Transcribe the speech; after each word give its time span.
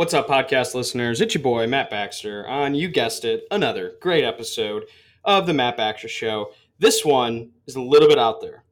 What's 0.00 0.14
up, 0.14 0.28
podcast 0.28 0.74
listeners? 0.74 1.20
It's 1.20 1.34
your 1.34 1.42
boy, 1.42 1.66
Matt 1.66 1.90
Baxter, 1.90 2.48
on, 2.48 2.74
you 2.74 2.88
guessed 2.88 3.26
it, 3.26 3.46
another 3.50 3.96
great 4.00 4.24
episode 4.24 4.84
of 5.26 5.46
the 5.46 5.52
Matt 5.52 5.76
Baxter 5.76 6.08
Show. 6.08 6.54
This 6.78 7.04
one 7.04 7.50
is 7.66 7.76
a 7.76 7.82
little 7.82 8.08
bit 8.08 8.18
out 8.18 8.40
there. 8.40 8.64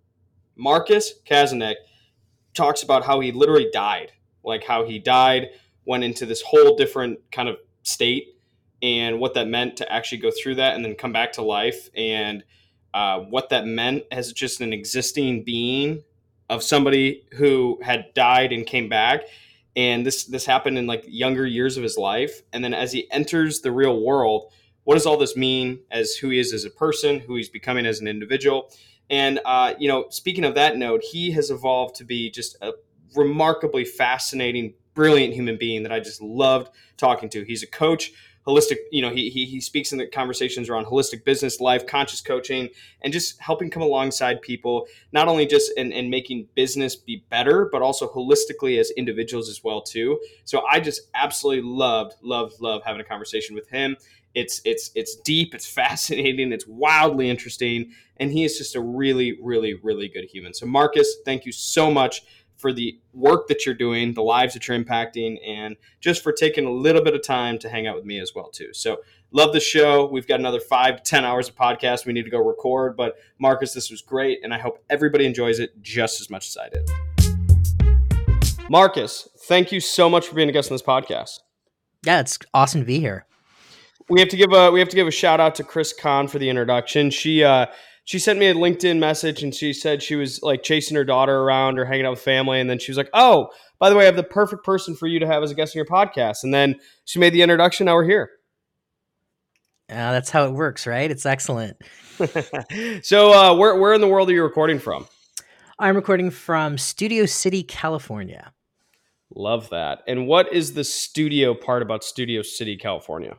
Markus 0.56 1.12
Kasunich 1.28 1.74
talks 2.54 2.82
about 2.82 3.04
how 3.04 3.20
he 3.20 3.30
literally 3.30 3.68
died, 3.70 4.12
like 4.42 4.64
how 4.64 4.86
he 4.86 4.98
died, 4.98 5.50
went 5.84 6.02
into 6.02 6.24
this 6.24 6.40
whole 6.40 6.76
different 6.76 7.18
kind 7.30 7.50
of 7.50 7.58
state, 7.82 8.34
and 8.80 9.20
what 9.20 9.34
that 9.34 9.48
meant 9.48 9.76
to 9.76 9.92
actually 9.92 10.22
go 10.22 10.30
through 10.30 10.54
that 10.54 10.76
and 10.76 10.82
then 10.82 10.94
come 10.94 11.12
back 11.12 11.32
to 11.32 11.42
life, 11.42 11.90
and 11.94 12.42
uh, 12.94 13.18
what 13.18 13.50
that 13.50 13.66
meant 13.66 14.04
as 14.10 14.32
just 14.32 14.62
an 14.62 14.72
existing 14.72 15.44
being 15.44 16.02
of 16.48 16.62
somebody 16.62 17.26
who 17.34 17.78
had 17.82 18.14
died 18.14 18.50
and 18.50 18.66
came 18.66 18.88
back 18.88 19.24
and 19.78 20.04
this 20.04 20.24
this 20.24 20.44
happened 20.44 20.76
in 20.76 20.88
like 20.88 21.04
younger 21.06 21.46
years 21.46 21.76
of 21.76 21.84
his 21.84 21.96
life. 21.96 22.42
And 22.52 22.64
then 22.64 22.74
as 22.74 22.92
he 22.92 23.10
enters 23.10 23.60
the 23.60 23.72
real 23.72 24.02
world 24.02 24.52
what 24.84 24.94
does 24.94 25.04
all 25.04 25.18
this 25.18 25.36
mean 25.36 25.80
as 25.90 26.14
who 26.14 26.30
he 26.30 26.38
is 26.38 26.54
as 26.54 26.64
a 26.64 26.70
person 26.70 27.20
who 27.20 27.36
he's 27.36 27.50
becoming 27.50 27.84
as 27.84 28.00
an 28.00 28.08
individual? 28.08 28.72
And 29.08 29.38
uh, 29.44 29.74
you 29.78 29.88
know 29.88 30.06
speaking 30.10 30.44
of 30.44 30.56
that 30.56 30.76
note 30.76 31.02
he 31.02 31.30
has 31.30 31.50
evolved 31.50 31.94
to 31.96 32.04
be 32.04 32.30
just 32.30 32.56
a 32.60 32.72
remarkably 33.14 33.84
fascinating 33.84 34.74
brilliant 34.94 35.32
human 35.32 35.56
being 35.56 35.82
that 35.84 35.92
i 35.92 36.00
just 36.00 36.20
loved 36.20 36.70
talking 36.98 37.30
to. 37.30 37.44
He's 37.44 37.62
a 37.62 37.66
coach 37.66 38.12
holistic 38.48 38.78
you 38.90 39.02
know 39.02 39.10
he, 39.10 39.28
he, 39.28 39.44
he 39.44 39.60
speaks 39.60 39.92
in 39.92 39.98
the 39.98 40.06
conversations 40.06 40.70
around 40.70 40.86
holistic 40.86 41.22
business 41.22 41.60
life 41.60 41.86
conscious 41.86 42.22
coaching 42.22 42.70
and 43.02 43.12
just 43.12 43.38
helping 43.40 43.68
come 43.68 43.82
alongside 43.82 44.40
people 44.40 44.86
not 45.12 45.28
only 45.28 45.46
just 45.46 45.70
in, 45.76 45.92
in 45.92 46.08
making 46.08 46.48
business 46.54 46.96
be 46.96 47.22
better 47.28 47.68
but 47.70 47.82
also 47.82 48.08
holistically 48.08 48.80
as 48.80 48.90
individuals 48.92 49.50
as 49.50 49.62
well 49.62 49.82
too. 49.82 50.18
So 50.44 50.62
i 50.70 50.80
just 50.80 51.02
absolutely 51.14 51.68
loved 51.68 52.14
loved 52.22 52.54
love 52.60 52.82
having 52.84 53.02
a 53.02 53.04
conversation 53.04 53.54
with 53.54 53.68
him. 53.68 53.96
It's 54.34 54.62
it's 54.64 54.90
it's 54.94 55.16
deep 55.16 55.54
it's 55.54 55.66
fascinating 55.82 56.52
it's 56.52 56.66
wildly 56.66 57.28
interesting 57.28 57.92
and 58.16 58.32
he 58.32 58.44
is 58.44 58.56
just 58.56 58.74
a 58.74 58.80
really 58.80 59.38
really 59.42 59.74
really 59.74 60.08
good 60.08 60.24
human. 60.24 60.54
So 60.54 60.64
Markus 60.64 61.16
thank 61.26 61.44
you 61.44 61.52
so 61.52 61.90
much 61.90 62.22
for 62.58 62.72
the 62.72 62.98
work 63.14 63.46
that 63.48 63.64
you're 63.64 63.74
doing, 63.74 64.12
the 64.12 64.22
lives 64.22 64.52
that 64.52 64.68
you're 64.68 64.78
impacting, 64.78 65.38
and 65.46 65.76
just 66.00 66.22
for 66.22 66.32
taking 66.32 66.66
a 66.66 66.70
little 66.70 67.02
bit 67.02 67.14
of 67.14 67.22
time 67.22 67.58
to 67.60 67.68
hang 67.68 67.86
out 67.86 67.96
with 67.96 68.04
me 68.04 68.18
as 68.20 68.34
well 68.34 68.50
too. 68.50 68.74
So 68.74 68.98
love 69.30 69.52
the 69.52 69.60
show. 69.60 70.06
We've 70.06 70.26
got 70.26 70.40
another 70.40 70.60
five 70.60 70.96
to 70.96 71.02
ten 71.02 71.24
hours 71.24 71.48
of 71.48 71.56
podcast 71.56 72.04
we 72.04 72.12
need 72.12 72.24
to 72.24 72.30
go 72.30 72.38
record. 72.38 72.96
But 72.96 73.16
Markus, 73.38 73.72
this 73.72 73.90
was 73.90 74.02
great, 74.02 74.40
and 74.42 74.52
I 74.52 74.58
hope 74.58 74.84
everybody 74.90 75.24
enjoys 75.24 75.60
it 75.60 75.80
just 75.80 76.20
as 76.20 76.28
much 76.28 76.48
as 76.48 76.56
I 76.56 76.68
did. 76.68 76.90
Markus, 78.68 79.28
thank 79.46 79.72
you 79.72 79.80
so 79.80 80.10
much 80.10 80.26
for 80.26 80.34
being 80.34 80.48
a 80.48 80.52
guest 80.52 80.70
on 80.70 80.74
this 80.74 80.82
podcast. 80.82 81.38
Yeah, 82.04 82.20
it's 82.20 82.38
awesome 82.52 82.82
to 82.82 82.86
be 82.86 83.00
here. 83.00 83.24
We 84.10 84.20
have 84.20 84.28
to 84.30 84.36
give 84.36 84.52
a 84.52 84.70
we 84.70 84.80
have 84.80 84.88
to 84.88 84.96
give 84.96 85.06
a 85.06 85.12
shout 85.12 85.40
out 85.40 85.54
to 85.56 85.64
Chris 85.64 85.92
Kahn 85.92 86.28
for 86.28 86.38
the 86.38 86.48
introduction. 86.48 87.10
She 87.10 87.44
uh, 87.44 87.66
she 88.08 88.18
sent 88.18 88.38
me 88.38 88.46
a 88.46 88.54
LinkedIn 88.54 88.98
message 88.98 89.42
and 89.42 89.54
she 89.54 89.74
said 89.74 90.02
she 90.02 90.16
was 90.16 90.42
like 90.42 90.62
chasing 90.62 90.96
her 90.96 91.04
daughter 91.04 91.40
around 91.40 91.78
or 91.78 91.84
hanging 91.84 92.06
out 92.06 92.12
with 92.12 92.22
family. 92.22 92.58
And 92.58 92.70
then 92.70 92.78
she 92.78 92.90
was 92.90 92.96
like, 92.96 93.10
Oh, 93.12 93.50
by 93.78 93.90
the 93.90 93.96
way, 93.96 94.04
I 94.04 94.06
have 94.06 94.16
the 94.16 94.22
perfect 94.22 94.64
person 94.64 94.96
for 94.96 95.06
you 95.06 95.18
to 95.18 95.26
have 95.26 95.42
as 95.42 95.50
a 95.50 95.54
guest 95.54 95.76
on 95.76 95.80
your 95.80 95.84
podcast. 95.84 96.42
And 96.42 96.54
then 96.54 96.76
she 97.04 97.18
made 97.18 97.34
the 97.34 97.42
introduction. 97.42 97.84
Now 97.84 97.96
we're 97.96 98.04
here. 98.06 98.30
Yeah, 99.90 100.12
that's 100.12 100.30
how 100.30 100.46
it 100.46 100.52
works, 100.52 100.86
right? 100.86 101.10
It's 101.10 101.26
excellent. 101.26 101.76
so, 103.02 103.32
uh, 103.34 103.54
where, 103.54 103.76
where 103.76 103.92
in 103.92 104.00
the 104.00 104.08
world 104.08 104.30
are 104.30 104.32
you 104.32 104.42
recording 104.42 104.78
from? 104.78 105.06
I'm 105.78 105.94
recording 105.94 106.30
from 106.30 106.78
Studio 106.78 107.26
City, 107.26 107.62
California. 107.62 108.54
Love 109.34 109.68
that. 109.68 109.98
And 110.08 110.26
what 110.26 110.50
is 110.50 110.72
the 110.72 110.84
studio 110.84 111.52
part 111.52 111.82
about 111.82 112.02
Studio 112.02 112.40
City, 112.40 112.78
California? 112.78 113.36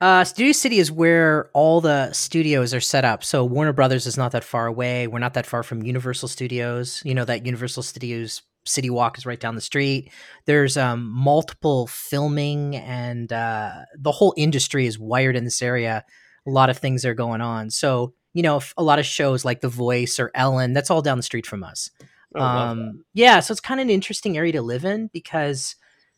Uh, 0.00 0.24
Studio 0.24 0.52
City 0.52 0.78
is 0.78 0.90
where 0.90 1.50
all 1.52 1.82
the 1.82 2.10
studios 2.12 2.72
are 2.72 2.80
set 2.80 3.04
up. 3.04 3.22
So 3.22 3.44
Warner 3.44 3.74
Brothers 3.74 4.06
is 4.06 4.16
not 4.16 4.32
that 4.32 4.44
far 4.44 4.66
away. 4.66 5.06
We're 5.06 5.18
not 5.18 5.34
that 5.34 5.46
far 5.46 5.62
from 5.62 5.82
Universal 5.82 6.28
Studios. 6.28 7.02
You 7.04 7.14
know 7.14 7.26
that 7.26 7.44
Universal 7.44 7.82
Studios 7.82 8.40
City 8.64 8.88
Walk 8.88 9.18
is 9.18 9.26
right 9.26 9.38
down 9.38 9.56
the 9.56 9.60
street. 9.60 10.10
There's 10.46 10.78
um, 10.78 11.04
multiple 11.04 11.86
filming, 11.86 12.76
and 12.76 13.30
uh, 13.30 13.72
the 13.98 14.12
whole 14.12 14.32
industry 14.38 14.86
is 14.86 14.98
wired 14.98 15.36
in 15.36 15.44
this 15.44 15.60
area. 15.60 16.04
A 16.46 16.50
lot 16.50 16.70
of 16.70 16.78
things 16.78 17.04
are 17.04 17.14
going 17.14 17.42
on. 17.42 17.68
So 17.68 18.14
you 18.32 18.42
know, 18.42 18.60
a 18.76 18.82
lot 18.82 18.98
of 18.98 19.06
shows 19.06 19.44
like 19.44 19.60
The 19.60 19.68
Voice 19.68 20.18
or 20.18 20.30
Ellen, 20.34 20.72
that's 20.72 20.90
all 20.90 21.02
down 21.02 21.18
the 21.18 21.22
street 21.22 21.46
from 21.46 21.64
us. 21.64 21.90
Oh, 22.34 22.40
um, 22.40 23.04
yeah, 23.12 23.40
so 23.40 23.52
it's 23.52 23.60
kind 23.60 23.80
of 23.80 23.86
an 23.86 23.90
interesting 23.90 24.36
area 24.36 24.52
to 24.52 24.62
live 24.62 24.84
in 24.84 25.10
because 25.12 25.74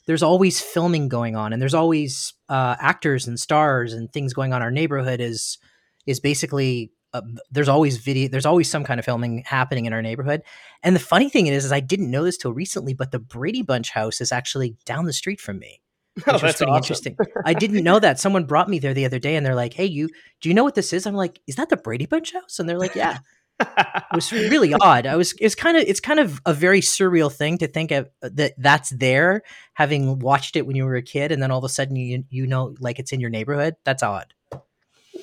there's 0.06 0.22
always 0.22 0.60
filming 0.60 1.08
going 1.08 1.36
on 1.36 1.52
and 1.52 1.60
there's 1.60 1.74
always 1.74 2.34
uh, 2.48 2.76
actors 2.80 3.26
and 3.26 3.38
stars 3.38 3.92
and 3.92 4.12
things 4.12 4.32
going 4.32 4.52
on. 4.52 4.62
Our 4.62 4.70
neighborhood 4.70 5.20
is 5.20 5.58
is 6.06 6.20
basically 6.20 6.92
uh, 7.12 7.22
there's 7.50 7.68
always 7.68 7.98
video 7.98 8.28
there's 8.28 8.46
always 8.46 8.70
some 8.70 8.84
kind 8.84 8.98
of 8.98 9.04
filming 9.04 9.42
happening 9.46 9.86
in 9.86 9.92
our 9.92 10.02
neighborhood. 10.02 10.42
And 10.82 10.96
the 10.96 11.00
funny 11.00 11.28
thing 11.28 11.46
is, 11.46 11.64
is 11.64 11.72
I 11.72 11.80
didn't 11.80 12.10
know 12.10 12.24
this 12.24 12.36
till 12.36 12.52
recently, 12.52 12.94
but 12.94 13.12
the 13.12 13.18
Brady 13.18 13.62
Bunch 13.62 13.90
house 13.90 14.20
is 14.20 14.32
actually 14.32 14.76
down 14.84 15.04
the 15.04 15.12
street 15.12 15.40
from 15.40 15.58
me. 15.58 15.80
Oh, 16.26 16.34
which 16.34 16.42
oh, 16.42 16.46
was 16.46 16.56
pretty 16.56 16.70
awesome. 16.70 16.76
interesting. 16.76 17.16
I 17.46 17.54
didn't 17.54 17.84
know 17.84 17.98
that. 17.98 18.20
Someone 18.20 18.44
brought 18.44 18.68
me 18.68 18.78
there 18.78 18.92
the 18.92 19.06
other 19.06 19.18
day 19.18 19.34
and 19.34 19.46
they're 19.46 19.54
like, 19.54 19.72
Hey, 19.72 19.86
you 19.86 20.10
do 20.42 20.50
you 20.50 20.54
know 20.54 20.62
what 20.62 20.74
this 20.74 20.92
is? 20.92 21.06
I'm 21.06 21.14
like, 21.14 21.40
Is 21.46 21.56
that 21.56 21.70
the 21.70 21.76
Brady 21.78 22.04
Bunch 22.04 22.34
house? 22.34 22.58
And 22.58 22.68
they're 22.68 22.78
like, 22.78 22.94
Yeah 22.94 23.20
it 23.62 24.14
was 24.14 24.32
really 24.32 24.74
odd. 24.74 25.06
I 25.06 25.16
was 25.16 25.34
it's 25.40 25.54
kind 25.54 25.76
of 25.76 25.84
it's 25.86 26.00
kind 26.00 26.20
of 26.20 26.40
a 26.46 26.54
very 26.54 26.80
surreal 26.80 27.32
thing 27.32 27.58
to 27.58 27.66
think 27.66 27.90
of 27.90 28.08
uh, 28.22 28.30
that 28.34 28.54
that's 28.58 28.90
there 28.90 29.42
having 29.74 30.18
watched 30.18 30.56
it 30.56 30.66
when 30.66 30.76
you 30.76 30.84
were 30.84 30.96
a 30.96 31.02
kid 31.02 31.32
and 31.32 31.42
then 31.42 31.50
all 31.50 31.58
of 31.58 31.64
a 31.64 31.68
sudden 31.68 31.96
you 31.96 32.24
you 32.30 32.46
know 32.46 32.74
like 32.80 32.98
it's 32.98 33.12
in 33.12 33.20
your 33.20 33.30
neighborhood. 33.30 33.74
That's 33.84 34.02
odd. 34.02 34.34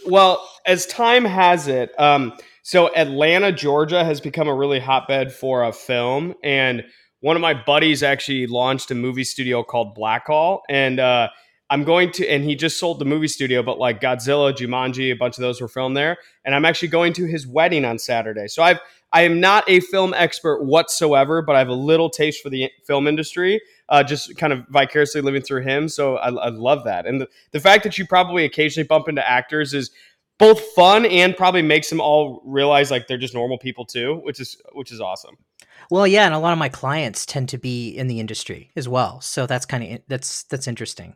Well, 0.06 0.48
as 0.66 0.86
time 0.86 1.26
has 1.26 1.68
it, 1.68 1.92
um, 2.00 2.34
so 2.64 2.94
Atlanta, 2.96 3.52
Georgia 3.52 4.04
has 4.04 4.22
become 4.22 4.48
a 4.48 4.56
really 4.56 4.80
hotbed 4.80 5.32
for 5.32 5.64
a 5.64 5.74
film 5.74 6.36
and 6.44 6.84
one 7.22 7.36
of 7.36 7.42
my 7.42 7.54
buddies 7.54 8.02
actually 8.02 8.48
launched 8.48 8.92
a 8.92 8.96
movie 8.96 9.24
studio 9.24 9.64
called 9.64 9.98
Blackhall 9.98 10.60
and 10.70 11.00
uh, 11.00 11.30
I'm 11.70 11.84
going 11.84 12.12
to, 12.14 12.28
and 12.28 12.44
he 12.44 12.56
just 12.56 12.80
sold 12.80 13.00
the 13.00 13.06
movie 13.06 13.28
studio, 13.28 13.62
but 13.62 13.78
like 13.78 14.02
Godzilla, 14.02 14.52
Jumanji, 14.52 15.12
a 15.12 15.16
bunch 15.16 15.38
of 15.38 15.42
those 15.42 15.62
were 15.62 15.68
filmed 15.68 15.96
there. 15.96 16.18
And 16.44 16.56
I'm 16.56 16.66
actually 16.66 16.88
going 16.88 17.14
to 17.14 17.26
his 17.26 17.46
wedding 17.46 17.86
on 17.86 18.00
Saturday. 18.00 18.48
So 18.48 18.64
I've, 18.64 18.80
I 19.12 19.22
am 19.22 19.40
not 19.40 19.64
a 19.68 19.80
film 19.80 20.14
expert 20.14 20.64
whatsoever, 20.64 21.42
but 21.42 21.56
I 21.56 21.60
have 21.60 21.68
a 21.68 21.74
little 21.74 22.10
taste 22.10 22.42
for 22.42 22.50
the 22.50 22.72
film 22.86 23.08
industry, 23.08 23.62
uh, 23.90 24.04
just 24.04 24.36
kind 24.38 24.54
of 24.54 24.66
vicariously 24.70 25.22
living 25.22 25.42
through 25.42 25.62
him. 25.62 25.90
So 25.90 26.18
I, 26.18 26.30
I 26.30 26.50
love 26.50 26.84
that. 26.86 27.06
And 27.06 27.22
the, 27.22 27.28
the 27.52 27.60
fact 27.60 27.84
that 27.84 27.98
you 27.98 28.06
probably 28.06 28.46
occasionally 28.46 28.88
bump 28.88 29.08
into 29.08 29.28
actors 29.28 29.74
is 29.74 29.92
both 30.38 30.60
fun 30.74 31.06
and 31.06 31.36
probably 31.36 31.62
makes 31.62 31.90
them 31.90 32.00
all 32.00 32.42
realize 32.46 32.92
like 32.92 33.08
they're 33.08 33.18
just 33.18 33.34
normal 33.34 33.58
people 33.58 33.86
too, 33.86 34.22
which 34.24 34.40
is, 34.40 34.60
which 34.74 34.92
is 34.92 35.02
awesome. 35.02 35.38
Well, 35.90 36.08
yeah, 36.08 36.26
and 36.26 36.34
a 36.34 36.40
lot 36.40 36.54
of 36.54 36.60
my 36.60 36.70
clients 36.70 37.26
tend 37.26 37.50
to 37.50 37.58
be 37.58 37.90
in 37.90 38.08
the 38.08 38.20
industry 38.20 38.72
as 38.76 38.88
well, 38.88 39.22
so 39.22 39.46
that's 39.46 39.66
kind 39.66 39.84
of 39.84 40.00
that's 40.08 40.44
that's 40.44 40.68
interesting. 40.68 41.16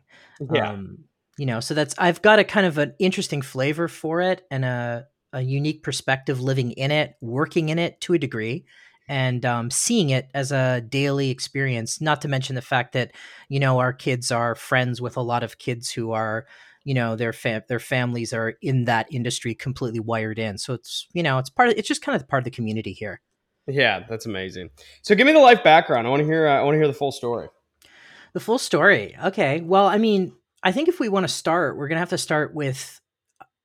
Yeah, 0.52 0.70
um, 0.70 1.04
you 1.38 1.46
know, 1.46 1.60
so 1.60 1.74
that's 1.74 1.94
I've 1.98 2.22
got 2.22 2.38
a 2.38 2.44
kind 2.44 2.66
of 2.66 2.78
an 2.78 2.94
interesting 2.98 3.42
flavor 3.42 3.88
for 3.88 4.20
it 4.20 4.42
and 4.50 4.64
a 4.64 5.06
a 5.32 5.42
unique 5.42 5.82
perspective 5.82 6.40
living 6.40 6.72
in 6.72 6.90
it, 6.90 7.14
working 7.20 7.68
in 7.68 7.78
it 7.78 8.00
to 8.02 8.14
a 8.14 8.18
degree, 8.18 8.64
and 9.08 9.44
um, 9.44 9.70
seeing 9.70 10.10
it 10.10 10.28
as 10.34 10.52
a 10.52 10.80
daily 10.80 11.30
experience. 11.30 12.00
Not 12.00 12.20
to 12.22 12.28
mention 12.28 12.54
the 12.54 12.62
fact 12.62 12.92
that 12.92 13.12
you 13.48 13.60
know 13.60 13.78
our 13.78 13.92
kids 13.92 14.30
are 14.30 14.54
friends 14.54 15.00
with 15.00 15.16
a 15.16 15.22
lot 15.22 15.42
of 15.42 15.58
kids 15.58 15.90
who 15.90 16.12
are 16.12 16.46
you 16.84 16.94
know 16.94 17.16
their 17.16 17.32
fam- 17.32 17.62
their 17.68 17.80
families 17.80 18.32
are 18.32 18.54
in 18.62 18.84
that 18.84 19.06
industry 19.10 19.54
completely 19.54 20.00
wired 20.00 20.38
in 20.38 20.58
so 20.58 20.74
it's 20.74 21.06
you 21.12 21.22
know 21.22 21.38
it's 21.38 21.50
part 21.50 21.70
of 21.70 21.74
it's 21.76 21.88
just 21.88 22.02
kind 22.02 22.14
of 22.14 22.28
part 22.28 22.40
of 22.42 22.44
the 22.44 22.50
community 22.50 22.92
here 22.92 23.20
yeah, 23.66 24.04
that's 24.08 24.26
amazing. 24.26 24.70
So 25.02 25.14
give 25.14 25.26
me 25.26 25.32
the 25.32 25.38
life 25.38 25.64
background. 25.64 26.06
I 26.06 26.10
want 26.10 26.20
to 26.20 26.26
hear. 26.26 26.46
Uh, 26.46 26.58
I 26.58 26.62
want 26.62 26.74
to 26.74 26.78
hear 26.78 26.86
the 26.86 26.92
full 26.92 27.12
story. 27.12 27.48
The 28.32 28.40
full 28.40 28.58
story. 28.58 29.16
Okay. 29.24 29.60
Well, 29.60 29.86
I 29.86 29.98
mean, 29.98 30.32
I 30.62 30.72
think 30.72 30.88
if 30.88 31.00
we 31.00 31.08
want 31.08 31.24
to 31.24 31.32
start, 31.32 31.76
we're 31.76 31.88
gonna 31.88 32.00
have 32.00 32.10
to 32.10 32.18
start 32.18 32.54
with 32.54 33.00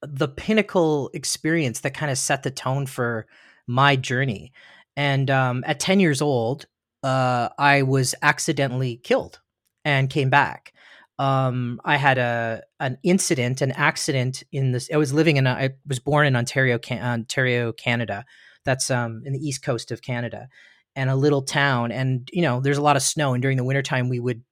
the 0.02 0.28
pinnacle 0.28 1.10
experience 1.14 1.82
that 1.82 1.94
kind 1.94 2.12
of 2.12 2.18
set 2.18 2.44
the 2.44 2.52
tone 2.52 2.86
for 2.86 3.28
my 3.68 3.96
journey. 3.96 4.54
And 4.96 5.30
um, 5.30 5.64
at 5.68 5.80
ten 5.80 6.00
years 6.00 6.22
old, 6.22 6.66
uh, 7.04 7.50
I 7.58 7.82
was 7.82 8.16
accidentally 8.22 8.98
killed 8.98 9.42
and 9.84 10.10
came 10.10 10.30
back. 10.30 10.74
Um, 11.18 11.82
I 11.84 11.98
had 11.98 12.18
a 12.18 12.64
an 12.80 12.98
incident, 13.04 13.62
an 13.62 13.74
accident 13.74 14.44
in 14.54 14.72
this. 14.72 14.90
I 14.94 14.98
was 14.98 15.12
living 15.12 15.36
in. 15.36 15.46
A, 15.46 15.52
I 15.52 15.70
was 15.86 16.00
born 16.00 16.26
in 16.26 16.38
Ontario, 16.38 16.80
Ontario, 16.90 17.74
Canada 17.74 18.24
that's 18.66 18.90
um, 18.92 19.24
in 19.26 19.34
the 19.34 19.40
east 19.40 19.64
coast 19.64 19.92
of 19.92 20.02
Canada, 20.02 20.50
and 20.96 21.10
a 21.10 21.16
little 21.16 21.42
town. 21.42 21.92
And 21.92 22.30
you 22.34 22.42
know, 22.42 22.60
there's 22.62 22.78
a 22.78 22.82
lot 22.84 22.96
of 22.96 23.02
snow, 23.04 23.34
and 23.34 23.42
during 23.42 23.58
the 23.58 23.64
wintertime, 23.64 24.10
we 24.10 24.20
would 24.20 24.44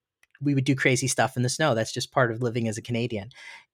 we 0.42 0.54
would 0.54 0.65
do 0.65 0.75
crazy 0.75 1.07
stuff 1.07 1.36
in 1.36 1.44
the 1.44 1.50
snow. 1.50 1.74
That's 1.75 1.94
just 1.94 2.12
part 2.12 2.31
of 2.31 2.42
living 2.44 2.68
as 2.68 2.77
a 2.77 2.81
Canadian. 2.81 3.30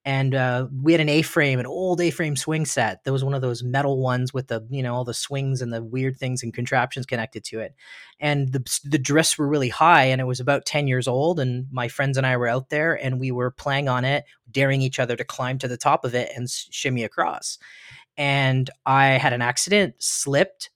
and 0.06 0.36
uh, 0.36 0.68
we 0.82 0.92
had 0.92 1.00
an 1.00 1.08
A-frame, 1.08 1.60
an 1.60 1.66
old 1.66 2.02
A-frame 2.02 2.36
swing 2.36 2.66
set. 2.66 3.04
That 3.04 3.14
was 3.14 3.24
one 3.24 3.34
of 3.34 3.42
those 3.42 3.64
metal 3.64 4.00
ones 4.02 4.34
with 4.34 4.48
the 4.48 4.66
you 4.70 4.84
know 4.84 4.94
all 4.94 5.06
the 5.06 5.14
swings 5.14 5.62
and 5.62 5.72
the 5.74 5.82
weird 5.84 6.18
things 6.18 6.44
and 6.44 6.54
contraptions 6.54 7.06
connected 7.06 7.44
to 7.46 7.60
it. 7.60 7.74
And 8.20 8.52
the 8.52 8.80
the 8.84 8.98
drifts 8.98 9.38
were 9.38 9.48
really 9.48 9.70
high, 9.70 10.06
and 10.06 10.20
it 10.20 10.26
was 10.26 10.40
about 10.42 10.66
ten 10.66 10.88
years 10.88 11.08
old. 11.08 11.40
And 11.40 11.68
my 11.72 11.88
friends 11.88 12.18
and 12.18 12.28
I 12.28 12.36
were 12.38 12.48
out 12.48 12.70
there, 12.70 12.96
and 13.02 13.20
we 13.20 13.32
were 13.32 13.52
playing 13.52 13.88
on 13.88 14.04
it, 14.06 14.26
daring 14.52 14.82
each 14.82 15.00
other 15.00 15.16
to 15.16 15.24
climb 15.24 15.58
to 15.60 15.68
the 15.70 15.78
top 15.78 16.04
of 16.06 16.16
it 16.16 16.32
and 16.36 16.50
shimmy 16.50 17.04
across. 17.04 17.58
And 18.18 18.70
I 18.86 19.06
had 19.18 19.34
an 19.34 19.42
accident, 19.42 19.96
slipped. 20.00 20.70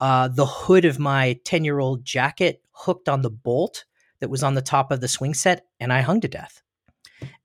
Uh, 0.00 0.28
the 0.28 0.46
hood 0.46 0.84
of 0.84 0.98
my 0.98 1.38
ten 1.44 1.64
year 1.64 1.78
old 1.78 2.04
jacket 2.04 2.62
hooked 2.72 3.08
on 3.08 3.22
the 3.22 3.30
bolt 3.30 3.84
that 4.20 4.30
was 4.30 4.42
on 4.42 4.54
the 4.54 4.62
top 4.62 4.90
of 4.90 5.00
the 5.00 5.08
swing 5.08 5.34
set, 5.34 5.66
and 5.80 5.92
I 5.92 6.00
hung 6.00 6.20
to 6.20 6.28
death 6.28 6.62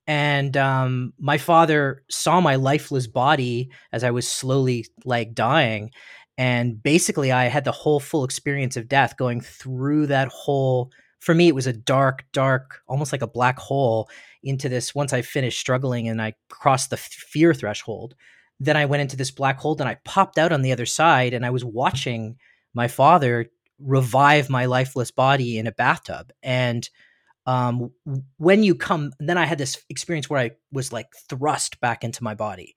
and 0.09 0.57
um, 0.57 1.13
my 1.19 1.37
father 1.37 2.03
saw 2.09 2.41
my 2.41 2.55
lifeless 2.55 3.05
body 3.05 3.69
as 3.91 4.03
I 4.03 4.09
was 4.09 4.27
slowly 4.27 4.87
like 5.05 5.35
dying, 5.35 5.91
and 6.35 6.81
basically 6.81 7.31
I 7.31 7.43
had 7.45 7.63
the 7.63 7.71
whole 7.71 7.99
full 7.99 8.23
experience 8.23 8.75
of 8.75 8.87
death 8.87 9.17
going 9.17 9.39
through 9.39 10.07
that 10.07 10.29
whole. 10.29 10.91
For 11.19 11.35
me, 11.35 11.47
it 11.47 11.53
was 11.53 11.67
a 11.67 11.73
dark, 11.73 12.25
dark, 12.33 12.81
almost 12.87 13.11
like 13.11 13.21
a 13.21 13.27
black 13.27 13.59
hole 13.59 14.09
into 14.41 14.67
this. 14.67 14.95
Once 14.95 15.13
I 15.13 15.21
finished 15.21 15.59
struggling 15.59 16.07
and 16.07 16.19
I 16.19 16.33
crossed 16.49 16.89
the 16.89 16.97
fear 16.97 17.53
threshold, 17.53 18.15
then 18.59 18.77
I 18.77 18.85
went 18.85 19.01
into 19.01 19.17
this 19.17 19.31
black 19.31 19.59
hole 19.59 19.77
and 19.79 19.89
I 19.89 19.97
popped 20.03 20.37
out 20.37 20.51
on 20.51 20.61
the 20.61 20.71
other 20.71 20.85
side, 20.85 21.33
and 21.33 21.45
I 21.45 21.49
was 21.49 21.65
watching 21.65 22.37
my 22.73 22.87
father 22.87 23.49
revive 23.79 24.49
my 24.49 24.65
lifeless 24.65 25.11
body 25.11 25.57
in 25.57 25.65
a 25.65 25.71
bathtub 25.71 26.31
and 26.43 26.89
um, 27.49 27.91
when 28.37 28.61
you 28.61 28.75
come, 28.75 29.11
then 29.19 29.37
I 29.37 29.45
had 29.47 29.57
this 29.57 29.83
experience 29.89 30.29
where 30.29 30.39
I 30.39 30.51
was 30.71 30.93
like 30.93 31.07
thrust 31.27 31.79
back 31.79 32.03
into 32.03 32.23
my 32.23 32.35
body. 32.35 32.75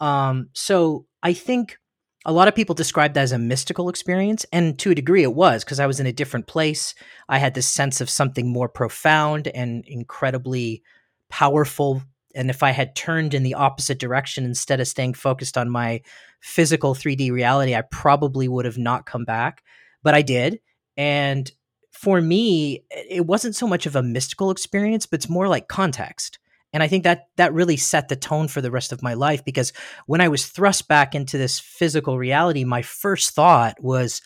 Um, 0.00 0.48
so 0.52 1.06
I 1.22 1.32
think 1.32 1.78
a 2.26 2.32
lot 2.32 2.48
of 2.48 2.56
people 2.56 2.74
describe 2.74 3.14
that 3.14 3.22
as 3.22 3.30
a 3.30 3.38
mystical 3.38 3.88
experience, 3.88 4.44
and 4.52 4.76
to 4.80 4.90
a 4.90 4.96
degree, 4.96 5.22
it 5.22 5.34
was 5.34 5.62
because 5.62 5.78
I 5.78 5.86
was 5.86 6.00
in 6.00 6.06
a 6.06 6.12
different 6.12 6.48
place. 6.48 6.94
I 7.28 7.38
had 7.38 7.54
this 7.54 7.68
sense 7.68 8.00
of 8.00 8.10
something 8.10 8.48
more 8.48 8.68
profound 8.68 9.46
and 9.48 9.84
incredibly 9.86 10.82
powerful. 11.28 12.02
And 12.34 12.50
if 12.50 12.62
I 12.62 12.70
had 12.70 12.94
turned 12.94 13.34
in 13.34 13.42
the 13.42 13.54
opposite 13.54 13.98
direction 13.98 14.44
instead 14.44 14.80
of 14.80 14.88
staying 14.88 15.14
focused 15.14 15.58
on 15.58 15.70
my 15.70 16.02
physical 16.40 16.94
3D 16.94 17.30
reality, 17.30 17.74
I 17.74 17.82
probably 17.82 18.48
would 18.48 18.64
have 18.64 18.78
not 18.78 19.06
come 19.06 19.24
back. 19.24 19.62
But 20.02 20.14
I 20.14 20.22
did. 20.22 20.60
And 20.96 21.50
for 21.92 22.20
me, 22.20 22.84
it 22.90 23.26
wasn't 23.26 23.56
so 23.56 23.66
much 23.66 23.86
of 23.86 23.96
a 23.96 24.02
mystical 24.02 24.50
experience, 24.50 25.06
but 25.06 25.18
it's 25.18 25.28
more 25.28 25.48
like 25.48 25.68
context. 25.68 26.38
And 26.72 26.82
I 26.82 26.88
think 26.88 27.04
that 27.04 27.28
that 27.36 27.52
really 27.52 27.76
set 27.76 28.08
the 28.08 28.16
tone 28.16 28.48
for 28.48 28.60
the 28.60 28.70
rest 28.70 28.92
of 28.92 29.02
my 29.02 29.14
life 29.14 29.44
because 29.44 29.72
when 30.06 30.20
I 30.20 30.28
was 30.28 30.46
thrust 30.46 30.88
back 30.88 31.14
into 31.14 31.36
this 31.36 31.58
physical 31.58 32.16
reality, 32.16 32.64
my 32.64 32.82
first 32.82 33.34
thought 33.34 33.82
was, 33.82 34.22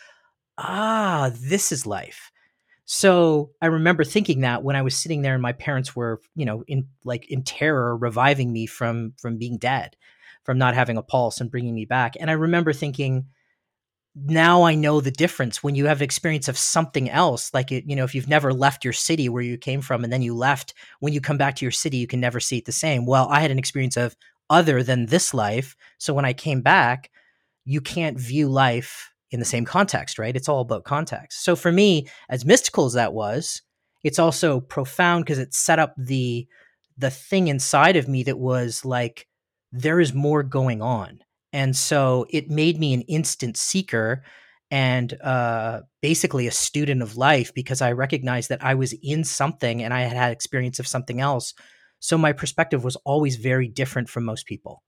ah, 0.58 1.30
this 1.34 1.72
is 1.72 1.86
life. 1.86 2.30
So 2.86 3.52
I 3.62 3.66
remember 3.66 4.04
thinking 4.04 4.42
that 4.42 4.62
when 4.62 4.76
I 4.76 4.82
was 4.82 4.94
sitting 4.94 5.22
there 5.22 5.34
and 5.34 5.42
my 5.42 5.52
parents 5.52 5.96
were, 5.96 6.20
you 6.36 6.44
know, 6.44 6.64
in 6.66 6.88
like 7.04 7.30
in 7.30 7.42
terror, 7.42 7.96
reviving 7.96 8.52
me 8.52 8.66
from 8.66 9.14
from 9.18 9.38
being 9.38 9.58
dead, 9.58 9.96
from 10.44 10.58
not 10.58 10.74
having 10.74 10.96
a 10.98 11.02
pulse 11.02 11.40
and 11.40 11.50
bringing 11.50 11.74
me 11.74 11.86
back. 11.86 12.14
And 12.20 12.30
I 12.30 12.34
remember 12.34 12.72
thinking, 12.72 13.26
now 14.14 14.62
I 14.62 14.74
know 14.74 15.00
the 15.00 15.10
difference 15.10 15.62
when 15.62 15.74
you 15.74 15.86
have 15.86 16.02
experience 16.02 16.48
of 16.48 16.58
something 16.58 17.10
else. 17.10 17.52
Like, 17.52 17.72
it, 17.72 17.84
you 17.86 17.96
know, 17.96 18.04
if 18.04 18.14
you've 18.14 18.28
never 18.28 18.52
left 18.52 18.84
your 18.84 18.92
city 18.92 19.28
where 19.28 19.42
you 19.42 19.58
came 19.58 19.80
from 19.80 20.04
and 20.04 20.12
then 20.12 20.22
you 20.22 20.36
left, 20.36 20.74
when 21.00 21.12
you 21.12 21.20
come 21.20 21.38
back 21.38 21.56
to 21.56 21.64
your 21.64 21.72
city, 21.72 21.96
you 21.96 22.06
can 22.06 22.20
never 22.20 22.38
see 22.38 22.58
it 22.58 22.64
the 22.66 22.72
same. 22.72 23.06
Well, 23.06 23.28
I 23.28 23.40
had 23.40 23.50
an 23.50 23.58
experience 23.58 23.96
of 23.96 24.16
other 24.50 24.82
than 24.82 25.06
this 25.06 25.34
life. 25.34 25.76
So 25.98 26.14
when 26.14 26.24
I 26.24 26.32
came 26.32 26.60
back, 26.60 27.10
you 27.64 27.80
can't 27.80 28.18
view 28.18 28.48
life 28.48 29.13
in 29.34 29.40
the 29.40 29.44
same 29.44 29.64
context, 29.64 30.18
right? 30.18 30.34
It's 30.34 30.48
all 30.48 30.60
about 30.60 30.84
context. 30.84 31.44
So 31.44 31.54
for 31.54 31.70
me, 31.70 32.08
as 32.30 32.44
mystical 32.44 32.86
as 32.86 32.94
that 32.94 33.12
was, 33.12 33.60
it's 34.02 34.18
also 34.18 34.60
profound 34.60 35.24
because 35.24 35.38
it 35.38 35.52
set 35.52 35.78
up 35.78 35.94
the 35.98 36.46
the 36.96 37.10
thing 37.10 37.48
inside 37.48 37.96
of 37.96 38.08
me 38.08 38.22
that 38.22 38.38
was 38.38 38.84
like 38.84 39.26
there 39.72 39.98
is 40.00 40.14
more 40.14 40.44
going 40.44 40.80
on 40.80 41.18
and 41.52 41.76
so 41.76 42.26
it 42.30 42.50
made 42.50 42.80
me 42.80 42.94
an 42.94 43.02
instant 43.02 43.56
seeker 43.56 44.24
and 44.72 45.16
uh, 45.22 45.82
basically 46.02 46.48
a 46.48 46.52
student 46.52 47.00
of 47.00 47.16
life 47.16 47.54
because 47.54 47.80
I 47.80 47.92
recognized 47.92 48.48
that 48.48 48.64
I 48.64 48.74
was 48.74 48.92
in 49.04 49.22
something 49.22 49.80
and 49.80 49.94
I 49.94 50.00
had 50.00 50.16
had 50.16 50.32
experience 50.32 50.80
of 50.80 50.88
something 50.88 51.20
else. 51.20 51.54
So 52.00 52.18
my 52.18 52.32
perspective 52.32 52.82
was 52.82 52.96
always 53.04 53.36
very 53.36 53.68
different 53.68 54.08
from 54.08 54.24
most 54.24 54.46
people. 54.46 54.82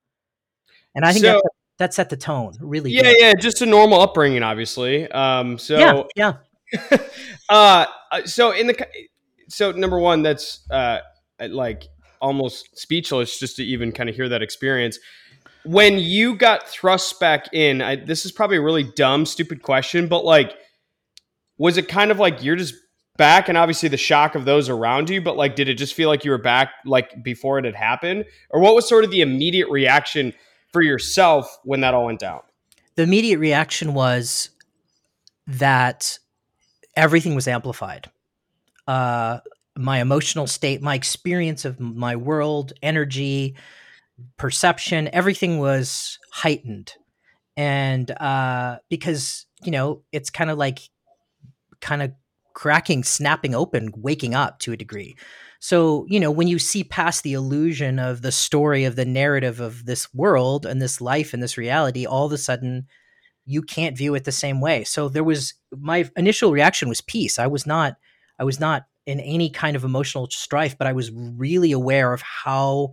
And 0.97 1.05
I 1.05 1.13
think 1.13 1.25
so, 1.25 1.35
that, 1.35 1.51
that 1.78 1.94
set 1.94 2.11
the 2.11 2.17
tone 2.17 2.55
really. 2.61 2.90
Yeah, 2.90 3.12
yeah, 3.17 3.34
just 3.34 3.62
a 3.62 3.67
normal 3.67 4.00
upbringing, 4.00 4.43
obviously. 4.43 5.11
Um, 5.11 5.58
so 5.58 6.06
yeah, 6.17 6.32
yeah. 6.73 6.99
uh, 7.49 7.87
so 8.25 8.52
in 8.52 8.67
the 8.67 8.87
so 9.49 9.73
number 9.73 9.99
one, 9.99 10.23
that's 10.23 10.69
uh, 10.70 11.00
like 11.40 11.84
almost 12.20 12.78
speechless 12.78 13.38
just 13.38 13.56
to 13.56 13.64
even 13.64 13.93
kind 13.93 14.08
of 14.08 14.17
hear 14.17 14.28
that 14.28 14.43
experience 14.43 14.99
when 15.67 15.99
you 15.99 16.37
got 16.37 16.69
thrust 16.69 17.19
back 17.19 17.52
in, 17.52 17.82
I, 17.82 17.96
this 17.96 18.25
is 18.25 18.32
probably 18.32 18.56
a 18.56 18.62
really 18.62 18.84
dumb, 18.84 19.26
stupid 19.26 19.62
question, 19.62 20.06
but 20.06 20.25
like, 20.25 20.55
was 21.58 21.76
it 21.76 21.88
kind 21.88 22.11
of 22.11 22.19
like 22.19 22.43
you're 22.43 22.56
just 22.56 22.75
back 23.17 23.49
and 23.49 23.58
obviously 23.58 23.88
the 23.88 23.96
shock 23.96 24.34
of 24.34 24.44
those 24.44 24.69
around 24.69 25.11
you, 25.11 25.20
but 25.20 25.37
like, 25.37 25.56
did 25.56 25.69
it 25.69 25.75
just 25.75 25.94
feel 25.94 26.08
like 26.08 26.25
you 26.25 26.31
were 26.31 26.38
back 26.38 26.70
like 26.84 27.23
before 27.23 27.58
it 27.58 27.64
had 27.64 27.75
happened? 27.75 28.26
Or 28.50 28.61
what 28.61 28.75
was 28.75 28.88
sort 28.88 29.05
of 29.05 29.11
the 29.11 29.23
immediate 29.23 29.69
reaction 29.69 30.32
for 30.76 30.82
yourself 30.82 31.58
when 31.64 31.81
that 31.81 31.94
all 31.94 32.05
went 32.05 32.20
down? 32.20 32.40
The 32.96 33.02
immediate 33.02 33.38
reaction 33.38 33.94
was 33.94 34.50
that 35.46 36.19
everything 36.94 37.34
was 37.34 37.49
amplified. 37.49 38.11
Uh, 38.87 39.38
my 39.75 40.02
emotional 40.02 40.46
state, 40.46 40.82
my 40.82 40.94
experience 40.94 41.64
of 41.64 41.81
my 41.81 42.14
world, 42.14 42.75
energy, 42.82 43.56
perception, 44.37 45.08
everything 45.14 45.61
was 45.61 46.19
heightened. 46.31 46.93
And 47.56 48.11
uh, 48.11 48.81
because, 48.90 49.46
you 49.62 49.70
know, 49.70 50.02
it's 50.12 50.28
kind 50.28 50.50
of 50.50 50.58
like 50.58 50.81
kind 51.81 52.02
of 52.02 52.12
cracking, 52.52 53.02
snapping 53.02 53.55
open, 53.55 53.93
waking 53.96 54.34
up 54.34 54.58
to 54.58 54.73
a 54.73 54.76
degree. 54.76 55.17
So, 55.61 56.06
you 56.08 56.20
know, 56.20 56.31
when 56.31 56.49
you 56.49 56.58
see 56.58 56.85
past 56.85 57.23
the 57.23 57.32
illusion 57.32 57.99
of 57.99 58.23
the 58.23 58.32
story 58.32 58.85
of 58.85 58.97
the 58.97 59.05
narrative 59.05 59.61
of 59.61 59.87
this 59.87 60.12
world 60.14 60.67
and 60.67 60.81
this 60.81 61.00
life 61.00 61.32
and 61.32 61.43
this 61.43 61.56
reality, 61.56 62.06
all 62.06 62.26
of 62.26 62.32
a 62.32 62.38
sudden 62.38 62.87
you 63.47 63.62
can't 63.62 63.97
view 63.97 64.14
it 64.14 64.25
the 64.25 64.32
same 64.32 64.61
way. 64.61 64.85
So 64.85 65.08
there 65.08 65.25
was 65.25 65.55
my 65.76 66.11
initial 66.17 66.52
reaction 66.52 66.88
was 66.88 67.00
peace. 67.00 67.38
I 67.38 67.47
was 67.47 67.66
not 67.66 67.97
I 68.38 68.45
was 68.45 68.61
not 68.61 68.85
in 69.07 69.21
any 69.21 69.49
kind 69.49 69.76
of 69.76 69.85
emotional 69.85 70.28
strife, 70.31 70.76
but 70.76 70.87
I 70.87 70.92
was 70.92 71.11
really 71.12 71.73
aware 71.73 72.12
of 72.12 72.23
how 72.23 72.92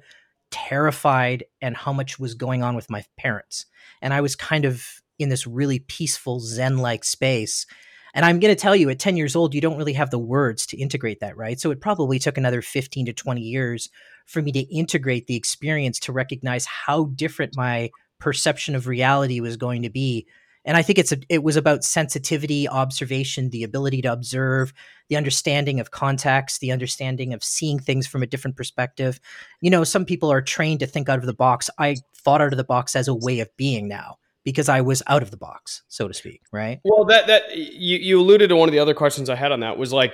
terrified 0.52 1.44
and 1.62 1.76
how 1.76 1.92
much 1.92 2.20
was 2.20 2.36
going 2.36 2.62
on 2.64 2.76
with 2.76 2.90
my 2.90 3.04
parents. 3.18 3.66
And 4.02 4.14
I 4.14 4.22
was 4.22 4.36
kind 4.36 4.66
of 4.66 4.86
in 5.18 5.30
this 5.30 5.48
really 5.48 5.80
peaceful 5.80 6.40
Zen 6.40 6.78
like 6.78 7.04
space. 7.04 7.66
And 8.14 8.26
I'm 8.26 8.40
going 8.40 8.54
to 8.54 8.60
tell 8.60 8.76
you, 8.76 8.90
at 8.90 9.00
10 9.00 9.18
years 9.18 9.36
old, 9.36 9.54
you 9.54 9.62
don't 9.62 9.78
really 9.78 9.94
have 9.94 10.12
the 10.12 10.20
words 10.20 10.66
to 10.68 10.78
integrate 10.78 11.20
that, 11.22 11.36
right? 11.36 11.60
So 11.60 11.72
it 11.72 11.82
probably 11.82 12.20
took 12.20 12.38
another 12.38 12.62
15 12.62 13.08
to 13.08 13.14
20 13.14 13.42
years 13.42 13.90
for 14.26 14.42
me 14.42 14.52
to 14.52 14.76
integrate 14.76 15.28
the 15.28 15.36
experience 15.36 16.00
to 16.00 16.14
recognize 16.14 16.66
how 16.66 17.06
different 17.16 17.58
my 17.58 17.90
perception 18.20 18.76
of 18.76 18.88
reality 18.88 19.40
was 19.40 19.58
going 19.58 19.82
to 19.82 19.90
be 19.90 20.28
and 20.66 20.78
I 20.78 20.82
think 20.82 20.98
it's 20.98 21.12
a, 21.12 21.18
it 21.30 21.44
was 21.44 21.58
about 21.58 21.84
sensitivity, 21.84 22.68
observation, 22.70 23.50
the 23.50 23.64
ability 23.64 24.02
to 24.04 24.14
observe, 24.14 24.74
the 25.10 25.18
understanding 25.18 25.80
of 25.80 25.92
context, 25.92 26.62
the 26.62 26.72
understanding 26.72 27.34
of 27.34 27.44
seeing 27.44 27.80
things 27.80 28.08
from 28.08 28.24
a 28.24 28.28
different 28.28 28.56
perspective. 28.56 29.20
You 29.60 29.70
know, 29.70 29.84
some 29.84 30.06
people 30.06 30.32
are 30.32 30.42
trained 30.42 30.80
to 30.80 30.88
think 30.88 31.10
out 31.10 31.20
of 31.20 31.26
the 31.26 31.34
box. 31.34 31.70
I 31.78 31.98
thought 32.16 32.42
out 32.42 32.54
of 32.54 32.58
the 32.58 32.64
box 32.64 32.96
as 32.96 33.08
a 33.08 33.16
way 33.16 33.40
of 33.42 33.56
being 33.58 33.88
now 33.88 34.18
because 34.44 34.70
I 34.70 34.82
was 34.82 35.02
out 35.08 35.24
of 35.24 35.32
the 35.32 35.38
box, 35.38 35.84
so 35.88 36.08
to 36.08 36.14
speak, 36.14 36.42
right? 36.52 36.80
Well, 36.84 37.06
that 37.06 37.28
that 37.28 37.56
you 37.56 37.98
you 37.98 38.20
alluded 38.20 38.50
to 38.50 38.56
one 38.56 38.70
of 38.70 38.74
the 38.74 38.80
other 38.80 38.94
questions 38.94 39.30
I 39.30 39.36
had 39.36 39.52
on 39.52 39.62
that 39.62 39.78
was 39.78 39.94
like 39.94 40.14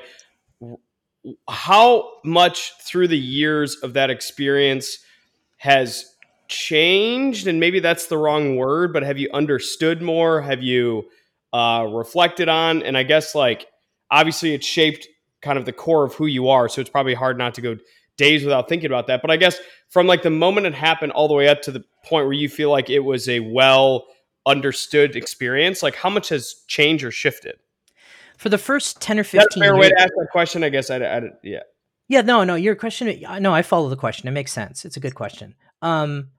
how 1.47 2.09
much 2.23 2.73
through 2.81 3.07
the 3.07 3.17
years 3.17 3.75
of 3.77 3.93
that 3.93 4.09
experience 4.09 4.99
has 5.57 6.15
changed? 6.47 7.47
And 7.47 7.59
maybe 7.59 7.79
that's 7.79 8.07
the 8.07 8.17
wrong 8.17 8.55
word 8.55 8.93
but 8.93 9.03
have 9.03 9.17
you 9.17 9.29
understood 9.33 10.01
more? 10.01 10.41
Have 10.41 10.63
you 10.63 11.09
uh, 11.53 11.87
reflected 11.91 12.49
on? 12.49 12.83
And 12.83 12.97
i 12.97 13.03
guess 13.03 13.35
like 13.35 13.67
obviously 14.11 14.53
it 14.53 14.63
shaped 14.63 15.07
kind 15.41 15.57
of 15.57 15.65
the 15.65 15.73
core 15.73 16.03
of 16.03 16.13
who 16.15 16.25
you 16.25 16.49
are 16.49 16.67
so 16.67 16.81
it's 16.81 16.89
probably 16.89 17.13
hard 17.13 17.37
not 17.37 17.53
to 17.55 17.61
go 17.61 17.77
days 18.17 18.43
without 18.43 18.67
thinking 18.67 18.87
about 18.87 19.07
that. 19.07 19.21
But 19.21 19.31
i 19.31 19.37
guess 19.37 19.59
from 19.89 20.07
like 20.07 20.23
the 20.23 20.29
moment 20.29 20.67
it 20.67 20.73
happened 20.73 21.11
all 21.11 21.27
the 21.27 21.33
way 21.33 21.47
up 21.47 21.61
to 21.63 21.71
the 21.71 21.83
point 22.03 22.25
where 22.25 22.33
you 22.33 22.49
feel 22.49 22.71
like 22.71 22.89
it 22.89 22.99
was 22.99 23.27
a 23.27 23.39
well 23.39 24.05
understood 24.45 25.15
experience 25.15 25.83
like 25.83 25.95
how 25.95 26.09
much 26.09 26.29
has 26.29 26.63
changed 26.67 27.03
or 27.03 27.11
shifted 27.11 27.57
for 28.37 28.49
the 28.49 28.57
first 28.57 29.01
10 29.01 29.19
or 29.19 29.23
15 29.23 29.39
That's 29.39 29.55
a 29.55 29.59
fair 29.59 29.73
years, 29.73 29.79
way 29.79 29.89
to 29.89 30.01
ask 30.01 30.09
that 30.15 30.27
question 30.31 30.63
i 30.63 30.69
guess 30.69 30.89
i, 30.89 30.97
I 30.97 31.21
yeah 31.43 31.59
Yeah, 32.09 32.21
no, 32.21 32.43
no, 32.43 32.55
your 32.55 32.75
question. 32.75 33.21
No, 33.39 33.53
I 33.53 33.61
follow 33.61 33.87
the 33.87 33.95
question. 33.95 34.27
It 34.27 34.31
makes 34.31 34.51
sense. 34.51 34.83
It's 34.83 34.97
a 34.97 34.99
good 34.99 35.13
question. 35.13 35.53
Um, 35.83 36.29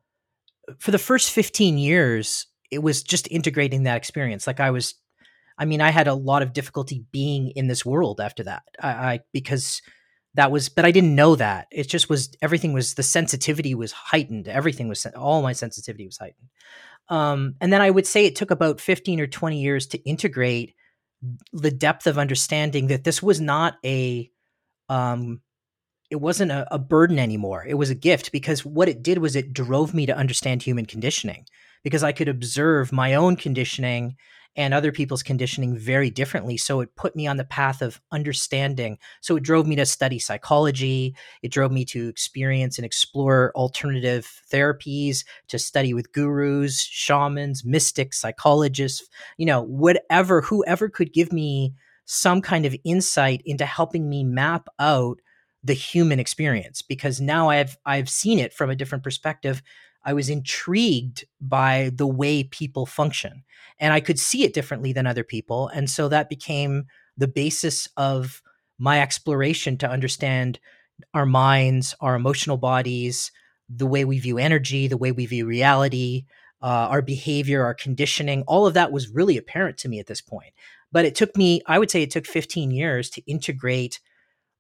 for 0.79 0.91
the 0.91 0.99
first 0.99 1.31
15 1.31 1.79
years, 1.79 2.47
it 2.73 2.83
was 2.83 3.05
just 3.05 3.29
integrating 3.31 3.85
that 3.85 3.97
experience. 3.97 4.49
Like 4.49 4.59
I 4.59 4.73
was, 4.73 4.95
I 5.59 5.65
mean, 5.67 5.81
I 5.81 5.91
had 5.91 6.09
a 6.09 6.15
lot 6.15 6.43
of 6.43 6.53
difficulty 6.53 7.05
being 7.13 7.51
in 7.51 7.69
this 7.69 7.87
world 7.87 8.21
after 8.21 8.43
that. 8.45 8.65
I, 8.83 8.89
I 8.89 9.21
because 9.33 9.81
that 10.35 10.51
was, 10.51 10.69
but 10.69 10.85
I 10.85 10.91
didn't 10.91 11.15
know 11.15 11.37
that. 11.37 11.69
It 11.71 11.89
just 11.89 12.09
was 12.09 12.35
everything 12.43 12.73
was 12.73 12.95
the 12.95 13.05
sensitivity 13.05 13.75
was 13.77 13.93
heightened. 13.93 14.49
Everything 14.49 14.89
was 14.89 15.07
all 15.17 15.41
my 15.41 15.53
sensitivity 15.53 16.07
was 16.07 16.19
heightened. 16.19 16.49
Um, 17.11 17.57
and 17.61 17.73
then 17.73 17.83
I 17.83 17.91
would 17.91 18.07
say 18.07 18.25
it 18.25 18.37
took 18.37 18.51
about 18.51 18.81
15 18.81 19.21
or 19.21 19.27
20 19.27 19.61
years 19.61 19.87
to 19.89 19.99
integrate 19.99 20.75
the 21.53 21.71
depth 21.71 22.07
of 22.07 22.19
understanding 22.19 22.87
that 22.87 23.05
this 23.05 23.23
was 23.23 23.41
not 23.41 23.75
a 23.85 24.31
um, 24.89 25.41
it 26.11 26.17
wasn't 26.17 26.51
a, 26.51 26.67
a, 26.75 26.79
burden 26.79 27.21
anymore. 27.21 27.65
It 27.65 27.75
was 27.75 27.91
a 27.91 27.95
gift 27.95 28.33
because 28.33 28.65
what 28.65 28.89
it 28.89 29.03
did 29.03 29.19
was 29.19 29.37
it 29.37 29.53
drove 29.53 29.95
me 29.95 30.07
to 30.07 30.17
understand 30.17 30.63
human 30.63 30.85
conditioning 30.85 31.47
because 31.85 32.03
I 32.03 32.11
could 32.11 32.29
observe 32.29 32.91
my 32.91 33.15
own 33.15 33.37
conditioning 33.37 34.17
and 34.57 34.75
other 34.75 34.93
people's 34.93 35.23
conditioning 35.23 35.77
very 35.77 36.11
differently. 36.11 36.57
So 36.57 36.81
it 36.81 36.97
put 36.97 37.15
me 37.15 37.27
on 37.27 37.37
the 37.37 37.45
path 37.45 37.83
of 37.83 38.01
understanding. 38.11 38.99
So 39.21 39.37
it 39.37 39.43
drove 39.43 39.67
me 39.67 39.77
to 39.77 39.87
study 39.87 40.19
psychology. 40.19 41.15
It 41.43 41.53
drove 41.53 41.73
me 41.73 41.85
to 41.87 42.09
experience 42.09 42.77
and 42.79 42.85
explore 42.85 43.53
alternative 43.55 44.41
therapies, 44.53 45.25
to 45.49 45.59
study 45.59 45.95
with 45.95 46.13
gurus, 46.13 46.81
shamans, 46.81 47.65
mystics, 47.65 48.21
psychologists, 48.21 49.09
you 49.37 49.47
know, 49.47 49.63
whatever, 49.63 50.41
whoever 50.43 50.89
could 50.89 51.13
give 51.13 51.33
me 51.33 51.75
some 52.05 52.43
kind 52.43 52.67
of 52.67 52.75
insight 52.85 53.41
into 53.45 53.65
helping 53.65 54.09
me 54.09 54.25
map 54.25 54.67
out 54.81 55.21
the 55.63 55.75
human 55.75 56.19
experience 56.19 56.83
because 56.83 57.21
now 57.21 57.51
I've 57.51 57.77
I've 57.85 58.09
seen 58.09 58.39
it 58.39 58.53
from 58.53 58.71
a 58.71 58.77
different 58.77 59.05
perspective. 59.05 59.63
I 60.05 60.13
was 60.13 60.29
intrigued 60.29 61.25
by 61.41 61.91
the 61.95 62.07
way 62.07 62.45
people 62.45 62.87
function 62.87 63.45
and 63.79 63.93
I 63.93 64.01
could 64.01 64.19
see 64.19 64.45
it 64.45 64.55
differently 64.55 64.93
than 64.93 65.07
other 65.07 65.25
people. 65.25 65.69
And 65.69 65.89
so 65.89 66.09
that 66.09 66.29
became 66.29 66.85
the 67.17 67.29
basis 67.29 67.89
of 67.97 68.43
my 68.79 69.01
exploration 69.01 69.77
to 69.79 69.91
understand 69.91 70.61
our 71.15 71.27
minds, 71.27 71.95
our 72.01 72.15
emotional 72.15 72.59
bodies, 72.59 73.33
the 73.69 73.87
way 73.87 74.05
we 74.05 74.19
view 74.19 74.39
energy, 74.39 74.87
the 74.87 74.97
way 74.97 75.13
we 75.13 75.27
view 75.27 75.47
reality, 75.47 76.25
uh, 76.63 76.89
our 76.91 77.03
behavior, 77.03 77.65
our 77.65 77.75
conditioning. 77.75 78.43
All 78.47 78.67
of 78.67 78.75
that 78.75 78.93
was 78.93 79.09
really 79.09 79.37
apparent 79.37 79.79
to 79.79 79.89
me 79.89 79.99
at 79.99 80.07
this 80.07 80.21
point. 80.21 80.53
But 80.93 81.05
it 81.05 81.15
took 81.15 81.37
me, 81.37 81.63
I 81.67 81.79
would 81.79 81.91
say 81.91 82.03
it 82.03 82.11
took 82.11 82.27
15 82.27 82.71
years 82.71 83.09
to 83.11 83.23
integrate 83.31 84.01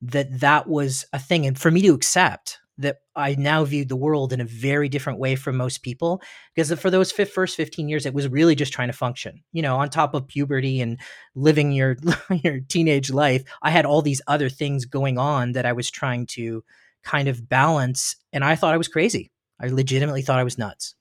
that 0.01 0.41
that 0.41 0.67
was 0.69 1.05
a 1.13 1.19
thing. 1.19 1.45
And 1.47 1.59
for 1.59 1.71
me 1.71 1.83
to 1.83 1.95
accept 1.95 2.59
that 2.81 2.99
I 3.15 3.35
now 3.37 3.65
viewed 3.65 3.89
the 3.89 3.97
world 3.97 4.33
in 4.33 4.41
a 4.41 4.45
very 4.45 4.89
different 4.89 5.19
way 5.19 5.37
from 5.37 5.57
most 5.57 5.83
people. 5.83 6.21
Because 6.55 6.73
for 6.79 6.91
those 6.91 7.13
first 7.13 7.57
15 7.57 7.89
years, 7.89 8.07
it 8.07 8.15
was 8.15 8.29
really 8.29 8.55
just 8.55 8.73
trying 8.73 8.89
to 8.89 8.93
function. 8.93 9.43
You 9.53 9.63
know, 9.63 9.77
on 9.77 9.91
top 9.91 10.15
of 10.15 10.27
puberty 10.27 10.81
and 10.81 10.99
living 11.35 11.73
your 11.73 11.97
your 12.43 12.61
teenage 12.61 13.11
life, 13.11 13.45
I 13.63 13.71
had 13.71 13.87
all 13.87 14.03
these 14.03 14.23
other 14.27 14.49
things 14.49 14.85
going 14.85 15.19
on 15.19 15.53
that 15.53 15.67
I 15.67 15.73
was 15.73 15.91
trying 15.91 16.27
to 16.27 16.65
kind 17.03 17.29
of 17.29 17.49
balance, 17.49 18.17
and 18.33 18.45
I 18.45 18.57
thought 18.57 18.75
I 18.75 18.79
was 18.79 18.89
crazy. 18.89 19.31
I 19.61 19.69
legitimately 19.69 20.23
thought 20.23 20.39
I 20.39 20.45
was 20.45 20.59
nuts. 20.59 20.95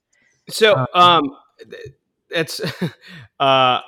So, 0.50 0.76
um, 0.76 0.88
um 0.94 1.32
it's 2.30 2.62
uh, 3.40 3.80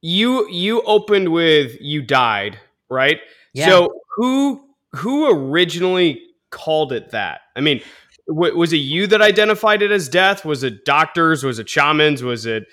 you 0.00 0.48
you 0.50 0.82
opened 0.82 1.30
with 1.30 1.76
you 1.80 2.02
died, 2.02 2.58
right? 2.88 3.18
Yeah. 3.52 3.68
So 3.68 4.00
who 4.16 4.64
who 4.94 5.30
originally 5.30 6.20
called 6.50 6.92
it 6.92 7.10
that? 7.10 7.40
I 7.56 7.60
mean, 7.60 7.80
w- 8.28 8.56
was 8.56 8.72
it 8.72 8.78
you 8.78 9.06
that 9.08 9.22
identified 9.22 9.82
it 9.82 9.90
as 9.90 10.08
death? 10.08 10.44
Was 10.44 10.62
it 10.62 10.84
doctors? 10.84 11.44
Was 11.44 11.58
it 11.58 11.68
shamans? 11.68 12.22
Was 12.22 12.46
it 12.46 12.66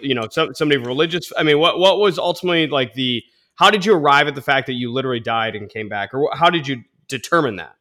you 0.00 0.14
know 0.14 0.28
some, 0.30 0.54
somebody 0.54 0.78
religious? 0.78 1.32
I 1.36 1.42
mean, 1.42 1.58
what 1.58 1.78
what 1.78 1.98
was 1.98 2.18
ultimately 2.18 2.66
like 2.66 2.94
the? 2.94 3.22
How 3.56 3.70
did 3.70 3.84
you 3.84 3.94
arrive 3.94 4.26
at 4.26 4.34
the 4.34 4.42
fact 4.42 4.66
that 4.66 4.72
you 4.72 4.92
literally 4.92 5.20
died 5.20 5.54
and 5.54 5.70
came 5.70 5.88
back, 5.88 6.12
or 6.12 6.28
how 6.34 6.50
did 6.50 6.66
you 6.66 6.82
determine 7.08 7.56
that? 7.56 7.76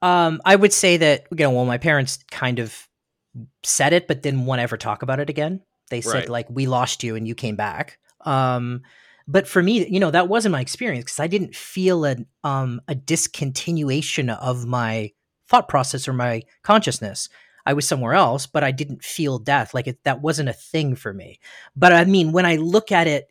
Um, 0.00 0.40
I 0.44 0.56
would 0.56 0.72
say 0.72 0.96
that 0.96 1.26
you 1.30 1.36
know, 1.36 1.50
well, 1.50 1.64
my 1.64 1.78
parents 1.78 2.18
kind 2.30 2.58
of 2.58 2.88
said 3.62 3.92
it, 3.92 4.08
but 4.08 4.22
didn't 4.22 4.46
want 4.46 4.58
to 4.58 4.62
ever 4.64 4.76
talk 4.76 5.02
about 5.02 5.20
it 5.20 5.30
again. 5.30 5.62
They 5.90 6.00
said 6.00 6.14
right. 6.14 6.28
like, 6.28 6.46
"We 6.50 6.66
lost 6.66 7.04
you 7.04 7.16
and 7.16 7.26
you 7.26 7.34
came 7.34 7.56
back." 7.56 7.98
Um, 8.22 8.82
but 9.28 9.46
for 9.48 9.62
me, 9.62 9.86
you 9.88 10.00
know, 10.00 10.10
that 10.10 10.28
wasn't 10.28 10.52
my 10.52 10.60
experience 10.60 11.04
because 11.04 11.20
I 11.20 11.26
didn't 11.26 11.54
feel 11.54 12.04
a 12.04 12.16
um 12.44 12.80
a 12.88 12.94
discontinuation 12.94 14.36
of 14.38 14.66
my 14.66 15.12
thought 15.48 15.68
process 15.68 16.08
or 16.08 16.12
my 16.12 16.42
consciousness. 16.62 17.28
I 17.64 17.74
was 17.74 17.86
somewhere 17.86 18.14
else, 18.14 18.46
but 18.46 18.64
I 18.64 18.72
didn't 18.72 19.04
feel 19.04 19.38
death. 19.38 19.72
Like 19.74 19.86
it, 19.86 20.02
that 20.04 20.20
wasn't 20.20 20.48
a 20.48 20.52
thing 20.54 20.96
for 20.96 21.12
me. 21.12 21.38
But 21.76 21.92
I 21.92 22.04
mean, 22.04 22.32
when 22.32 22.46
I 22.46 22.56
look 22.56 22.90
at 22.90 23.06
it 23.06 23.28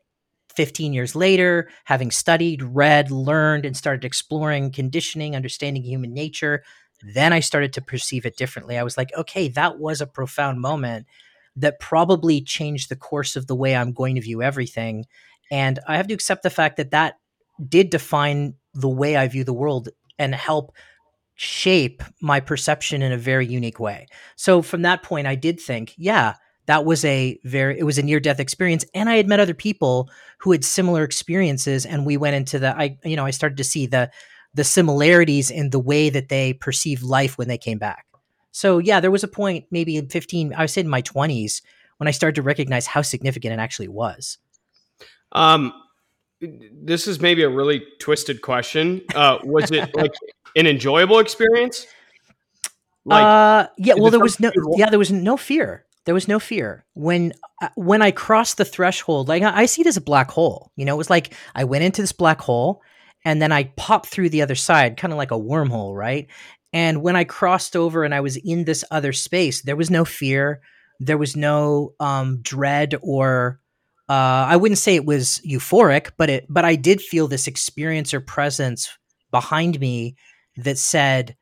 15 0.56 0.94
years 0.94 1.16
later, 1.16 1.70
having 1.86 2.12
studied, 2.12 2.62
read, 2.64 3.12
learned, 3.12 3.66
and 3.66 3.76
started 3.76 4.06
exploring 4.06 4.72
conditioning, 4.72 5.36
understanding 5.36 5.84
human 5.84 6.14
nature, 6.14 6.64
then 7.14 7.34
I 7.34 7.40
started 7.40 7.74
to 7.74 7.82
perceive 7.82 8.26
it 8.26 8.38
differently. 8.38 8.78
I 8.78 8.84
was 8.84 8.98
like, 8.98 9.12
okay, 9.18 9.48
that 9.50 9.80
was 9.80 10.02
a 10.02 10.08
profound 10.08 10.62
moment 10.62 11.08
that 11.56 11.80
probably 11.80 12.42
changed 12.42 12.90
the 12.90 12.96
course 12.96 13.36
of 13.36 13.48
the 13.48 13.56
way 13.56 13.76
I'm 13.76 13.92
going 13.92 14.16
to 14.16 14.22
view 14.22 14.42
everything. 14.42 15.06
And 15.52 15.80
I 15.88 15.98
have 15.98 16.08
to 16.08 16.14
accept 16.14 16.44
the 16.44 16.50
fact 16.50 16.78
that 16.78 16.92
that 16.92 17.20
did 17.68 17.90
define 17.90 18.56
the 18.74 18.90
way 18.90 19.18
I 19.18 19.28
view 19.28 19.44
the 19.44 19.54
world 19.54 19.90
and 20.18 20.34
help 20.34 20.74
shape 21.36 22.02
my 22.22 22.40
perception 22.40 23.02
in 23.02 23.12
a 23.12 23.18
very 23.18 23.46
unique 23.46 23.80
way. 23.80 24.08
So 24.36 24.62
from 24.62 24.84
that 24.84 25.04
point, 25.04 25.28
I 25.28 25.36
did 25.36 25.60
think, 25.60 25.94
yeah, 25.98 26.36
that 26.68 26.86
was 26.86 27.04
a 27.04 27.40
very 27.44 27.78
it 27.78 27.84
was 27.84 27.98
a 27.98 28.04
near 28.04 28.20
death 28.20 28.40
experience. 28.40 28.86
And 28.94 29.10
i 29.10 29.16
had 29.16 29.28
met 29.28 29.40
other 29.40 29.54
people 29.54 30.10
who 30.40 30.52
had 30.52 30.64
similar 30.64 31.04
experiences 31.04 31.86
and 31.86 32.06
we 32.06 32.18
went 32.18 32.36
into 32.36 32.60
the 32.60 32.78
i 32.78 32.98
you 33.04 33.16
know 33.16 33.26
i 33.26 33.32
started 33.32 33.58
to 33.58 33.64
see 33.64 33.88
the 33.88 34.10
the 34.54 34.64
similarities 34.64 35.50
in 35.50 35.72
the 35.72 35.80
way 35.80 36.10
that 36.10 36.30
they 36.30 36.54
perceived 36.54 37.04
life 37.04 37.38
when 37.38 37.48
they 37.48 37.58
came 37.58 37.78
back. 37.78 38.06
So 38.52 38.78
yeah 38.78 39.00
there 39.00 39.12
was 39.12 39.24
a 39.24 39.28
point 39.28 39.66
maybe 39.72 39.98
in 39.98 40.08
15 40.08 40.54
i 40.54 40.62
was 40.62 40.78
in 40.78 40.88
my 40.88 41.02
20s 41.02 41.62
when 41.98 42.08
i 42.08 42.12
started 42.12 42.36
to 42.36 42.42
recognize 42.42 42.86
how 42.86 43.02
significant 43.02 43.54
it 43.54 43.60
actually 43.60 43.88
was 43.88 44.38
um, 45.32 45.74
this 46.40 47.08
is 47.08 47.20
maybe 47.20 47.44
a 47.44 47.50
really 47.50 47.84
twisted 48.00 48.42
question. 48.42 49.02
Uh, 49.14 49.38
was 49.44 49.72
it 49.72 49.96
like 49.96 50.14
an 50.56 50.68
enjoyable 50.68 51.20
experience? 51.20 51.86
Like, 53.06 53.24
uh, 53.24 53.68
yeah. 53.78 53.96
Well, 53.96 54.12
there 54.12 54.20
was 54.20 54.40
no. 54.40 54.52
Yeah, 54.76 54.90
there 54.90 55.00
was 55.00 55.12
no 55.12 55.38
fear. 55.38 55.86
There 56.06 56.14
was 56.16 56.28
no 56.28 56.40
fear 56.40 56.86
when 56.94 57.34
uh, 57.62 57.70
when 57.76 58.02
I 58.02 58.12
crossed 58.12 58.58
the 58.58 58.66
threshold. 58.66 59.28
Like 59.28 59.44
I, 59.44 59.62
I 59.62 59.66
see 59.66 59.82
it 59.82 59.88
as 59.88 59.98
a 59.98 60.02
black 60.02 60.32
hole. 60.32 60.72
You 60.76 60.86
know, 60.86 60.96
it 60.96 60.98
was 60.98 61.10
like 61.10 61.34
I 61.56 61.64
went 61.64 61.84
into 61.84 62.02
this 62.02 62.12
black 62.12 62.42
hole, 62.42 62.82
and 63.24 63.42
then 63.42 63.52
I 63.52 63.66
popped 63.76 64.08
through 64.08 64.30
the 64.30 64.42
other 64.42 64.56
side, 64.56 64.98
kind 64.98 65.14
of 65.14 65.18
like 65.18 65.32
a 65.32 65.40
wormhole, 65.40 65.96
right? 65.96 66.28
And 66.74 67.02
when 67.02 67.16
I 67.16 67.24
crossed 67.24 67.76
over 67.76 68.04
and 68.04 68.16
I 68.16 68.22
was 68.22 68.38
in 68.38 68.64
this 68.64 68.84
other 68.92 69.14
space, 69.14 69.62
there 69.62 69.76
was 69.76 69.92
no 69.92 70.06
fear. 70.06 70.62
There 71.00 71.18
was 71.18 71.36
no 71.36 71.94
um, 72.00 72.40
dread 72.42 72.96
or 73.02 73.60
uh, 74.12 74.46
I 74.50 74.58
wouldn't 74.58 74.78
say 74.78 74.96
it 74.96 75.06
was 75.06 75.40
euphoric, 75.46 76.12
but 76.18 76.30
it 76.30 76.46
but 76.50 76.66
I 76.66 76.76
did 76.76 77.00
feel 77.02 77.30
this 77.30 77.48
experience 77.48 78.14
or 78.14 78.20
presence 78.20 78.90
behind 79.32 79.80
me 79.80 80.18
that 80.58 80.78
said 80.78 81.38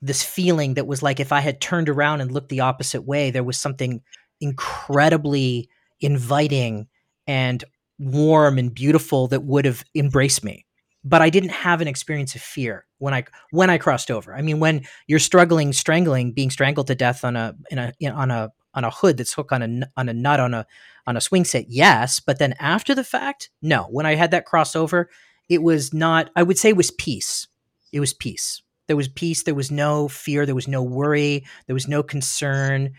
this 0.00 0.22
feeling 0.22 0.72
that 0.74 0.86
was 0.86 1.02
like 1.02 1.20
if 1.20 1.32
I 1.32 1.40
had 1.40 1.60
turned 1.60 1.90
around 1.90 2.22
and 2.22 2.32
looked 2.32 2.48
the 2.48 2.60
opposite 2.60 3.02
way, 3.02 3.30
there 3.30 3.44
was 3.44 3.58
something 3.58 4.00
incredibly 4.40 5.68
inviting 6.00 6.88
and 7.26 7.62
warm 7.98 8.56
and 8.56 8.72
beautiful 8.72 9.28
that 9.28 9.44
would 9.44 9.66
have 9.66 9.84
embraced 9.94 10.42
me. 10.42 10.64
But 11.04 11.20
I 11.20 11.28
didn't 11.28 11.50
have 11.50 11.82
an 11.82 11.88
experience 11.88 12.34
of 12.34 12.40
fear 12.40 12.86
when 12.96 13.12
I 13.12 13.24
when 13.50 13.68
I 13.68 13.76
crossed 13.76 14.10
over. 14.10 14.34
I 14.34 14.40
mean, 14.40 14.60
when 14.60 14.86
you're 15.08 15.18
struggling, 15.18 15.74
strangling, 15.74 16.32
being 16.32 16.48
strangled 16.48 16.86
to 16.86 16.94
death 16.94 17.22
on 17.22 17.36
a 17.36 17.54
in 17.70 17.76
a 17.76 17.92
in, 18.00 18.12
on 18.12 18.30
a 18.30 18.48
on 18.78 18.84
a 18.84 18.90
hood 18.90 19.16
that's 19.16 19.32
hooked 19.32 19.52
on 19.52 19.62
a 19.62 19.90
on 19.96 20.08
a 20.08 20.14
nut 20.14 20.38
on 20.38 20.54
a 20.54 20.64
on 21.06 21.16
a 21.16 21.20
swing 21.20 21.44
set, 21.44 21.68
yes. 21.68 22.20
But 22.20 22.38
then 22.38 22.54
after 22.60 22.94
the 22.94 23.02
fact, 23.02 23.50
no. 23.60 23.82
When 23.90 24.06
I 24.06 24.14
had 24.14 24.30
that 24.30 24.46
crossover, 24.46 25.06
it 25.48 25.62
was 25.62 25.92
not. 25.92 26.30
I 26.36 26.44
would 26.44 26.58
say 26.58 26.70
it 26.70 26.76
was 26.76 26.92
peace. 26.92 27.48
It 27.92 27.98
was 27.98 28.14
peace. 28.14 28.62
There 28.86 28.96
was 28.96 29.08
peace. 29.08 29.42
There 29.42 29.54
was 29.54 29.70
no 29.70 30.06
fear. 30.06 30.46
There 30.46 30.54
was 30.54 30.68
no 30.68 30.82
worry. 30.82 31.44
There 31.66 31.74
was 31.74 31.88
no 31.88 32.02
concern. 32.02 32.92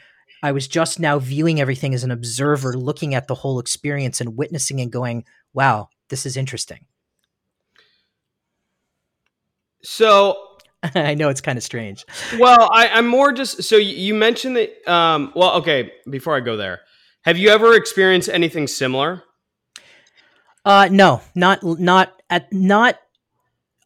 I 0.44 0.52
was 0.52 0.68
just 0.68 1.00
now 1.00 1.18
viewing 1.18 1.62
everything 1.62 1.94
as 1.94 2.04
an 2.04 2.12
observer, 2.12 2.74
looking 2.78 3.16
at 3.16 3.28
the 3.28 3.36
whole 3.36 3.60
experience 3.60 4.20
and 4.20 4.38
witnessing 4.38 4.82
and 4.82 4.92
going, 4.92 5.24
"Wow, 5.54 5.90
this 6.10 6.26
is 6.26 6.36
interesting." 6.36 6.86
So 9.82 10.49
I 10.96 11.14
know 11.14 11.30
it's 11.30 11.42
kind 11.42 11.58
of 11.58 11.64
strange. 11.64 12.06
Well, 12.38 12.70
I, 12.72 12.88
am 12.88 13.08
more 13.08 13.32
just 13.32 13.64
so 13.64 13.76
you 13.76 14.14
mentioned 14.14 14.56
that. 14.56 14.92
Um, 14.92 15.34
well, 15.36 15.56
okay. 15.58 15.92
Before 16.10 16.36
I 16.36 16.40
go 16.40 16.56
there, 16.56 16.82
have 17.24 17.38
you 17.38 17.50
ever 17.50 17.76
experienced 17.76 18.30
anything 18.30 18.68
similar? 18.68 19.24
Uh, 20.64 20.88
no, 20.92 21.22
not 21.36 21.64
not 21.64 22.14
at 22.30 22.52
not. 22.54 22.98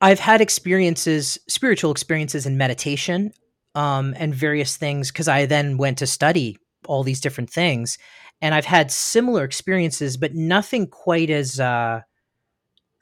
I've 0.02 0.20
had 0.20 0.42
experiences, 0.42 1.40
spiritual 1.48 1.92
experiences 1.92 2.46
in 2.46 2.58
meditation, 2.58 3.32
um, 3.74 4.14
and 4.18 4.36
various 4.36 4.76
things 4.78 5.12
because 5.12 5.28
I 5.28 5.46
then 5.46 5.78
went 5.78 6.00
to 6.00 6.08
study 6.08 6.58
all 6.86 7.04
these 7.04 7.22
different 7.22 7.50
things, 7.50 7.98
and 8.42 8.54
I've 8.54 8.66
had 8.66 8.92
similar 8.92 9.44
experiences, 9.44 10.18
but 10.18 10.36
nothing 10.36 10.88
quite 10.88 11.30
as 11.30 11.60
uh, 11.60 12.02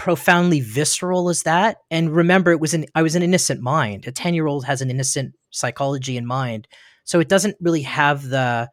profoundly 0.01 0.61
visceral 0.61 1.29
as 1.29 1.43
that. 1.43 1.77
And 1.91 2.09
remember, 2.09 2.49
it 2.49 2.59
was 2.59 2.73
an 2.73 2.85
I 2.95 3.03
was 3.03 3.13
an 3.13 3.21
innocent 3.21 3.61
mind. 3.61 4.07
A 4.07 4.11
ten 4.11 4.33
year 4.33 4.47
old 4.47 4.65
has 4.65 4.81
an 4.81 4.89
innocent 4.89 5.35
psychology 5.51 6.17
in 6.17 6.25
mind, 6.25 6.67
so 7.03 7.19
it 7.19 7.29
doesn't 7.29 7.55
really 7.61 7.83
have 7.83 8.27
the 8.27 8.67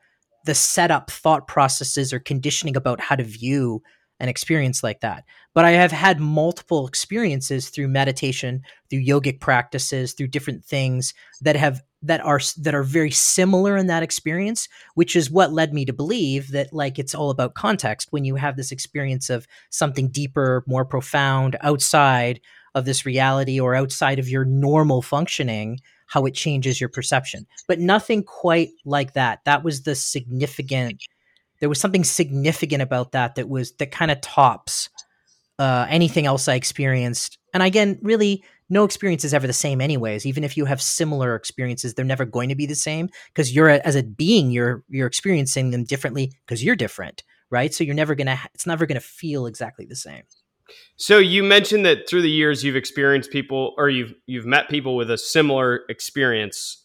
the 0.46 0.54
setup 0.54 1.10
thought 1.10 1.46
processes 1.46 2.14
or 2.14 2.18
conditioning 2.18 2.78
about 2.78 2.98
how 2.98 3.14
to 3.14 3.24
view 3.24 3.82
an 4.20 4.28
experience 4.28 4.82
like 4.82 5.00
that. 5.00 5.24
But 5.54 5.64
I 5.64 5.72
have 5.72 5.92
had 5.92 6.20
multiple 6.20 6.86
experiences 6.86 7.68
through 7.68 7.88
meditation, 7.88 8.62
through 8.90 9.04
yogic 9.04 9.40
practices, 9.40 10.12
through 10.12 10.28
different 10.28 10.64
things 10.64 11.14
that 11.40 11.56
have 11.56 11.82
that 12.02 12.24
are 12.24 12.40
that 12.58 12.74
are 12.74 12.84
very 12.84 13.10
similar 13.10 13.76
in 13.76 13.88
that 13.88 14.02
experience, 14.02 14.68
which 14.94 15.16
is 15.16 15.30
what 15.30 15.52
led 15.52 15.72
me 15.74 15.84
to 15.84 15.92
believe 15.92 16.52
that 16.52 16.72
like 16.72 16.98
it's 16.98 17.14
all 17.14 17.30
about 17.30 17.54
context 17.54 18.08
when 18.10 18.24
you 18.24 18.36
have 18.36 18.56
this 18.56 18.72
experience 18.72 19.30
of 19.30 19.46
something 19.70 20.08
deeper, 20.08 20.62
more 20.66 20.84
profound 20.84 21.56
outside 21.60 22.40
of 22.74 22.84
this 22.84 23.04
reality 23.04 23.58
or 23.58 23.74
outside 23.74 24.18
of 24.18 24.28
your 24.28 24.44
normal 24.44 25.02
functioning 25.02 25.80
how 26.06 26.24
it 26.24 26.34
changes 26.34 26.80
your 26.80 26.88
perception. 26.88 27.46
But 27.66 27.80
nothing 27.80 28.22
quite 28.22 28.70
like 28.84 29.12
that. 29.12 29.40
That 29.44 29.62
was 29.62 29.82
the 29.82 29.94
significant 29.94 31.02
there 31.60 31.68
was 31.68 31.80
something 31.80 32.04
significant 32.04 32.82
about 32.82 33.12
that 33.12 33.34
that 33.36 33.48
was 33.48 33.72
that 33.72 33.90
kind 33.90 34.10
of 34.10 34.20
tops 34.20 34.88
uh, 35.58 35.86
anything 35.88 36.26
else 36.26 36.48
I 36.48 36.54
experienced. 36.54 37.38
And 37.52 37.62
again, 37.62 37.98
really, 38.02 38.44
no 38.70 38.84
experience 38.84 39.24
is 39.24 39.34
ever 39.34 39.46
the 39.46 39.52
same, 39.52 39.80
anyways. 39.80 40.26
Even 40.26 40.44
if 40.44 40.56
you 40.56 40.66
have 40.66 40.80
similar 40.80 41.34
experiences, 41.34 41.94
they're 41.94 42.04
never 42.04 42.24
going 42.24 42.48
to 42.50 42.54
be 42.54 42.66
the 42.66 42.74
same 42.74 43.08
because 43.28 43.54
you're 43.54 43.68
as 43.68 43.96
a 43.96 44.02
being, 44.02 44.50
you're 44.50 44.84
you're 44.88 45.06
experiencing 45.06 45.70
them 45.70 45.84
differently 45.84 46.32
because 46.46 46.62
you're 46.62 46.76
different, 46.76 47.22
right? 47.50 47.72
So 47.72 47.84
you're 47.84 47.94
never 47.94 48.14
gonna. 48.14 48.38
It's 48.54 48.66
never 48.66 48.86
gonna 48.86 49.00
feel 49.00 49.46
exactly 49.46 49.86
the 49.86 49.96
same. 49.96 50.22
So 50.96 51.18
you 51.18 51.42
mentioned 51.42 51.86
that 51.86 52.08
through 52.08 52.22
the 52.22 52.30
years 52.30 52.62
you've 52.62 52.76
experienced 52.76 53.30
people, 53.30 53.74
or 53.78 53.88
you've 53.88 54.14
you've 54.26 54.46
met 54.46 54.68
people 54.68 54.96
with 54.96 55.10
a 55.10 55.18
similar 55.18 55.80
experience 55.88 56.84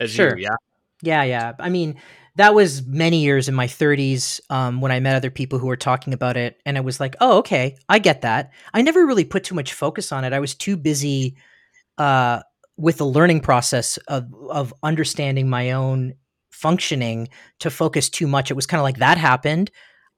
as 0.00 0.10
sure. 0.10 0.36
you. 0.36 0.44
Yeah. 0.44 0.56
Yeah, 1.04 1.24
yeah. 1.24 1.52
I 1.58 1.68
mean, 1.68 2.00
that 2.36 2.54
was 2.54 2.86
many 2.86 3.22
years 3.22 3.48
in 3.48 3.54
my 3.54 3.66
30s 3.66 4.40
um, 4.48 4.80
when 4.80 4.90
I 4.90 5.00
met 5.00 5.16
other 5.16 5.30
people 5.30 5.58
who 5.58 5.66
were 5.66 5.76
talking 5.76 6.14
about 6.14 6.36
it. 6.36 6.60
And 6.64 6.78
I 6.78 6.80
was 6.80 6.98
like, 6.98 7.14
oh, 7.20 7.38
okay, 7.38 7.76
I 7.88 7.98
get 7.98 8.22
that. 8.22 8.52
I 8.72 8.82
never 8.82 9.04
really 9.04 9.24
put 9.24 9.44
too 9.44 9.54
much 9.54 9.74
focus 9.74 10.12
on 10.12 10.24
it. 10.24 10.32
I 10.32 10.40
was 10.40 10.54
too 10.54 10.76
busy 10.76 11.36
uh, 11.98 12.40
with 12.76 12.96
the 12.96 13.06
learning 13.06 13.40
process 13.40 13.98
of, 14.08 14.32
of 14.48 14.72
understanding 14.82 15.48
my 15.48 15.72
own 15.72 16.14
functioning 16.50 17.28
to 17.60 17.70
focus 17.70 18.08
too 18.08 18.26
much. 18.26 18.50
It 18.50 18.54
was 18.54 18.66
kind 18.66 18.80
of 18.80 18.84
like 18.84 18.98
that 18.98 19.18
happened. 19.18 19.70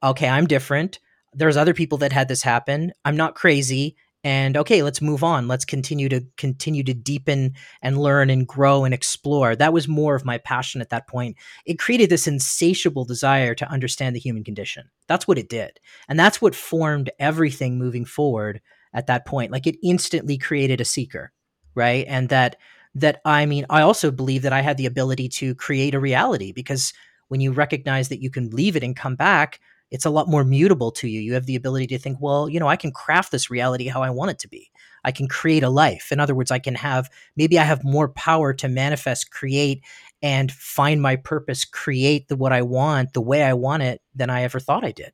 Okay, 0.02 0.28
I'm 0.28 0.47
different. 0.47 1.00
There's 1.33 1.56
other 1.56 1.75
people 1.75 1.99
that 1.99 2.12
had 2.12 2.28
this 2.28 2.42
happen. 2.42 2.92
I'm 3.04 3.16
not 3.16 3.35
crazy 3.35 3.97
and 4.25 4.57
okay 4.57 4.83
let's 4.83 5.00
move 5.00 5.23
on. 5.23 5.47
Let's 5.47 5.64
continue 5.64 6.09
to 6.09 6.23
continue 6.37 6.83
to 6.83 6.95
deepen 6.95 7.54
and 7.83 7.99
learn 7.99 8.31
and 8.31 8.49
grow 8.49 8.85
and 8.85 8.93
explore. 8.93 9.54
That 9.54 9.73
was 9.73 9.87
more 9.87 10.16
of 10.16 10.25
my 10.25 10.38
passion 10.38 10.81
at 10.81 10.90
that 10.90 11.07
point. 11.07 11.37
It 11.66 11.78
created 11.78 12.11
this 12.11 12.26
insatiable 12.26 13.04
desire 13.04 13.54
to 13.54 13.71
understand 13.71 14.16
the 14.16 14.21
human 14.21 14.43
condition. 14.43 14.90
That's 15.07 15.28
what 15.28 15.38
it 15.38 15.49
did. 15.49 15.78
And 16.09 16.19
that's 16.19 16.43
what 16.43 16.54
formed 16.54 17.11
everything 17.21 17.78
moving 17.78 18.04
forward 18.04 18.61
at 18.93 19.07
that 19.07 19.26
point. 19.26 19.52
Like 19.52 19.66
it 19.66 19.76
instantly 19.83 20.38
created 20.38 20.81
a 20.81 20.85
seeker 20.85 21.33
right? 21.76 22.04
And 22.09 22.28
that 22.28 22.57
that 22.95 23.21
i 23.25 23.45
mean 23.45 23.66
i 23.71 23.83
also 23.83 24.11
believe 24.11 24.43
that 24.43 24.52
i 24.52 24.61
had 24.61 24.76
the 24.76 24.87
ability 24.87 25.28
to 25.28 25.54
create 25.57 25.95
a 25.95 26.00
reality 26.00 26.52
because 26.52 26.93
when 27.28 27.40
you 27.40 27.52
recognize 27.52 28.09
that 28.09 28.23
you 28.23 28.31
can 28.31 28.50
leave 28.50 28.76
it 28.76 28.85
and 28.85 28.97
come 28.97 29.16
back 29.16 29.61
it's 29.91 30.05
a 30.05 30.11
lot 30.11 30.29
more 30.29 30.45
mutable 30.45 30.91
to 30.93 31.09
you. 31.09 31.21
You 31.21 31.35
have 31.35 31.47
the 31.47 31.57
ability 31.57 31.87
to 31.88 31.99
think, 31.99 32.19
well, 32.21 32.49
you 32.49 32.59
know, 32.59 32.69
I 32.69 32.76
can 32.76 32.91
craft 32.91 33.31
this 33.31 33.50
reality 33.50 33.87
how 33.87 34.03
I 34.03 34.11
want 34.11 34.31
it 34.31 34.38
to 34.41 34.49
be. 34.49 34.71
I 35.05 35.12
can 35.12 35.29
create 35.29 35.62
a 35.62 35.68
life. 35.68 36.11
In 36.11 36.18
other 36.18 36.35
words, 36.35 36.51
I 36.51 36.59
can 36.59 36.75
have 36.75 37.11
maybe 37.37 37.59
I 37.59 37.64
have 37.64 37.85
more 37.85 38.09
power 38.09 38.53
to 38.55 38.68
manifest, 38.68 39.31
create, 39.31 39.83
and 40.23 40.51
find 40.51 41.03
my 41.03 41.16
purpose, 41.16 41.64
create 41.64 42.29
the 42.29 42.37
what 42.37 42.53
I 42.53 42.62
want 42.62 43.12
the 43.12 43.20
way 43.20 43.42
I 43.42 43.53
want 43.53 43.83
it 43.83 44.01
than 44.14 44.31
I 44.31 44.42
ever 44.42 44.59
thought 44.59 44.85
I 44.85 44.92
did. 44.92 45.12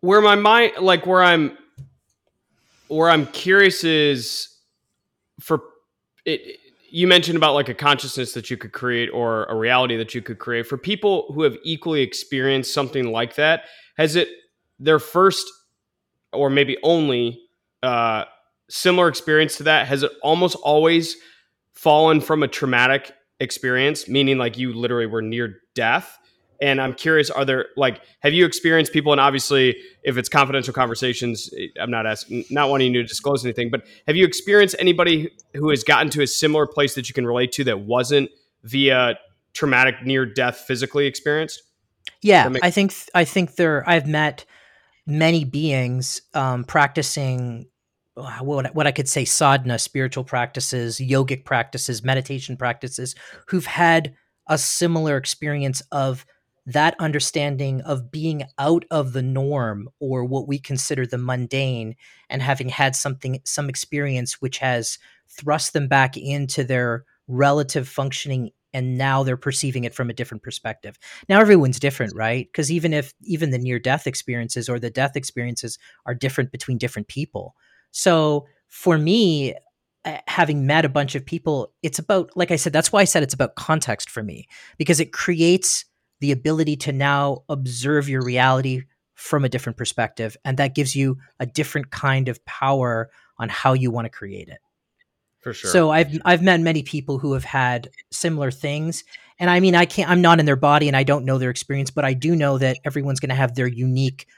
Where 0.00 0.20
my 0.20 0.34
mind 0.34 0.72
like 0.80 1.06
where 1.06 1.22
I'm 1.22 1.56
where 2.88 3.10
I'm 3.10 3.26
curious 3.26 3.84
is 3.84 4.48
for 5.40 5.62
it 6.24 6.58
you 6.92 7.06
mentioned 7.06 7.38
about 7.38 7.54
like 7.54 7.70
a 7.70 7.74
consciousness 7.74 8.34
that 8.34 8.50
you 8.50 8.58
could 8.58 8.72
create 8.72 9.08
or 9.08 9.46
a 9.46 9.56
reality 9.56 9.96
that 9.96 10.14
you 10.14 10.20
could 10.20 10.38
create. 10.38 10.66
For 10.66 10.76
people 10.76 11.32
who 11.34 11.42
have 11.42 11.56
equally 11.64 12.02
experienced 12.02 12.74
something 12.74 13.10
like 13.10 13.36
that 13.36 13.64
has 13.96 14.14
it 14.14 14.28
their 14.78 14.98
first 14.98 15.50
or 16.34 16.50
maybe 16.50 16.76
only 16.82 17.40
uh, 17.82 18.24
similar 18.68 19.08
experience 19.08 19.56
to 19.56 19.62
that 19.62 19.86
has 19.86 20.02
it 20.02 20.12
almost 20.22 20.54
always 20.56 21.16
fallen 21.72 22.20
from 22.20 22.42
a 22.42 22.48
traumatic 22.48 23.12
experience 23.40 24.06
meaning 24.06 24.38
like 24.38 24.56
you 24.56 24.72
literally 24.72 25.06
were 25.06 25.22
near 25.22 25.56
death 25.74 26.18
and 26.62 26.80
I'm 26.80 26.94
curious, 26.94 27.28
are 27.28 27.44
there 27.44 27.66
like 27.76 28.00
have 28.20 28.32
you 28.32 28.46
experienced 28.46 28.92
people? 28.92 29.10
And 29.10 29.20
obviously, 29.20 29.76
if 30.04 30.16
it's 30.16 30.28
confidential 30.28 30.72
conversations, 30.72 31.52
I'm 31.78 31.90
not 31.90 32.06
asking, 32.06 32.44
not 32.50 32.70
wanting 32.70 32.94
you 32.94 33.02
to 33.02 33.08
disclose 33.08 33.44
anything. 33.44 33.68
But 33.68 33.84
have 34.06 34.14
you 34.14 34.24
experienced 34.24 34.76
anybody 34.78 35.32
who 35.54 35.70
has 35.70 35.82
gotten 35.82 36.08
to 36.10 36.22
a 36.22 36.26
similar 36.26 36.68
place 36.68 36.94
that 36.94 37.08
you 37.08 37.14
can 37.14 37.26
relate 37.26 37.50
to 37.52 37.64
that 37.64 37.80
wasn't 37.80 38.30
via 38.62 39.18
traumatic 39.54 40.04
near 40.04 40.24
death 40.24 40.58
physically 40.58 41.06
experienced? 41.06 41.64
Yeah, 42.22 42.48
I 42.62 42.70
think 42.70 42.94
I 43.12 43.24
think 43.24 43.56
there. 43.56 43.82
I've 43.88 44.06
met 44.06 44.44
many 45.04 45.44
beings 45.44 46.22
um, 46.32 46.62
practicing 46.62 47.66
uh, 48.16 48.38
what, 48.38 48.72
what 48.72 48.86
I 48.86 48.92
could 48.92 49.08
say 49.08 49.24
sadhana, 49.24 49.80
spiritual 49.80 50.22
practices, 50.22 50.98
yogic 50.98 51.44
practices, 51.44 52.04
meditation 52.04 52.56
practices, 52.56 53.16
who've 53.48 53.66
had 53.66 54.14
a 54.46 54.58
similar 54.58 55.16
experience 55.16 55.82
of 55.90 56.24
that 56.66 56.94
understanding 56.98 57.80
of 57.82 58.10
being 58.10 58.44
out 58.58 58.84
of 58.90 59.12
the 59.12 59.22
norm 59.22 59.88
or 59.98 60.24
what 60.24 60.46
we 60.46 60.58
consider 60.58 61.06
the 61.06 61.18
mundane 61.18 61.96
and 62.30 62.42
having 62.42 62.68
had 62.68 62.94
something 62.94 63.40
some 63.44 63.68
experience 63.68 64.40
which 64.40 64.58
has 64.58 64.98
thrust 65.28 65.72
them 65.72 65.88
back 65.88 66.16
into 66.16 66.62
their 66.62 67.04
relative 67.26 67.88
functioning 67.88 68.50
and 68.74 68.96
now 68.96 69.22
they're 69.22 69.36
perceiving 69.36 69.84
it 69.84 69.94
from 69.94 70.08
a 70.08 70.14
different 70.14 70.42
perspective. 70.42 70.98
Now 71.28 71.40
everyone's 71.40 71.80
different 71.80 72.14
right? 72.14 72.46
Because 72.46 72.70
even 72.70 72.92
if 72.92 73.12
even 73.22 73.50
the 73.50 73.58
near 73.58 73.78
death 73.78 74.06
experiences 74.06 74.68
or 74.68 74.78
the 74.78 74.90
death 74.90 75.16
experiences 75.16 75.78
are 76.06 76.14
different 76.14 76.52
between 76.52 76.78
different 76.78 77.08
people. 77.08 77.54
So 77.90 78.46
for 78.68 78.98
me 78.98 79.54
having 80.26 80.66
met 80.66 80.84
a 80.84 80.88
bunch 80.88 81.14
of 81.14 81.24
people 81.24 81.72
it's 81.84 81.98
about 81.98 82.28
like 82.36 82.50
i 82.50 82.56
said 82.56 82.72
that's 82.72 82.90
why 82.90 83.00
i 83.00 83.04
said 83.04 83.22
it's 83.22 83.34
about 83.34 83.54
context 83.54 84.10
for 84.10 84.20
me 84.20 84.48
because 84.76 84.98
it 84.98 85.12
creates 85.12 85.84
the 86.22 86.30
ability 86.30 86.76
to 86.76 86.92
now 86.92 87.42
observe 87.48 88.08
your 88.08 88.22
reality 88.22 88.82
from 89.14 89.44
a 89.44 89.48
different 89.48 89.76
perspective 89.76 90.36
and 90.44 90.56
that 90.56 90.72
gives 90.72 90.94
you 90.94 91.18
a 91.40 91.46
different 91.46 91.90
kind 91.90 92.28
of 92.28 92.42
power 92.44 93.10
on 93.38 93.48
how 93.48 93.72
you 93.72 93.90
want 93.90 94.04
to 94.04 94.08
create 94.08 94.48
it. 94.48 94.58
For 95.40 95.52
sure 95.52 95.70
so 95.70 95.90
i've 95.90 96.16
i've 96.24 96.40
met 96.40 96.60
many 96.60 96.84
people 96.84 97.18
who 97.18 97.32
have 97.32 97.42
had 97.42 97.90
similar 98.12 98.52
things 98.52 99.02
and 99.40 99.50
i 99.50 99.58
mean 99.58 99.74
i 99.74 99.84
can't 99.84 100.08
i'm 100.08 100.20
not 100.20 100.38
in 100.38 100.46
their 100.46 100.54
body 100.54 100.86
and 100.86 100.96
i 100.96 101.02
don't 101.02 101.24
know 101.24 101.38
their 101.38 101.50
experience 101.50 101.90
but 101.90 102.04
i 102.04 102.14
do 102.14 102.36
know 102.36 102.58
that 102.58 102.78
everyone's 102.84 103.18
going 103.18 103.28
to 103.28 103.34
have 103.34 103.56
their 103.56 103.66
unique 103.66 104.28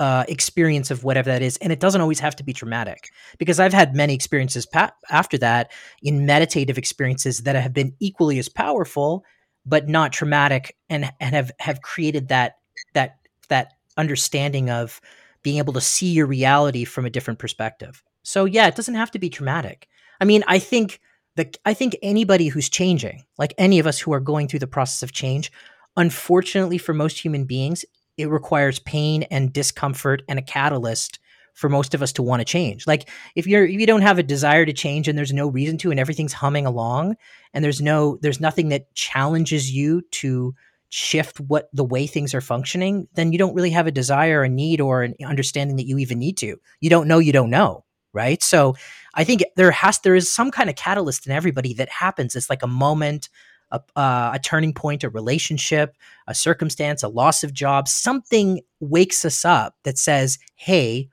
uh, 0.00 0.24
experience 0.28 0.90
of 0.90 1.04
whatever 1.04 1.28
that 1.30 1.42
is 1.42 1.58
and 1.58 1.70
it 1.70 1.80
doesn't 1.80 2.00
always 2.00 2.20
have 2.20 2.34
to 2.36 2.44
be 2.44 2.54
traumatic 2.54 3.10
because 3.36 3.60
i've 3.60 3.74
had 3.74 3.94
many 3.94 4.14
experiences 4.14 4.64
pa- 4.64 4.92
after 5.10 5.36
that 5.36 5.70
in 6.02 6.24
meditative 6.24 6.78
experiences 6.78 7.40
that 7.40 7.54
have 7.54 7.74
been 7.74 7.92
equally 8.00 8.38
as 8.38 8.48
powerful 8.48 9.24
but 9.68 9.88
not 9.88 10.12
traumatic 10.12 10.76
and 10.88 11.12
and 11.20 11.34
have 11.34 11.50
have 11.58 11.82
created 11.82 12.28
that 12.28 12.58
that 12.94 13.18
that 13.48 13.74
understanding 13.96 14.70
of 14.70 15.00
being 15.42 15.58
able 15.58 15.72
to 15.72 15.80
see 15.80 16.12
your 16.12 16.26
reality 16.26 16.84
from 16.84 17.04
a 17.04 17.10
different 17.10 17.38
perspective. 17.38 18.02
So 18.22 18.44
yeah, 18.44 18.66
it 18.66 18.76
doesn't 18.76 18.94
have 18.94 19.10
to 19.12 19.18
be 19.18 19.30
traumatic. 19.30 19.88
I 20.20 20.24
mean, 20.24 20.42
I 20.46 20.58
think 20.58 21.00
the 21.36 21.54
I 21.64 21.74
think 21.74 21.96
anybody 22.02 22.48
who's 22.48 22.68
changing, 22.68 23.24
like 23.38 23.54
any 23.58 23.78
of 23.78 23.86
us 23.86 23.98
who 23.98 24.12
are 24.12 24.20
going 24.20 24.48
through 24.48 24.58
the 24.60 24.66
process 24.66 25.02
of 25.02 25.12
change, 25.12 25.52
unfortunately 25.96 26.78
for 26.78 26.94
most 26.94 27.18
human 27.18 27.44
beings, 27.44 27.84
it 28.16 28.28
requires 28.28 28.80
pain 28.80 29.24
and 29.24 29.52
discomfort 29.52 30.22
and 30.28 30.38
a 30.38 30.42
catalyst 30.42 31.18
for 31.58 31.68
most 31.68 31.92
of 31.92 32.02
us 32.02 32.12
to 32.12 32.22
want 32.22 32.40
to 32.40 32.44
change. 32.44 32.86
Like 32.86 33.10
if 33.34 33.44
you're 33.44 33.66
if 33.66 33.80
you 33.80 33.86
don't 33.86 34.02
have 34.02 34.18
a 34.18 34.22
desire 34.22 34.64
to 34.64 34.72
change 34.72 35.08
and 35.08 35.18
there's 35.18 35.32
no 35.32 35.48
reason 35.48 35.76
to 35.78 35.90
and 35.90 35.98
everything's 35.98 36.32
humming 36.32 36.66
along 36.66 37.16
and 37.52 37.64
there's 37.64 37.80
no 37.80 38.16
there's 38.22 38.40
nothing 38.40 38.68
that 38.68 38.94
challenges 38.94 39.68
you 39.70 40.02
to 40.12 40.54
shift 40.90 41.40
what 41.40 41.68
the 41.72 41.84
way 41.84 42.06
things 42.06 42.32
are 42.32 42.40
functioning, 42.40 43.08
then 43.14 43.32
you 43.32 43.38
don't 43.38 43.54
really 43.54 43.70
have 43.70 43.88
a 43.88 43.90
desire, 43.90 44.44
a 44.44 44.48
need, 44.48 44.80
or 44.80 45.02
an 45.02 45.14
understanding 45.26 45.76
that 45.76 45.86
you 45.86 45.98
even 45.98 46.20
need 46.20 46.36
to. 46.38 46.56
You 46.80 46.90
don't 46.90 47.08
know, 47.08 47.18
you 47.18 47.32
don't 47.32 47.50
know, 47.50 47.84
right? 48.12 48.40
So 48.40 48.76
I 49.14 49.24
think 49.24 49.42
there 49.56 49.72
has 49.72 49.98
there 49.98 50.14
is 50.14 50.32
some 50.32 50.52
kind 50.52 50.70
of 50.70 50.76
catalyst 50.76 51.26
in 51.26 51.32
everybody 51.32 51.74
that 51.74 51.88
happens. 51.88 52.36
It's 52.36 52.48
like 52.48 52.62
a 52.62 52.68
moment, 52.68 53.30
a, 53.72 53.80
uh, 53.96 54.30
a 54.34 54.38
turning 54.38 54.72
point, 54.72 55.02
a 55.02 55.10
relationship, 55.10 55.96
a 56.28 56.36
circumstance, 56.36 57.02
a 57.02 57.08
loss 57.08 57.42
of 57.42 57.52
job. 57.52 57.88
Something 57.88 58.60
wakes 58.78 59.24
us 59.24 59.44
up 59.44 59.74
that 59.82 59.98
says, 59.98 60.38
"Hey, 60.54 61.08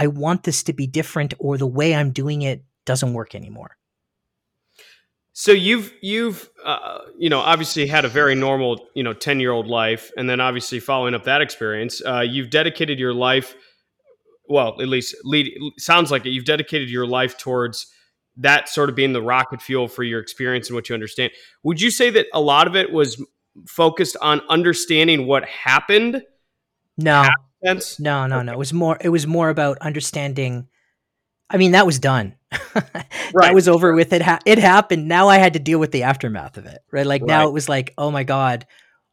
I 0.00 0.06
want 0.06 0.44
this 0.44 0.62
to 0.64 0.72
be 0.72 0.86
different," 0.86 1.34
or 1.38 1.58
the 1.58 1.66
way 1.66 1.94
I'm 1.94 2.10
doing 2.10 2.42
it 2.42 2.64
doesn't 2.86 3.12
work 3.12 3.34
anymore. 3.34 3.76
So 5.32 5.52
you've 5.52 5.92
you've 6.02 6.50
uh, 6.64 6.98
you 7.18 7.30
know 7.30 7.38
obviously 7.38 7.86
had 7.86 8.04
a 8.04 8.08
very 8.08 8.34
normal 8.34 8.86
you 8.94 9.02
know 9.02 9.12
ten 9.12 9.40
year 9.40 9.52
old 9.52 9.66
life, 9.66 10.10
and 10.16 10.28
then 10.28 10.40
obviously 10.40 10.80
following 10.80 11.14
up 11.14 11.24
that 11.24 11.40
experience, 11.40 12.02
uh, 12.04 12.20
you've 12.20 12.50
dedicated 12.50 12.98
your 12.98 13.14
life. 13.14 13.54
Well, 14.48 14.80
at 14.80 14.88
least 14.88 15.14
lead 15.24 15.52
sounds 15.78 16.10
like 16.10 16.26
it. 16.26 16.30
You've 16.30 16.44
dedicated 16.44 16.90
your 16.90 17.06
life 17.06 17.38
towards 17.38 17.86
that 18.36 18.68
sort 18.68 18.88
of 18.88 18.96
being 18.96 19.12
the 19.12 19.22
rocket 19.22 19.62
fuel 19.62 19.86
for 19.86 20.02
your 20.02 20.20
experience 20.20 20.68
and 20.68 20.74
what 20.74 20.88
you 20.88 20.94
understand. 20.94 21.32
Would 21.62 21.80
you 21.80 21.90
say 21.90 22.10
that 22.10 22.26
a 22.32 22.40
lot 22.40 22.66
of 22.66 22.74
it 22.74 22.90
was 22.92 23.22
focused 23.68 24.16
on 24.20 24.40
understanding 24.48 25.26
what 25.26 25.44
happened? 25.44 26.22
No, 26.98 27.26
no, 27.98 28.26
no, 28.26 28.36
okay. 28.36 28.46
no. 28.46 28.52
It 28.52 28.58
was 28.58 28.72
more. 28.72 28.96
It 29.00 29.10
was 29.10 29.26
more 29.26 29.48
about 29.48 29.78
understanding 29.78 30.68
I 31.50 31.56
mean, 31.56 31.72
that 31.72 31.84
was 31.84 31.98
done. 31.98 32.36
right. 32.74 32.84
That 33.34 33.54
was 33.54 33.68
over 33.68 33.92
with. 33.92 34.12
It 34.12 34.22
ha- 34.22 34.38
it 34.46 34.58
happened. 34.58 35.08
Now 35.08 35.28
I 35.28 35.38
had 35.38 35.54
to 35.54 35.58
deal 35.58 35.80
with 35.80 35.90
the 35.90 36.04
aftermath 36.04 36.56
of 36.56 36.66
it. 36.66 36.78
Right. 36.92 37.04
Like 37.04 37.22
right. 37.22 37.28
now 37.28 37.48
it 37.48 37.52
was 37.52 37.68
like, 37.68 37.92
oh 37.98 38.10
my 38.10 38.22
god, 38.22 38.66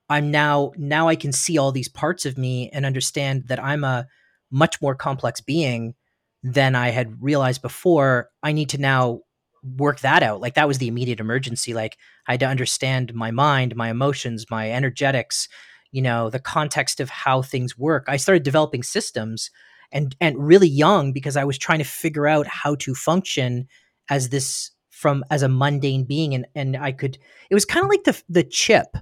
I'm 0.08 0.30
now 0.30 0.72
now 0.78 1.08
I 1.08 1.16
can 1.16 1.32
see 1.32 1.58
all 1.58 1.72
these 1.72 1.90
parts 1.90 2.26
of 2.26 2.38
me 2.38 2.70
and 2.72 2.86
understand 2.86 3.48
that 3.48 3.62
I'm 3.62 3.84
a 3.84 4.08
much 4.52 4.82
more 4.82 4.96
complex 4.96 5.42
being 5.42 5.96
than 6.44 6.76
I 6.76 6.90
had 6.90 7.22
realized 7.22 7.64
before. 7.64 8.30
I 8.44 8.52
need 8.52 8.70
to 8.70 8.78
now 8.78 9.22
work 9.64 10.02
that 10.02 10.22
out. 10.22 10.40
Like 10.40 10.54
that 10.54 10.68
was 10.68 10.78
the 10.78 10.88
immediate 10.88 11.20
emergency. 11.20 11.74
Like 11.74 11.98
I 12.28 12.34
had 12.34 12.40
to 12.42 12.48
understand 12.48 13.16
my 13.16 13.32
mind, 13.32 13.76
my 13.76 13.90
emotions, 13.90 14.46
my 14.50 14.72
energetics, 14.72 15.50
you 15.98 16.04
know, 16.04 16.30
the 16.30 16.38
context 16.38 17.00
of 17.00 17.10
how 17.10 17.42
things 17.42 17.76
work. 17.76 18.06
I 18.08 18.18
started 18.18 18.44
developing 18.44 18.84
systems 18.84 19.50
and 19.92 20.16
and 20.22 20.38
really 20.38 20.68
young 20.68 21.12
because 21.12 21.36
I 21.36 21.44
was 21.44 21.58
trying 21.58 21.80
to 21.80 21.86
figure 21.86 22.28
out 22.28 22.46
how 22.46 22.76
to 22.76 22.94
function 22.94 23.68
as 24.08 24.30
this 24.30 24.70
from 24.92 25.26
as 25.32 25.42
a 25.42 25.50
mundane 25.50 26.04
being 26.04 26.36
and 26.36 26.46
and 26.54 26.78
I 26.78 26.92
could 26.92 27.18
it 27.50 27.56
was 27.56 27.66
kind 27.66 27.84
of 27.84 27.90
like 27.90 28.04
the 28.04 28.22
the 28.30 28.44
chip. 28.44 28.96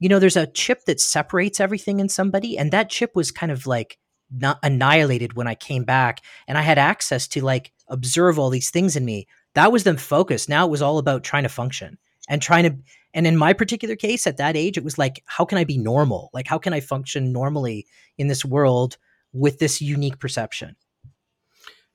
You 0.00 0.08
know, 0.08 0.18
there's 0.18 0.38
a 0.38 0.46
chip 0.46 0.86
that 0.86 1.00
separates 1.00 1.60
everything 1.60 2.00
in 2.00 2.08
somebody 2.08 2.56
and 2.56 2.72
that 2.72 2.88
chip 2.88 3.14
was 3.14 3.30
kind 3.30 3.52
of 3.52 3.66
like 3.66 3.98
not 4.30 4.58
annihilated 4.62 5.34
when 5.34 5.46
I 5.46 5.54
came 5.54 5.84
back 5.84 6.22
and 6.46 6.56
I 6.56 6.62
had 6.62 6.78
access 6.78 7.28
to 7.28 7.44
like 7.44 7.74
observe 7.88 8.38
all 8.38 8.48
these 8.48 8.70
things 8.70 8.96
in 8.96 9.04
me. 9.04 9.26
That 9.52 9.70
was 9.70 9.84
them 9.84 9.98
focused. 9.98 10.48
Now 10.48 10.64
it 10.64 10.70
was 10.70 10.80
all 10.80 10.96
about 10.96 11.24
trying 11.24 11.42
to 11.42 11.50
function 11.50 11.98
and 12.26 12.40
trying 12.40 12.64
to 12.64 12.78
and 13.14 13.26
in 13.26 13.36
my 13.36 13.52
particular 13.52 13.96
case 13.96 14.26
at 14.26 14.36
that 14.36 14.56
age 14.56 14.76
it 14.76 14.84
was 14.84 14.98
like 14.98 15.22
how 15.26 15.44
can 15.44 15.58
I 15.58 15.64
be 15.64 15.78
normal? 15.78 16.30
Like 16.32 16.46
how 16.46 16.58
can 16.58 16.72
I 16.72 16.80
function 16.80 17.32
normally 17.32 17.86
in 18.16 18.28
this 18.28 18.44
world 18.44 18.96
with 19.32 19.58
this 19.58 19.80
unique 19.80 20.18
perception. 20.18 20.76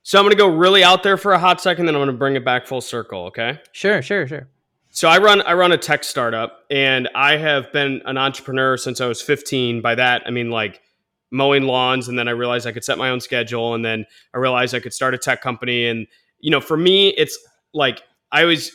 So 0.04 0.19
I'm 0.19 0.26
going 0.26 0.36
to 0.36 0.38
go 0.38 0.54
really 0.54 0.84
out 0.84 1.04
there 1.04 1.17
for 1.17 1.32
a 1.32 1.39
hot 1.39 1.62
second, 1.62 1.86
then 1.86 1.95
I'm 1.95 1.99
going 1.99 2.08
to 2.08 2.17
bring 2.17 2.36
it 2.36 2.43
back 2.43 2.67
full 2.67 2.82
circle. 2.82 3.26
Okay. 3.28 3.60
Sure, 3.71 4.02
sure, 4.02 4.28
sure. 4.28 4.49
So 4.89 5.08
I 5.08 5.17
run 5.17 5.41
I 5.41 5.54
run 5.54 5.71
a 5.71 5.78
tech 5.78 6.04
startup, 6.04 6.65
and 6.69 7.10
I 7.15 7.38
have 7.38 7.71
been 7.71 8.02
an 8.06 8.17
entrepreneur 8.17 8.78
since 8.78 9.02
I 9.02 9.08
was 9.08 9.23
15. 9.23 9.82
By 9.82 9.95
that 9.95 10.21
I 10.28 10.30
mean 10.30 10.52
like 10.52 10.82
mowing 11.32 11.63
lawns, 11.63 12.08
and 12.08 12.19
then 12.19 12.28
I 12.28 12.32
realized 12.32 12.67
I 12.67 12.73
could 12.73 12.84
set 12.84 12.99
my 12.99 13.10
own 13.10 13.19
schedule, 13.19 13.73
and 13.73 13.84
then 13.84 14.06
I 14.36 14.38
realized 14.38 14.76
I 14.76 14.80
could 14.80 14.93
start 14.93 15.15
a 15.15 15.17
tech 15.17 15.41
company. 15.41 15.88
And 15.88 16.06
you 16.39 16.52
know, 16.52 16.62
for 16.62 16.78
me, 16.78 17.10
it's 17.17 17.39
like 17.73 18.04
I 18.32 18.43
always 18.43 18.71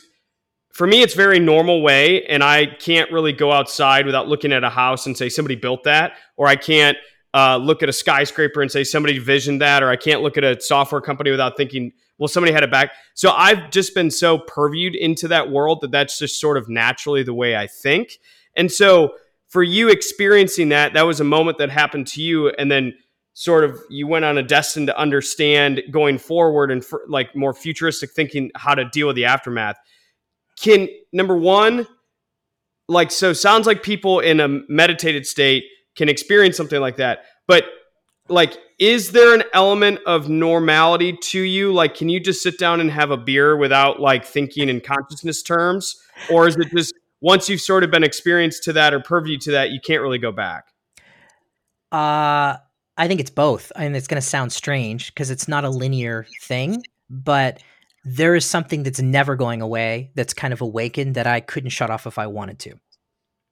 for 0.71 0.87
me 0.87 1.01
it's 1.01 1.13
very 1.13 1.39
normal 1.39 1.81
way 1.81 2.25
and 2.25 2.43
i 2.43 2.65
can't 2.65 3.11
really 3.11 3.33
go 3.33 3.51
outside 3.51 4.05
without 4.05 4.27
looking 4.27 4.51
at 4.51 4.63
a 4.63 4.69
house 4.69 5.05
and 5.05 5.17
say 5.17 5.29
somebody 5.29 5.55
built 5.55 5.83
that 5.83 6.13
or 6.37 6.47
i 6.47 6.55
can't 6.55 6.97
uh, 7.33 7.57
look 7.57 7.83
at 7.83 7.89
a 7.89 7.93
skyscraper 7.93 8.61
and 8.61 8.71
say 8.71 8.83
somebody 8.83 9.19
visioned 9.19 9.61
that, 9.61 9.83
or 9.83 9.89
I 9.89 9.95
can't 9.95 10.21
look 10.21 10.37
at 10.37 10.43
a 10.43 10.59
software 10.59 11.01
company 11.01 11.31
without 11.31 11.57
thinking, 11.57 11.91
well, 12.17 12.27
somebody 12.27 12.51
had 12.51 12.63
it 12.63 12.71
back. 12.71 12.91
So 13.13 13.31
I've 13.31 13.69
just 13.69 13.93
been 13.93 14.11
so 14.11 14.39
purviewed 14.39 14.95
into 14.95 15.27
that 15.29 15.51
world 15.51 15.81
that 15.81 15.91
that's 15.91 16.17
just 16.17 16.39
sort 16.39 16.57
of 16.57 16.67
naturally 16.69 17.23
the 17.23 17.33
way 17.33 17.55
I 17.55 17.67
think. 17.67 18.19
And 18.55 18.71
so 18.71 19.13
for 19.47 19.63
you 19.63 19.89
experiencing 19.89 20.69
that, 20.69 20.93
that 20.93 21.03
was 21.03 21.19
a 21.19 21.23
moment 21.23 21.59
that 21.59 21.69
happened 21.69 22.07
to 22.07 22.21
you, 22.21 22.49
and 22.49 22.71
then 22.71 22.93
sort 23.33 23.63
of 23.63 23.79
you 23.89 24.05
went 24.07 24.25
on 24.25 24.37
a 24.37 24.43
destined 24.43 24.87
to 24.87 24.97
understand 24.97 25.81
going 25.91 26.17
forward 26.17 26.71
and 26.71 26.83
for, 26.83 27.03
like 27.07 27.35
more 27.35 27.53
futuristic 27.53 28.11
thinking 28.11 28.51
how 28.55 28.75
to 28.75 28.85
deal 28.85 29.07
with 29.07 29.15
the 29.15 29.25
aftermath. 29.25 29.77
Can 30.61 30.89
number 31.13 31.37
one, 31.37 31.87
like 32.87 33.11
so, 33.11 33.33
sounds 33.33 33.67
like 33.67 33.83
people 33.83 34.19
in 34.19 34.39
a 34.39 34.47
meditated 34.67 35.25
state 35.25 35.63
can 35.95 36.09
experience 36.09 36.57
something 36.57 36.81
like 36.81 36.97
that. 36.97 37.23
But 37.47 37.65
like 38.29 38.57
is 38.77 39.11
there 39.11 39.33
an 39.33 39.43
element 39.53 39.99
of 40.05 40.29
normality 40.29 41.13
to 41.13 41.41
you 41.41 41.73
like 41.73 41.95
can 41.95 42.09
you 42.09 42.19
just 42.19 42.41
sit 42.41 42.57
down 42.57 42.79
and 42.79 42.91
have 42.91 43.11
a 43.11 43.17
beer 43.17 43.57
without 43.57 43.99
like 43.99 44.25
thinking 44.25 44.69
in 44.69 44.79
consciousness 44.79 45.41
terms 45.41 45.99
or 46.31 46.47
is 46.47 46.55
it 46.55 46.69
just 46.69 46.93
once 47.21 47.49
you've 47.49 47.61
sort 47.61 47.83
of 47.83 47.91
been 47.91 48.03
experienced 48.03 48.63
to 48.63 48.73
that 48.73 48.93
or 48.93 48.99
purview 48.99 49.37
to 49.37 49.51
that 49.51 49.71
you 49.71 49.79
can't 49.83 50.01
really 50.01 50.17
go 50.17 50.31
back 50.31 50.65
uh 51.91 52.55
i 52.97 53.07
think 53.07 53.19
it's 53.19 53.31
both 53.31 53.71
I 53.75 53.85
and 53.85 53.93
mean, 53.93 53.97
it's 53.97 54.07
going 54.07 54.21
to 54.21 54.27
sound 54.27 54.53
strange 54.53 55.13
because 55.13 55.29
it's 55.31 55.47
not 55.47 55.65
a 55.65 55.69
linear 55.69 56.27
thing 56.43 56.83
but 57.09 57.61
there 58.05 58.35
is 58.35 58.45
something 58.45 58.83
that's 58.83 59.01
never 59.01 59.35
going 59.35 59.61
away 59.61 60.11
that's 60.15 60.33
kind 60.33 60.53
of 60.53 60.61
awakened 60.61 61.15
that 61.15 61.27
i 61.27 61.39
couldn't 61.39 61.69
shut 61.69 61.89
off 61.89 62.07
if 62.07 62.17
i 62.17 62.27
wanted 62.27 62.59
to 62.59 62.73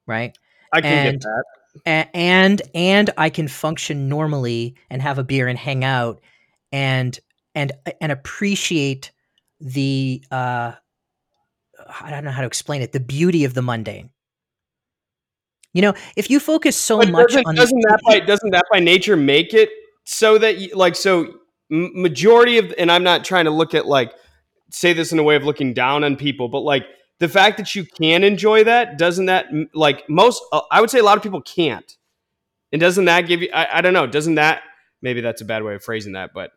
right 0.06 0.36
i 0.72 0.80
can 0.80 1.06
and, 1.06 1.20
get 1.20 1.28
that 1.28 1.44
and 1.84 2.62
and 2.74 3.10
I 3.16 3.30
can 3.30 3.48
function 3.48 4.08
normally 4.08 4.76
and 4.90 5.02
have 5.02 5.18
a 5.18 5.24
beer 5.24 5.48
and 5.48 5.58
hang 5.58 5.84
out 5.84 6.20
and 6.72 7.18
and 7.54 7.72
and 8.00 8.12
appreciate 8.12 9.12
the 9.60 10.22
uh 10.30 10.72
I 12.02 12.10
don't 12.10 12.24
know 12.24 12.30
how 12.30 12.42
to 12.42 12.46
explain 12.46 12.82
it 12.82 12.92
the 12.92 13.00
beauty 13.00 13.44
of 13.44 13.54
the 13.54 13.62
mundane. 13.62 14.10
You 15.74 15.82
know, 15.82 15.94
if 16.16 16.30
you 16.30 16.40
focus 16.40 16.76
so 16.76 16.98
but 16.98 17.10
much 17.10 17.28
doesn't, 17.28 17.46
on 17.46 17.54
doesn't 17.54 17.80
the, 17.80 17.88
that 17.88 18.00
by 18.04 18.20
doesn't 18.20 18.50
that 18.50 18.64
by 18.72 18.80
nature 18.80 19.16
make 19.16 19.54
it 19.54 19.70
so 20.04 20.38
that 20.38 20.58
you, 20.58 20.74
like 20.74 20.96
so 20.96 21.34
majority 21.70 22.58
of 22.58 22.74
and 22.78 22.90
I'm 22.90 23.04
not 23.04 23.24
trying 23.24 23.44
to 23.44 23.50
look 23.50 23.74
at 23.74 23.86
like 23.86 24.12
say 24.70 24.92
this 24.92 25.12
in 25.12 25.18
a 25.18 25.22
way 25.22 25.36
of 25.36 25.44
looking 25.44 25.74
down 25.74 26.04
on 26.04 26.16
people, 26.16 26.48
but 26.48 26.60
like 26.60 26.84
the 27.18 27.28
fact 27.28 27.56
that 27.58 27.74
you 27.74 27.84
can 27.84 28.24
enjoy 28.24 28.64
that 28.64 28.98
doesn't 28.98 29.26
that 29.26 29.46
like 29.74 30.08
most 30.08 30.42
uh, 30.52 30.60
i 30.70 30.80
would 30.80 30.90
say 30.90 30.98
a 30.98 31.04
lot 31.04 31.16
of 31.16 31.22
people 31.22 31.42
can't. 31.42 31.96
And 32.70 32.80
doesn't 32.80 33.06
that 33.06 33.22
give 33.22 33.40
you 33.40 33.48
I, 33.52 33.78
I, 33.78 33.80
don't 33.80 33.94
know 33.94 34.06
doesn't 34.06 34.34
that 34.34 34.62
maybe 35.00 35.22
that's 35.22 35.40
a 35.40 35.46
bad 35.46 35.62
way 35.62 35.74
of 35.74 35.82
phrasing 35.82 36.12
that 36.12 36.30
but 36.34 36.50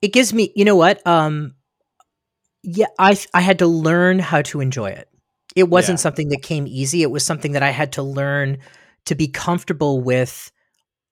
it 0.00 0.12
gives 0.12 0.32
me 0.32 0.52
you 0.54 0.64
know 0.64 0.76
what 0.76 1.04
um 1.06 1.56
yeah 2.62 2.86
i 3.00 3.16
i 3.34 3.40
had 3.40 3.58
to 3.58 3.66
learn 3.66 4.18
how 4.18 4.42
to 4.42 4.60
enjoy 4.60 4.90
it. 4.90 5.08
It 5.56 5.68
wasn't 5.68 5.98
yeah. 5.98 6.02
something 6.02 6.28
that 6.30 6.42
came 6.42 6.66
easy. 6.66 7.02
It 7.02 7.10
was 7.10 7.26
something 7.26 7.52
that 7.52 7.62
i 7.62 7.70
had 7.70 7.92
to 7.94 8.02
learn 8.02 8.58
to 9.06 9.14
be 9.16 9.26
comfortable 9.26 10.00
with 10.00 10.52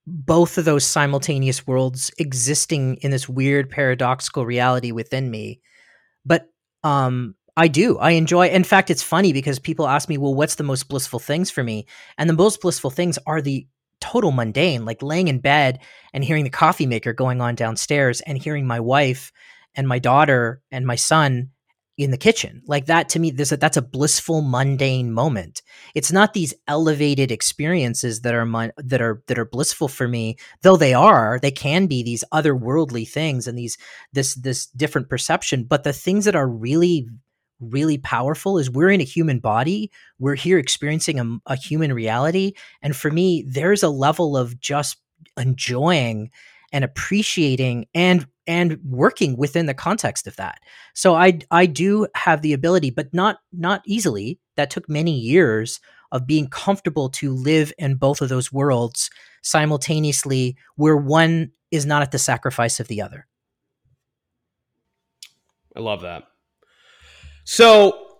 both 0.07 0.57
of 0.57 0.65
those 0.65 0.85
simultaneous 0.85 1.67
worlds 1.67 2.11
existing 2.17 2.95
in 2.97 3.11
this 3.11 3.29
weird 3.29 3.69
paradoxical 3.69 4.45
reality 4.45 4.91
within 4.91 5.29
me 5.31 5.59
but 6.25 6.49
um 6.83 7.35
I 7.57 7.67
do. 7.67 7.97
I 7.99 8.11
enjoy. 8.11 8.47
In 8.47 8.63
fact, 8.63 8.89
it's 8.89 9.03
funny 9.03 9.33
because 9.33 9.59
people 9.59 9.87
ask 9.87 10.07
me, 10.09 10.17
"Well, 10.17 10.33
what's 10.33 10.55
the 10.55 10.63
most 10.63 10.87
blissful 10.87 11.19
things 11.19 11.51
for 11.51 11.63
me?" 11.63 11.85
And 12.17 12.29
the 12.29 12.33
most 12.33 12.61
blissful 12.61 12.89
things 12.89 13.19
are 13.27 13.41
the 13.41 13.67
total 13.99 14.31
mundane, 14.31 14.85
like 14.85 15.03
laying 15.03 15.27
in 15.27 15.39
bed 15.39 15.79
and 16.13 16.23
hearing 16.23 16.45
the 16.45 16.49
coffee 16.49 16.85
maker 16.87 17.13
going 17.13 17.41
on 17.41 17.55
downstairs 17.55 18.21
and 18.21 18.37
hearing 18.37 18.65
my 18.65 18.79
wife 18.79 19.31
and 19.75 19.87
my 19.87 19.99
daughter 19.99 20.61
and 20.71 20.87
my 20.87 20.95
son 20.95 21.50
in 22.03 22.11
the 22.11 22.17
kitchen. 22.17 22.61
Like 22.65 22.87
that 22.87 23.09
to 23.09 23.19
me, 23.19 23.31
that's 23.31 23.77
a 23.77 23.81
blissful 23.81 24.41
mundane 24.41 25.11
moment. 25.11 25.61
It's 25.93 26.11
not 26.11 26.33
these 26.33 26.53
elevated 26.67 27.31
experiences 27.31 28.21
that 28.21 28.33
are 28.33 28.45
mon- 28.45 28.71
that 28.77 29.01
are 29.01 29.21
that 29.27 29.37
are 29.37 29.45
blissful 29.45 29.87
for 29.87 30.07
me, 30.07 30.37
though 30.63 30.77
they 30.77 30.93
are. 30.93 31.39
They 31.41 31.51
can 31.51 31.87
be 31.87 32.01
these 32.03 32.23
otherworldly 32.33 33.07
things 33.07 33.47
and 33.47 33.57
these 33.57 33.77
this 34.13 34.35
this 34.35 34.65
different 34.67 35.09
perception. 35.09 35.65
But 35.65 35.83
the 35.83 35.93
things 35.93 36.25
that 36.25 36.35
are 36.35 36.47
really 36.47 37.07
really 37.59 37.99
powerful 37.99 38.57
is 38.57 38.71
we're 38.71 38.89
in 38.89 39.01
a 39.01 39.05
human 39.05 39.39
body. 39.39 39.91
We're 40.17 40.35
here 40.35 40.57
experiencing 40.57 41.19
a, 41.19 41.53
a 41.53 41.55
human 41.55 41.93
reality. 41.93 42.53
And 42.81 42.95
for 42.95 43.11
me, 43.11 43.45
there's 43.47 43.83
a 43.83 43.89
level 43.89 44.35
of 44.35 44.59
just 44.59 44.97
enjoying 45.37 46.31
and 46.71 46.83
appreciating 46.83 47.87
and 47.93 48.27
and 48.47 48.79
working 48.83 49.37
within 49.37 49.65
the 49.65 49.73
context 49.73 50.27
of 50.27 50.35
that. 50.37 50.59
So 50.93 51.15
I 51.15 51.39
I 51.51 51.65
do 51.65 52.07
have 52.15 52.41
the 52.41 52.53
ability, 52.53 52.89
but 52.89 53.13
not 53.13 53.39
not 53.51 53.81
easily. 53.85 54.39
That 54.57 54.69
took 54.69 54.89
many 54.89 55.17
years 55.17 55.79
of 56.11 56.27
being 56.27 56.47
comfortable 56.47 57.09
to 57.09 57.33
live 57.33 57.71
in 57.77 57.95
both 57.95 58.21
of 58.21 58.29
those 58.29 58.51
worlds 58.51 59.09
simultaneously 59.41 60.57
where 60.75 60.97
one 60.97 61.51
is 61.71 61.85
not 61.85 62.01
at 62.01 62.11
the 62.11 62.19
sacrifice 62.19 62.79
of 62.79 62.87
the 62.87 63.01
other. 63.01 63.27
I 65.75 65.79
love 65.79 66.01
that. 66.01 66.23
So 67.45 68.10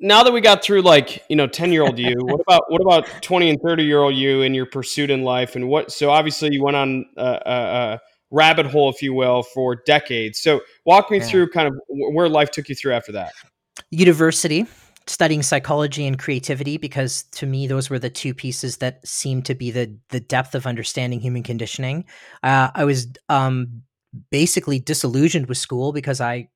now 0.00 0.22
that 0.22 0.32
we 0.32 0.40
got 0.40 0.62
through 0.62 0.82
like 0.82 1.24
you 1.28 1.36
know 1.36 1.46
10 1.46 1.72
year 1.72 1.82
old 1.82 1.98
you 1.98 2.14
what 2.20 2.40
about 2.46 2.64
what 2.68 2.82
about 2.82 3.06
20 3.22 3.50
and 3.50 3.58
30 3.62 3.82
year 3.82 4.00
old 4.00 4.14
you 4.14 4.42
and 4.42 4.54
your 4.54 4.66
pursuit 4.66 5.10
in 5.10 5.22
life 5.22 5.56
and 5.56 5.68
what 5.68 5.90
so 5.90 6.10
obviously 6.10 6.52
you 6.52 6.62
went 6.62 6.76
on 6.76 7.06
a, 7.16 7.22
a, 7.24 7.54
a 7.94 8.00
rabbit 8.30 8.66
hole 8.66 8.88
if 8.90 9.02
you 9.02 9.12
will 9.12 9.42
for 9.42 9.76
decades. 9.86 10.40
So 10.40 10.60
walk 10.84 11.10
me 11.10 11.18
yeah. 11.18 11.24
through 11.24 11.50
kind 11.50 11.68
of 11.68 11.74
where 11.88 12.28
life 12.28 12.50
took 12.50 12.68
you 12.68 12.74
through 12.74 12.94
after 12.94 13.12
that. 13.12 13.32
University 13.90 14.66
studying 15.06 15.42
psychology 15.42 16.06
and 16.06 16.18
creativity 16.18 16.76
because 16.76 17.24
to 17.24 17.46
me 17.46 17.66
those 17.66 17.90
were 17.90 17.98
the 17.98 18.10
two 18.10 18.32
pieces 18.32 18.76
that 18.76 19.04
seemed 19.06 19.44
to 19.46 19.54
be 19.54 19.70
the 19.70 19.96
the 20.10 20.20
depth 20.20 20.54
of 20.54 20.66
understanding 20.66 21.18
human 21.18 21.42
conditioning. 21.42 22.04
Uh, 22.42 22.70
i 22.74 22.84
was 22.84 23.08
um, 23.28 23.82
basically 24.30 24.78
disillusioned 24.78 25.46
with 25.46 25.58
school 25.58 25.92
because 25.92 26.20
i 26.20 26.46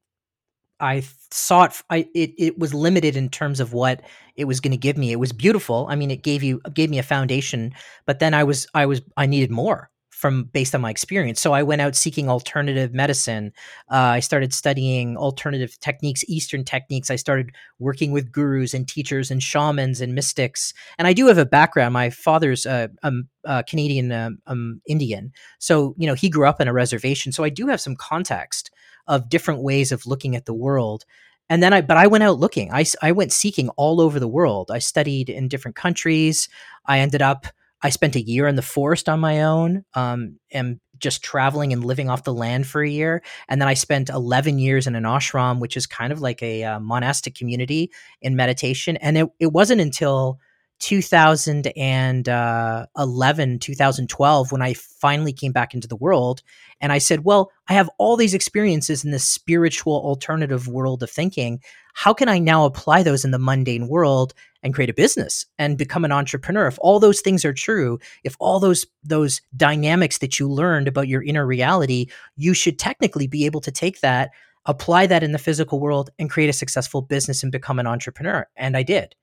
I 0.80 1.04
saw 1.30 1.64
it, 1.64 1.82
I, 1.90 2.08
it, 2.14 2.32
it 2.36 2.58
was 2.58 2.74
limited 2.74 3.16
in 3.16 3.28
terms 3.28 3.60
of 3.60 3.72
what 3.72 4.02
it 4.36 4.44
was 4.44 4.60
going 4.60 4.72
to 4.72 4.76
give 4.76 4.96
me. 4.96 5.12
It 5.12 5.20
was 5.20 5.32
beautiful. 5.32 5.86
I 5.88 5.96
mean, 5.96 6.10
it 6.10 6.22
gave 6.22 6.42
you, 6.42 6.60
gave 6.72 6.90
me 6.90 6.98
a 6.98 7.02
foundation, 7.02 7.72
but 8.06 8.18
then 8.18 8.34
I 8.34 8.44
was, 8.44 8.66
I 8.74 8.86
was, 8.86 9.02
I 9.16 9.26
needed 9.26 9.50
more 9.50 9.90
from 10.24 10.44
based 10.44 10.74
on 10.74 10.80
my 10.80 10.90
experience. 10.90 11.38
So 11.38 11.52
I 11.52 11.62
went 11.62 11.82
out 11.82 11.94
seeking 11.94 12.30
alternative 12.30 12.94
medicine. 12.94 13.52
Uh, 13.90 13.96
I 14.16 14.20
started 14.20 14.54
studying 14.54 15.18
alternative 15.18 15.78
techniques, 15.80 16.24
Eastern 16.28 16.64
techniques. 16.64 17.10
I 17.10 17.16
started 17.16 17.50
working 17.78 18.10
with 18.10 18.32
gurus 18.32 18.72
and 18.72 18.88
teachers 18.88 19.30
and 19.30 19.42
shamans 19.42 20.00
and 20.00 20.14
mystics. 20.14 20.72
And 20.96 21.06
I 21.06 21.12
do 21.12 21.26
have 21.26 21.36
a 21.36 21.44
background. 21.44 21.92
My 21.92 22.08
father's 22.08 22.64
a, 22.64 22.90
um, 23.02 23.28
uh, 23.44 23.64
Canadian 23.68 24.12
um, 24.12 24.38
um, 24.46 24.80
Indian, 24.88 25.30
so 25.58 25.94
you 25.98 26.06
know 26.06 26.14
he 26.14 26.30
grew 26.30 26.46
up 26.46 26.58
in 26.58 26.68
a 26.68 26.72
reservation. 26.72 27.30
So 27.30 27.44
I 27.44 27.50
do 27.50 27.66
have 27.66 27.80
some 27.80 27.94
context 27.94 28.70
of 29.06 29.28
different 29.28 29.62
ways 29.62 29.92
of 29.92 30.06
looking 30.06 30.36
at 30.36 30.46
the 30.46 30.54
world. 30.54 31.04
And 31.48 31.62
then 31.62 31.72
i 31.72 31.80
but 31.80 31.96
i 31.96 32.06
went 32.06 32.24
out 32.24 32.38
looking. 32.38 32.72
I, 32.72 32.84
I 33.02 33.12
went 33.12 33.32
seeking 33.32 33.68
all 33.70 34.00
over 34.00 34.18
the 34.18 34.28
world. 34.28 34.70
I 34.70 34.78
studied 34.78 35.28
in 35.28 35.48
different 35.48 35.76
countries. 35.76 36.48
I 36.86 37.00
ended 37.00 37.22
up 37.22 37.46
i 37.82 37.90
spent 37.90 38.16
a 38.16 38.22
year 38.22 38.46
in 38.46 38.56
the 38.56 38.62
forest 38.62 39.08
on 39.08 39.20
my 39.20 39.42
own 39.42 39.84
um, 39.94 40.38
and 40.50 40.80
just 40.98 41.22
traveling 41.22 41.72
and 41.72 41.84
living 41.84 42.08
off 42.08 42.24
the 42.24 42.32
land 42.32 42.66
for 42.66 42.82
a 42.82 42.88
year. 42.88 43.22
And 43.48 43.60
then 43.60 43.68
i 43.68 43.74
spent 43.74 44.08
11 44.08 44.58
years 44.58 44.86
in 44.86 44.94
an 44.94 45.04
ashram 45.04 45.58
which 45.58 45.76
is 45.76 45.86
kind 45.86 46.12
of 46.12 46.20
like 46.20 46.42
a 46.42 46.64
uh, 46.64 46.80
monastic 46.80 47.34
community 47.34 47.90
in 48.22 48.36
meditation. 48.36 48.96
And 48.96 49.18
it, 49.18 49.28
it 49.38 49.52
wasn't 49.52 49.82
until 49.82 50.38
2011 50.84 52.28
uh, 52.28 53.58
2012 53.58 54.52
when 54.52 54.60
i 54.60 54.74
finally 54.74 55.32
came 55.32 55.50
back 55.50 55.72
into 55.72 55.88
the 55.88 55.96
world 55.96 56.42
and 56.82 56.92
i 56.92 56.98
said 56.98 57.24
well 57.24 57.50
i 57.68 57.72
have 57.72 57.88
all 57.96 58.18
these 58.18 58.34
experiences 58.34 59.02
in 59.02 59.10
this 59.10 59.26
spiritual 59.26 59.94
alternative 59.94 60.68
world 60.68 61.02
of 61.02 61.10
thinking. 61.10 61.58
How 61.94 62.12
can 62.12 62.28
i 62.28 62.38
now 62.38 62.66
apply 62.66 63.02
those 63.02 63.24
in 63.24 63.30
the 63.30 63.38
mundane 63.38 63.88
world 63.88 64.34
and 64.62 64.74
create 64.74 64.90
a 64.90 64.94
business 64.94 65.46
and 65.58 65.78
become 65.78 66.04
an 66.04 66.12
entrepreneur? 66.12 66.66
If 66.66 66.78
all 66.82 67.00
those 67.00 67.22
things 67.22 67.46
are 67.46 67.54
true 67.54 67.98
if 68.22 68.36
all 68.38 68.60
those 68.60 68.84
those 69.02 69.40
dynamics 69.56 70.18
that 70.18 70.38
you 70.38 70.50
learned 70.50 70.86
about 70.86 71.08
your 71.08 71.22
inner 71.22 71.46
reality 71.46 72.08
you 72.36 72.52
should 72.52 72.78
technically 72.78 73.26
be 73.26 73.46
able 73.46 73.62
to 73.62 73.72
take 73.72 74.00
that 74.02 74.32
apply 74.66 75.06
that 75.06 75.22
in 75.22 75.32
the 75.32 75.38
physical 75.38 75.80
world 75.80 76.10
and 76.18 76.28
create 76.28 76.50
a 76.50 76.52
successful 76.52 77.00
business 77.00 77.42
and 77.42 77.52
become 77.52 77.78
an 77.78 77.86
entrepreneur. 77.86 78.46
And 78.54 78.76
i 78.76 78.82
did 78.82 79.14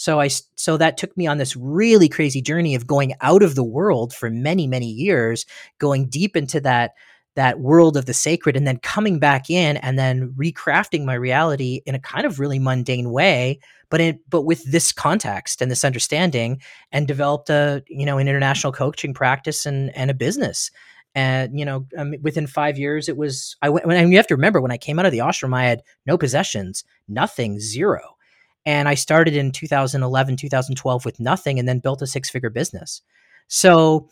so 0.00 0.18
I 0.18 0.28
so 0.28 0.78
that 0.78 0.96
took 0.96 1.14
me 1.18 1.26
on 1.26 1.36
this 1.36 1.54
really 1.54 2.08
crazy 2.08 2.40
journey 2.40 2.74
of 2.74 2.86
going 2.86 3.12
out 3.20 3.42
of 3.42 3.54
the 3.54 3.62
world 3.62 4.14
for 4.14 4.30
many 4.30 4.66
many 4.66 4.86
years, 4.86 5.44
going 5.78 6.08
deep 6.08 6.38
into 6.38 6.58
that 6.62 6.92
that 7.36 7.60
world 7.60 7.98
of 7.98 8.06
the 8.06 8.14
sacred 8.14 8.56
and 8.56 8.66
then 8.66 8.78
coming 8.78 9.18
back 9.18 9.50
in 9.50 9.76
and 9.76 9.98
then 9.98 10.32
recrafting 10.38 11.04
my 11.04 11.12
reality 11.12 11.82
in 11.84 11.94
a 11.94 12.00
kind 12.00 12.24
of 12.24 12.40
really 12.40 12.58
mundane 12.58 13.10
way 13.10 13.60
but 13.90 14.00
in 14.00 14.18
but 14.30 14.42
with 14.42 14.64
this 14.64 14.90
context 14.90 15.60
and 15.60 15.70
this 15.70 15.84
understanding 15.84 16.58
and 16.92 17.06
developed 17.06 17.50
a 17.50 17.84
you 17.86 18.06
know 18.06 18.16
an 18.16 18.26
international 18.26 18.72
coaching 18.72 19.12
practice 19.12 19.66
and 19.66 19.94
and 19.94 20.10
a 20.10 20.14
business. 20.14 20.70
And 21.14 21.58
you 21.58 21.66
know 21.66 21.86
um, 21.98 22.14
within 22.22 22.46
five 22.46 22.78
years 22.78 23.06
it 23.06 23.18
was 23.18 23.54
i 23.60 23.68
went 23.68 23.84
and 23.84 24.10
you 24.12 24.16
have 24.16 24.28
to 24.28 24.36
remember 24.36 24.62
when 24.62 24.70
i 24.70 24.78
came 24.78 24.98
out 24.98 25.06
of 25.06 25.12
the 25.12 25.18
ashram 25.18 25.54
i 25.54 25.64
had 25.64 25.82
no 26.06 26.16
possessions 26.16 26.84
nothing 27.08 27.58
zero 27.58 28.16
and 28.66 28.88
I 28.88 28.94
started 28.94 29.34
in 29.34 29.52
2011, 29.52 30.36
2012 30.36 31.04
with 31.04 31.20
nothing 31.20 31.58
and 31.58 31.68
then 31.68 31.78
built 31.78 32.02
a 32.02 32.06
six 32.06 32.30
figure 32.30 32.50
business. 32.50 33.02
So 33.48 34.08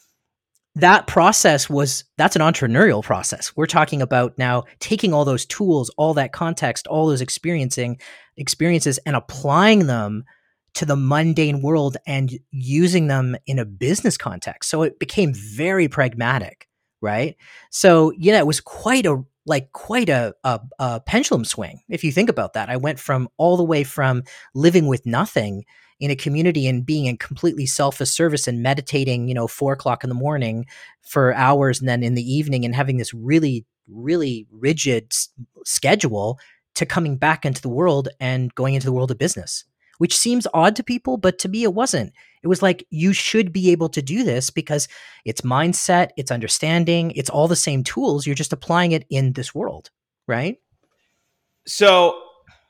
that 0.74 1.06
process 1.06 1.68
was 1.68 2.04
that's 2.16 2.37
an 2.37 2.42
entrepreneurial 2.42 3.02
process. 3.02 3.56
We're 3.56 3.66
talking 3.66 4.00
about 4.00 4.38
now 4.38 4.64
taking 4.78 5.12
all 5.12 5.24
those 5.24 5.44
tools, 5.44 5.90
all 5.96 6.14
that 6.14 6.32
context, 6.32 6.87
all 6.87 7.08
those 7.08 7.20
experiencing 7.20 7.98
experiences 8.37 8.98
and 9.04 9.16
applying 9.16 9.87
them 9.87 10.24
to 10.74 10.84
the 10.84 10.96
mundane 10.96 11.62
world 11.62 11.96
and 12.06 12.30
using 12.52 13.08
them 13.08 13.37
in 13.46 13.58
a 13.58 13.64
business 13.64 14.16
context. 14.16 14.70
So 14.70 14.82
it 14.82 15.00
became 15.00 15.34
very 15.34 15.88
pragmatic, 15.88 16.68
right? 17.00 17.37
So, 17.70 18.12
yeah, 18.16 18.38
it 18.38 18.46
was 18.46 18.61
quite 18.61 19.06
a 19.06 19.24
like 19.48 19.72
quite 19.72 20.08
a, 20.08 20.34
a, 20.44 20.61
a 20.78 21.00
pendulum 21.00 21.44
swing 21.44 21.80
if 21.88 22.04
you 22.04 22.12
think 22.12 22.28
about 22.28 22.52
that. 22.52 22.68
I 22.68 22.76
went 22.76 23.00
from 23.00 23.28
all 23.37 23.56
the 23.56 23.64
way 23.64 23.84
from 23.84 24.22
living 24.54 24.87
with 24.87 25.06
nothing 25.06 25.64
in 26.00 26.11
a 26.11 26.16
community 26.16 26.68
and 26.68 26.87
being 26.87 27.06
in 27.06 27.16
completely 27.16 27.66
selfless 27.66 28.12
service 28.12 28.46
and 28.46 28.62
meditating, 28.62 29.28
you 29.28 29.34
know, 29.34 29.48
four 29.48 29.72
o'clock 29.72 30.04
in 30.04 30.08
the 30.08 30.14
morning 30.14 30.66
for 31.02 31.34
hours 31.34 31.80
and 31.80 31.88
then 31.88 32.02
in 32.02 32.14
the 32.14 32.22
evening 32.22 32.64
and 32.64 32.74
having 32.74 32.98
this 32.98 33.12
really, 33.12 33.66
really 33.88 34.46
rigid 34.52 35.06
s- 35.11 35.28
schedule 35.64 36.38
to 36.74 36.87
coming 36.87 37.16
back 37.16 37.44
into 37.44 37.61
the 37.61 37.68
world 37.68 38.08
and 38.20 38.54
going 38.54 38.74
into 38.74 38.87
the 38.87 38.92
world 38.92 39.11
of 39.11 39.18
business, 39.18 39.64
which 39.98 40.16
seems 40.16 40.46
odd 40.54 40.74
to 40.76 40.82
people, 40.82 41.16
but 41.16 41.38
to 41.40 41.48
me, 41.48 41.62
it 41.62 41.74
wasn't. 41.74 42.12
It 42.42 42.48
was 42.48 42.62
like, 42.62 42.87
you 42.90 43.12
should 43.12 43.52
be 43.52 43.70
able 43.70 43.88
to 43.90 44.00
do 44.00 44.24
this 44.24 44.50
because 44.50 44.88
it's 45.24 45.42
mindset, 45.42 46.11
it's 46.16 46.30
understanding, 46.30 47.12
it's 47.12 47.30
all 47.30 47.48
the 47.48 47.56
same 47.56 47.84
tools. 47.84 48.26
You're 48.26 48.34
just 48.34 48.52
applying 48.52 48.92
it 48.92 49.04
in 49.11 49.32
this 49.32 49.54
world, 49.54 49.90
right? 50.26 50.58
So 51.66 52.20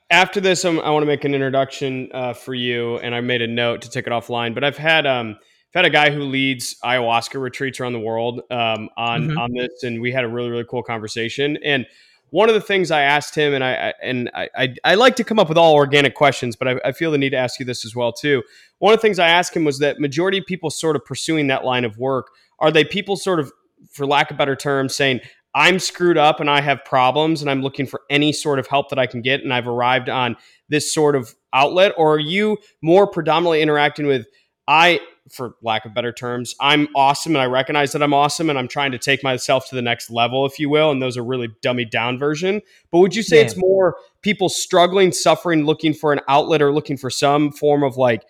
after 0.09 0.41
this, 0.41 0.65
um, 0.65 0.79
I 0.79 0.89
want 0.89 1.03
to 1.03 1.07
make 1.07 1.23
an 1.23 1.33
introduction 1.33 2.09
uh, 2.13 2.33
for 2.33 2.53
you, 2.53 2.97
and 2.97 3.13
I 3.13 3.21
made 3.21 3.41
a 3.41 3.47
note 3.47 3.81
to 3.83 3.89
take 3.89 4.07
it 4.07 4.09
offline. 4.11 4.53
But 4.53 4.63
I've 4.63 4.77
had 4.77 5.05
um, 5.05 5.37
I've 5.39 5.83
had 5.83 5.85
a 5.85 5.89
guy 5.91 6.09
who 6.09 6.23
leads 6.23 6.75
ayahuasca 6.83 7.39
retreats 7.39 7.79
around 7.79 7.93
the 7.93 7.99
world 7.99 8.41
um, 8.49 8.89
on 8.97 9.27
mm-hmm. 9.27 9.37
on 9.37 9.53
this, 9.53 9.83
and 9.83 10.01
we 10.01 10.11
had 10.11 10.23
a 10.23 10.27
really 10.27 10.49
really 10.49 10.65
cool 10.65 10.83
conversation. 10.83 11.57
And 11.63 11.85
one 12.31 12.49
of 12.49 12.55
the 12.55 12.61
things 12.61 12.91
I 12.91 13.01
asked 13.01 13.35
him, 13.35 13.53
and 13.53 13.63
I, 13.63 13.93
and 14.01 14.29
I, 14.33 14.49
I, 14.55 14.75
I, 14.83 14.95
like 14.95 15.15
to 15.17 15.23
come 15.23 15.39
up 15.39 15.49
with 15.49 15.57
all 15.57 15.73
organic 15.73 16.15
questions, 16.15 16.55
but 16.55 16.67
I, 16.67 16.79
I, 16.85 16.91
feel 16.91 17.11
the 17.11 17.17
need 17.17 17.31
to 17.31 17.37
ask 17.37 17.59
you 17.59 17.65
this 17.65 17.85
as 17.85 17.95
well 17.95 18.13
too. 18.13 18.43
One 18.79 18.93
of 18.93 18.99
the 18.99 19.01
things 19.01 19.19
I 19.19 19.27
asked 19.27 19.55
him 19.55 19.65
was 19.65 19.79
that 19.79 19.99
majority 19.99 20.37
of 20.37 20.45
people 20.45 20.69
sort 20.69 20.95
of 20.95 21.03
pursuing 21.05 21.47
that 21.47 21.65
line 21.65 21.85
of 21.85 21.97
work 21.97 22.31
are 22.59 22.71
they 22.71 22.83
people 22.83 23.15
sort 23.15 23.39
of, 23.39 23.51
for 23.89 24.05
lack 24.05 24.29
of 24.31 24.37
better 24.37 24.55
terms, 24.55 24.95
saying 24.95 25.21
I'm 25.55 25.79
screwed 25.79 26.17
up 26.17 26.39
and 26.39 26.49
I 26.49 26.61
have 26.61 26.85
problems 26.85 27.41
and 27.41 27.49
I'm 27.49 27.61
looking 27.61 27.87
for 27.87 28.01
any 28.09 28.31
sort 28.31 28.59
of 28.59 28.67
help 28.67 28.89
that 28.89 28.99
I 28.99 29.07
can 29.07 29.21
get 29.21 29.41
and 29.41 29.53
I've 29.53 29.67
arrived 29.67 30.09
on 30.09 30.35
this 30.69 30.93
sort 30.93 31.15
of 31.15 31.33
outlet, 31.53 31.93
or 31.97 32.13
are 32.13 32.19
you 32.19 32.57
more 32.81 33.07
predominantly 33.07 33.61
interacting 33.61 34.05
with 34.05 34.27
I 34.67 34.99
for 35.31 35.55
lack 35.61 35.85
of 35.85 35.93
better 35.93 36.11
terms, 36.11 36.55
I'm 36.59 36.87
awesome 36.95 37.35
and 37.35 37.41
I 37.41 37.45
recognize 37.45 37.91
that 37.91 38.03
I'm 38.03 38.13
awesome 38.13 38.49
and 38.49 38.57
I'm 38.57 38.67
trying 38.67 38.91
to 38.91 38.97
take 38.97 39.23
myself 39.23 39.69
to 39.69 39.75
the 39.75 39.81
next 39.81 40.09
level, 40.09 40.45
if 40.45 40.59
you 40.59 40.69
will. 40.69 40.91
And 40.91 41.01
those 41.01 41.17
are 41.17 41.23
really 41.23 41.49
dummy 41.61 41.85
down 41.85 42.17
version. 42.17 42.61
But 42.91 42.99
would 42.99 43.15
you 43.15 43.23
say 43.23 43.37
yeah. 43.37 43.45
it's 43.45 43.57
more 43.57 43.97
people 44.21 44.49
struggling, 44.49 45.11
suffering, 45.11 45.65
looking 45.65 45.93
for 45.93 46.13
an 46.13 46.21
outlet 46.27 46.61
or 46.61 46.71
looking 46.71 46.97
for 46.97 47.09
some 47.09 47.51
form 47.51 47.83
of 47.83 47.97
like, 47.97 48.23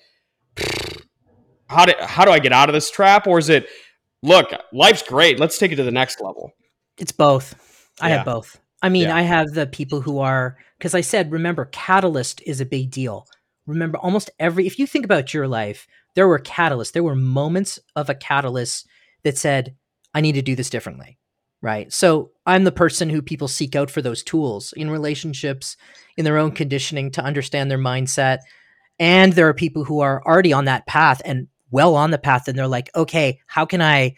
how 1.69 1.85
do, 1.85 1.93
how 1.99 2.25
do 2.25 2.31
I 2.31 2.39
get 2.39 2.53
out 2.53 2.69
of 2.69 2.73
this 2.73 2.91
trap? 2.91 3.27
Or 3.27 3.37
is 3.39 3.49
it, 3.49 3.67
look, 4.21 4.51
life's 4.73 5.03
great. 5.03 5.39
Let's 5.39 5.57
take 5.57 5.71
it 5.71 5.77
to 5.77 5.83
the 5.83 5.91
next 5.91 6.21
level? 6.21 6.51
It's 6.97 7.11
both. 7.11 7.89
I 8.01 8.09
yeah. 8.09 8.17
have 8.17 8.25
both. 8.25 8.59
I 8.81 8.89
mean, 8.89 9.07
yeah. 9.07 9.15
I 9.15 9.21
have 9.21 9.47
the 9.53 9.67
people 9.67 10.01
who 10.01 10.19
are, 10.19 10.57
because 10.77 10.95
I 10.95 11.01
said, 11.01 11.31
remember, 11.31 11.65
catalyst 11.65 12.41
is 12.45 12.61
a 12.61 12.65
big 12.65 12.91
deal. 12.91 13.27
Remember, 13.67 13.97
almost 13.97 14.31
every, 14.39 14.65
if 14.65 14.79
you 14.79 14.87
think 14.87 15.05
about 15.05 15.33
your 15.33 15.47
life, 15.47 15.87
there 16.19 16.27
were 16.27 16.37
catalysts, 16.37 16.91
there 16.91 17.01
were 17.01 17.15
moments 17.15 17.79
of 17.95 18.09
a 18.09 18.13
catalyst 18.13 18.85
that 19.23 19.37
said, 19.37 19.73
I 20.13 20.19
need 20.19 20.33
to 20.33 20.41
do 20.41 20.53
this 20.53 20.69
differently. 20.69 21.17
Right. 21.61 21.93
So 21.93 22.31
I'm 22.45 22.65
the 22.65 22.73
person 22.73 23.09
who 23.09 23.21
people 23.21 23.47
seek 23.47 23.73
out 23.73 23.89
for 23.89 24.01
those 24.01 24.21
tools 24.21 24.73
in 24.75 24.89
relationships, 24.89 25.77
in 26.17 26.25
their 26.25 26.37
own 26.37 26.51
conditioning 26.51 27.09
to 27.11 27.23
understand 27.23 27.71
their 27.71 27.77
mindset. 27.77 28.39
And 28.99 29.31
there 29.31 29.47
are 29.47 29.53
people 29.53 29.85
who 29.85 30.01
are 30.01 30.21
already 30.25 30.51
on 30.51 30.65
that 30.65 30.87
path 30.87 31.21
and 31.23 31.47
well 31.71 31.95
on 31.95 32.11
the 32.11 32.17
path. 32.17 32.49
And 32.49 32.59
they're 32.59 32.67
like, 32.67 32.89
okay, 32.93 33.39
how 33.47 33.65
can 33.65 33.81
I 33.81 34.15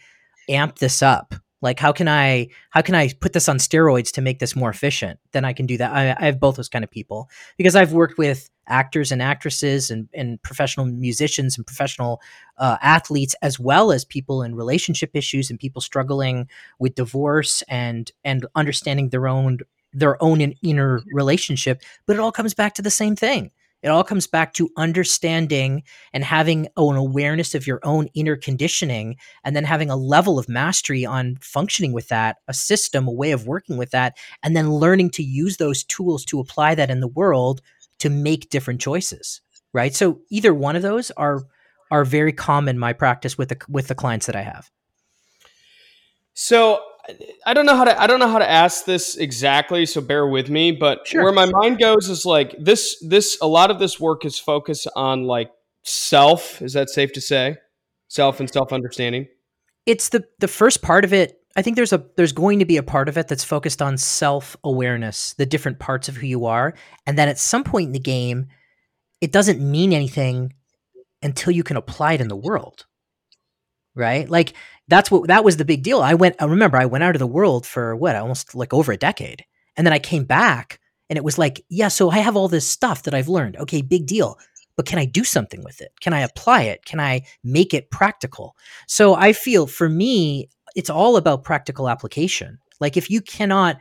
amp 0.48 0.78
this 0.78 1.02
up? 1.02 1.36
Like 1.62 1.78
how 1.78 1.92
can 1.92 2.08
i 2.08 2.48
how 2.70 2.82
can 2.82 2.94
i 2.94 3.08
put 3.20 3.32
this 3.32 3.48
on 3.48 3.56
steroids 3.56 4.12
to 4.12 4.20
make 4.20 4.38
this 4.38 4.54
more 4.54 4.70
efficient? 4.70 5.18
Then 5.32 5.44
i 5.44 5.52
can 5.52 5.66
do 5.66 5.78
that. 5.78 5.92
I, 5.92 6.14
I 6.18 6.26
have 6.26 6.40
both 6.40 6.56
those 6.56 6.68
kind 6.68 6.84
of 6.84 6.90
people. 6.90 7.30
Because 7.56 7.74
i've 7.76 7.92
worked 7.92 8.18
with 8.18 8.50
actors 8.68 9.10
and 9.10 9.20
actresses 9.20 9.90
and, 9.90 10.08
and 10.14 10.40
professional 10.42 10.86
musicians 10.86 11.56
and 11.56 11.66
professional 11.66 12.20
uh, 12.58 12.76
athletes 12.80 13.34
as 13.42 13.58
well 13.58 13.90
as 13.90 14.04
people 14.04 14.42
in 14.42 14.54
relationship 14.54 15.10
issues 15.14 15.50
and 15.50 15.58
people 15.58 15.80
struggling 15.80 16.48
with 16.78 16.94
divorce 16.94 17.62
and 17.68 18.12
and 18.24 18.46
understanding 18.54 19.08
their 19.08 19.26
own 19.26 19.58
their 19.94 20.22
own 20.22 20.40
inner 20.40 21.02
relationship. 21.12 21.82
But 22.06 22.16
it 22.16 22.20
all 22.20 22.32
comes 22.32 22.54
back 22.54 22.74
to 22.74 22.82
the 22.82 22.90
same 22.90 23.16
thing 23.16 23.50
it 23.82 23.88
all 23.88 24.04
comes 24.04 24.26
back 24.26 24.54
to 24.54 24.70
understanding 24.76 25.82
and 26.12 26.24
having 26.24 26.68
an 26.76 26.96
awareness 26.96 27.54
of 27.54 27.66
your 27.66 27.80
own 27.82 28.08
inner 28.14 28.36
conditioning 28.36 29.16
and 29.44 29.56
then 29.56 29.64
having 29.64 29.90
a 29.90 29.96
level 29.96 30.38
of 30.38 30.48
mastery 30.48 31.04
on 31.04 31.36
functioning 31.40 31.92
with 31.92 32.08
that, 32.08 32.36
a 32.48 32.54
system, 32.54 33.08
a 33.08 33.12
way 33.12 33.32
of 33.32 33.46
working 33.46 33.76
with 33.76 33.90
that, 33.90 34.16
and 34.42 34.56
then 34.56 34.72
learning 34.72 35.10
to 35.10 35.22
use 35.22 35.56
those 35.56 35.84
tools 35.84 36.24
to 36.26 36.40
apply 36.40 36.74
that 36.74 36.90
in 36.90 37.00
the 37.00 37.08
world 37.08 37.60
to 37.98 38.08
make 38.10 38.50
different 38.50 38.80
choices. 38.80 39.40
Right? 39.72 39.94
So 39.94 40.20
either 40.30 40.52
one 40.52 40.76
of 40.76 40.82
those 40.82 41.10
are 41.12 41.42
are 41.90 42.04
very 42.04 42.32
common 42.32 42.78
my 42.78 42.92
practice 42.92 43.36
with 43.36 43.50
the 43.50 43.58
with 43.68 43.88
the 43.88 43.94
clients 43.94 44.26
that 44.26 44.36
I 44.36 44.42
have. 44.42 44.70
So 46.34 46.80
I 47.44 47.54
don't 47.54 47.66
know 47.66 47.76
how 47.76 47.84
to 47.84 48.00
I 48.00 48.06
don't 48.06 48.20
know 48.20 48.28
how 48.28 48.38
to 48.38 48.48
ask 48.48 48.84
this 48.84 49.16
exactly, 49.16 49.86
so 49.86 50.00
bear 50.00 50.26
with 50.26 50.48
me. 50.48 50.72
But 50.72 51.06
sure. 51.06 51.24
where 51.24 51.32
my 51.32 51.46
mind 51.46 51.78
goes 51.78 52.08
is 52.08 52.24
like 52.24 52.54
this 52.58 52.98
this 53.00 53.38
a 53.40 53.46
lot 53.46 53.70
of 53.70 53.78
this 53.78 53.98
work 53.98 54.24
is 54.24 54.38
focused 54.38 54.86
on 54.94 55.24
like 55.24 55.50
self. 55.82 56.62
Is 56.62 56.74
that 56.74 56.90
safe 56.90 57.12
to 57.14 57.20
say? 57.20 57.56
Self 58.08 58.40
and 58.40 58.50
self 58.50 58.72
understanding. 58.72 59.26
It's 59.86 60.10
the 60.10 60.24
the 60.38 60.48
first 60.48 60.82
part 60.82 61.04
of 61.04 61.12
it. 61.12 61.40
I 61.56 61.62
think 61.62 61.76
there's 61.76 61.92
a 61.92 62.04
there's 62.16 62.32
going 62.32 62.60
to 62.60 62.64
be 62.64 62.76
a 62.76 62.82
part 62.82 63.08
of 63.08 63.18
it 63.18 63.28
that's 63.28 63.44
focused 63.44 63.82
on 63.82 63.98
self 63.98 64.56
awareness, 64.62 65.34
the 65.34 65.46
different 65.46 65.80
parts 65.80 66.08
of 66.08 66.16
who 66.16 66.26
you 66.26 66.46
are, 66.46 66.74
and 67.06 67.18
then 67.18 67.28
at 67.28 67.38
some 67.38 67.64
point 67.64 67.88
in 67.88 67.92
the 67.92 67.98
game, 67.98 68.46
it 69.20 69.32
doesn't 69.32 69.60
mean 69.60 69.92
anything 69.92 70.52
until 71.20 71.52
you 71.52 71.64
can 71.64 71.76
apply 71.76 72.14
it 72.14 72.20
in 72.20 72.28
the 72.28 72.36
world 72.36 72.86
right? 73.94 74.28
Like 74.28 74.54
that's 74.88 75.10
what 75.10 75.28
that 75.28 75.44
was 75.44 75.56
the 75.56 75.64
big 75.64 75.82
deal. 75.82 76.00
I 76.00 76.14
went. 76.14 76.36
I 76.40 76.44
remember 76.44 76.76
I 76.76 76.86
went 76.86 77.04
out 77.04 77.14
of 77.14 77.20
the 77.20 77.26
world 77.26 77.66
for 77.66 77.96
what 77.96 78.16
almost 78.16 78.54
like 78.54 78.72
over 78.72 78.92
a 78.92 78.96
decade, 78.96 79.44
and 79.76 79.86
then 79.86 79.92
I 79.92 79.98
came 79.98 80.24
back, 80.24 80.80
and 81.08 81.16
it 81.16 81.24
was 81.24 81.38
like, 81.38 81.64
yeah, 81.68 81.88
so 81.88 82.10
I 82.10 82.18
have 82.18 82.36
all 82.36 82.48
this 82.48 82.68
stuff 82.68 83.04
that 83.04 83.14
I've 83.14 83.28
learned. 83.28 83.56
Okay, 83.56 83.82
big 83.82 84.06
deal. 84.06 84.38
But 84.76 84.86
can 84.86 84.98
I 84.98 85.04
do 85.04 85.22
something 85.22 85.62
with 85.62 85.80
it? 85.80 85.92
Can 86.00 86.14
I 86.14 86.20
apply 86.20 86.62
it? 86.62 86.84
Can 86.86 86.98
I 86.98 87.22
make 87.44 87.74
it 87.74 87.90
practical? 87.90 88.56
So 88.86 89.14
I 89.14 89.34
feel 89.34 89.66
for 89.66 89.88
me, 89.88 90.48
it's 90.74 90.90
all 90.90 91.16
about 91.16 91.44
practical 91.44 91.88
application. 91.88 92.58
Like 92.80 92.96
if 92.96 93.10
you 93.10 93.20
cannot 93.20 93.76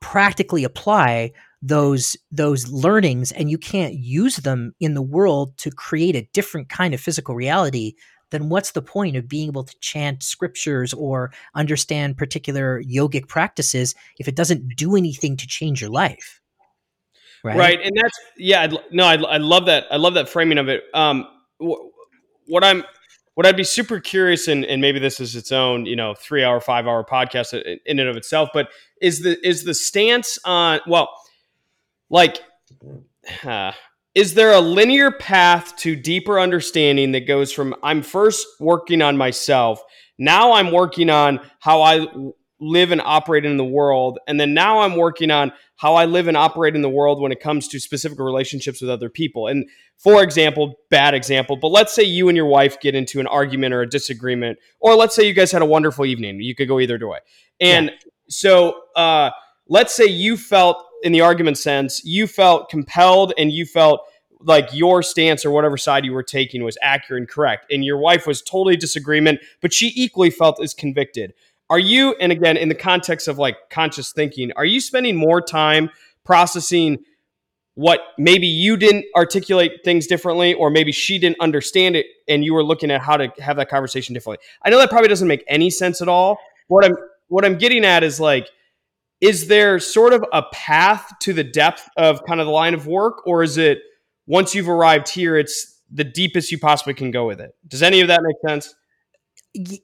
practically 0.00 0.64
apply 0.64 1.32
those 1.62 2.16
those 2.30 2.70
learnings 2.70 3.32
and 3.32 3.50
you 3.50 3.58
can't 3.58 3.94
use 3.94 4.36
them 4.36 4.72
in 4.78 4.94
the 4.94 5.02
world 5.02 5.56
to 5.58 5.70
create 5.70 6.14
a 6.14 6.28
different 6.32 6.68
kind 6.68 6.94
of 6.94 7.00
physical 7.00 7.34
reality 7.34 7.94
then 8.30 8.48
what's 8.48 8.72
the 8.72 8.82
point 8.82 9.16
of 9.16 9.28
being 9.28 9.48
able 9.48 9.64
to 9.64 9.78
chant 9.80 10.22
scriptures 10.22 10.92
or 10.92 11.32
understand 11.54 12.16
particular 12.16 12.82
yogic 12.82 13.28
practices 13.28 13.94
if 14.18 14.28
it 14.28 14.34
doesn't 14.34 14.76
do 14.76 14.96
anything 14.96 15.36
to 15.36 15.46
change 15.46 15.80
your 15.80 15.90
life? 15.90 16.40
Right. 17.44 17.56
Right. 17.56 17.80
And 17.82 17.96
that's, 17.96 18.18
yeah, 18.36 18.66
no, 18.90 19.04
I, 19.04 19.14
I 19.14 19.36
love 19.36 19.66
that. 19.66 19.84
I 19.90 19.96
love 19.96 20.14
that 20.14 20.28
framing 20.28 20.58
of 20.58 20.68
it. 20.68 20.84
Um, 20.94 21.28
what 21.58 22.64
I'm, 22.64 22.82
what 23.34 23.46
I'd 23.46 23.56
be 23.56 23.64
super 23.64 24.00
curious, 24.00 24.48
and, 24.48 24.64
and 24.64 24.80
maybe 24.80 24.98
this 24.98 25.20
is 25.20 25.36
its 25.36 25.52
own, 25.52 25.86
you 25.86 25.94
know, 25.94 26.14
three 26.14 26.42
hour, 26.42 26.60
five 26.60 26.86
hour 26.86 27.04
podcast 27.04 27.52
in 27.84 28.00
and 28.00 28.08
of 28.08 28.16
itself, 28.16 28.48
but 28.52 28.70
is 29.00 29.20
the, 29.20 29.38
is 29.46 29.64
the 29.64 29.74
stance 29.74 30.38
on, 30.44 30.80
well, 30.86 31.10
like, 32.10 32.40
uh, 33.44 33.72
is 34.16 34.32
there 34.32 34.52
a 34.52 34.60
linear 34.60 35.10
path 35.10 35.76
to 35.76 35.94
deeper 35.94 36.40
understanding 36.40 37.12
that 37.12 37.26
goes 37.26 37.52
from 37.52 37.74
I'm 37.82 38.02
first 38.02 38.46
working 38.58 39.02
on 39.02 39.18
myself, 39.18 39.84
now 40.18 40.52
I'm 40.52 40.72
working 40.72 41.10
on 41.10 41.38
how 41.60 41.82
I 41.82 42.06
live 42.58 42.92
and 42.92 43.02
operate 43.02 43.44
in 43.44 43.58
the 43.58 43.64
world, 43.64 44.18
and 44.26 44.40
then 44.40 44.54
now 44.54 44.80
I'm 44.80 44.96
working 44.96 45.30
on 45.30 45.52
how 45.76 45.96
I 45.96 46.06
live 46.06 46.28
and 46.28 46.36
operate 46.36 46.74
in 46.74 46.80
the 46.80 46.88
world 46.88 47.20
when 47.20 47.30
it 47.30 47.40
comes 47.40 47.68
to 47.68 47.78
specific 47.78 48.18
relationships 48.18 48.80
with 48.80 48.88
other 48.88 49.10
people. 49.10 49.48
And 49.48 49.68
for 49.98 50.22
example, 50.22 50.76
bad 50.88 51.12
example, 51.12 51.56
but 51.56 51.68
let's 51.68 51.94
say 51.94 52.02
you 52.02 52.30
and 52.30 52.36
your 52.36 52.46
wife 52.46 52.80
get 52.80 52.94
into 52.94 53.20
an 53.20 53.26
argument 53.26 53.74
or 53.74 53.82
a 53.82 53.88
disagreement, 53.88 54.58
or 54.80 54.94
let's 54.94 55.14
say 55.14 55.26
you 55.26 55.34
guys 55.34 55.52
had 55.52 55.60
a 55.60 55.66
wonderful 55.66 56.06
evening. 56.06 56.40
You 56.40 56.54
could 56.54 56.68
go 56.68 56.80
either 56.80 56.98
way. 57.06 57.18
And 57.60 57.88
yeah. 57.88 58.10
so, 58.30 58.80
uh, 58.96 59.30
let's 59.68 59.94
say 59.94 60.06
you 60.06 60.38
felt 60.38 60.85
in 61.02 61.12
the 61.12 61.20
argument 61.20 61.58
sense, 61.58 62.04
you 62.04 62.26
felt 62.26 62.68
compelled 62.68 63.32
and 63.38 63.52
you 63.52 63.66
felt 63.66 64.00
like 64.40 64.68
your 64.72 65.02
stance 65.02 65.44
or 65.44 65.50
whatever 65.50 65.76
side 65.76 66.04
you 66.04 66.12
were 66.12 66.22
taking 66.22 66.62
was 66.62 66.76
accurate 66.82 67.22
and 67.22 67.28
correct, 67.28 67.72
and 67.72 67.84
your 67.84 67.98
wife 67.98 68.26
was 68.26 68.42
totally 68.42 68.76
disagreement, 68.76 69.40
but 69.60 69.72
she 69.72 69.92
equally 69.96 70.30
felt 70.30 70.62
as 70.62 70.74
convicted. 70.74 71.32
Are 71.68 71.78
you, 71.78 72.14
and 72.20 72.30
again, 72.30 72.56
in 72.56 72.68
the 72.68 72.74
context 72.74 73.28
of 73.28 73.38
like 73.38 73.56
conscious 73.70 74.12
thinking, 74.12 74.52
are 74.56 74.64
you 74.64 74.80
spending 74.80 75.16
more 75.16 75.40
time 75.40 75.90
processing 76.24 76.98
what 77.74 78.00
maybe 78.18 78.46
you 78.46 78.76
didn't 78.76 79.04
articulate 79.14 79.84
things 79.84 80.06
differently, 80.06 80.54
or 80.54 80.70
maybe 80.70 80.92
she 80.92 81.18
didn't 81.18 81.38
understand 81.40 81.96
it, 81.96 82.06
and 82.28 82.44
you 82.44 82.54
were 82.54 82.64
looking 82.64 82.90
at 82.90 83.00
how 83.02 83.16
to 83.16 83.32
have 83.38 83.56
that 83.56 83.68
conversation 83.68 84.14
differently? 84.14 84.44
I 84.62 84.70
know 84.70 84.78
that 84.78 84.90
probably 84.90 85.08
doesn't 85.08 85.28
make 85.28 85.44
any 85.48 85.70
sense 85.70 86.00
at 86.00 86.08
all. 86.08 86.38
What 86.68 86.84
I'm 86.84 86.96
what 87.28 87.44
I'm 87.44 87.58
getting 87.58 87.84
at 87.84 88.04
is 88.04 88.20
like 88.20 88.48
is 89.20 89.48
there 89.48 89.78
sort 89.78 90.12
of 90.12 90.24
a 90.32 90.42
path 90.52 91.12
to 91.20 91.32
the 91.32 91.44
depth 91.44 91.88
of 91.96 92.22
kind 92.24 92.40
of 92.40 92.46
the 92.46 92.52
line 92.52 92.74
of 92.74 92.86
work 92.86 93.26
or 93.26 93.42
is 93.42 93.56
it 93.56 93.78
once 94.26 94.54
you've 94.54 94.68
arrived 94.68 95.08
here 95.08 95.36
it's 95.36 95.80
the 95.90 96.04
deepest 96.04 96.50
you 96.50 96.58
possibly 96.58 96.94
can 96.94 97.10
go 97.10 97.26
with 97.26 97.40
it? 97.40 97.54
Does 97.66 97.82
any 97.82 98.00
of 98.00 98.08
that 98.08 98.20
make 98.22 98.36
sense? 98.46 98.74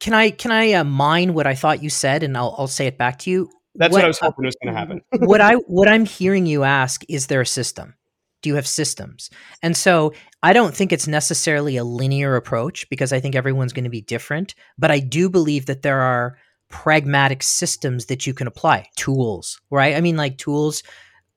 Can 0.00 0.12
i 0.12 0.30
can 0.30 0.52
i 0.52 0.72
uh, 0.72 0.84
mine 0.84 1.32
what 1.32 1.46
i 1.46 1.54
thought 1.54 1.82
you 1.82 1.88
said 1.88 2.22
and 2.22 2.36
i'll, 2.36 2.54
I'll 2.58 2.66
say 2.66 2.86
it 2.86 2.98
back 2.98 3.18
to 3.20 3.30
you? 3.30 3.48
That's 3.74 3.90
what, 3.90 3.98
what 3.98 4.04
i 4.04 4.08
was 4.08 4.18
hoping 4.18 4.44
was 4.44 4.56
going 4.62 4.74
to 4.74 4.78
happen. 4.78 5.00
what 5.26 5.40
i 5.40 5.54
what 5.54 5.88
i'm 5.88 6.04
hearing 6.04 6.44
you 6.46 6.64
ask 6.64 7.02
is 7.08 7.28
there 7.28 7.40
a 7.40 7.46
system? 7.46 7.94
Do 8.42 8.48
you 8.48 8.56
have 8.56 8.66
systems? 8.66 9.30
And 9.62 9.76
so 9.76 10.12
i 10.42 10.52
don't 10.52 10.74
think 10.74 10.92
it's 10.92 11.08
necessarily 11.08 11.78
a 11.78 11.84
linear 11.84 12.36
approach 12.36 12.88
because 12.90 13.14
i 13.14 13.20
think 13.20 13.34
everyone's 13.34 13.72
going 13.72 13.84
to 13.84 13.90
be 13.90 14.02
different 14.02 14.54
but 14.76 14.90
i 14.90 14.98
do 14.98 15.30
believe 15.30 15.66
that 15.66 15.82
there 15.82 16.00
are 16.00 16.36
pragmatic 16.72 17.42
systems 17.42 18.06
that 18.06 18.26
you 18.26 18.34
can 18.34 18.48
apply. 18.48 18.88
Tools 18.96 19.60
right? 19.70 19.94
I 19.94 20.00
mean 20.00 20.16
like 20.16 20.38
tools 20.38 20.82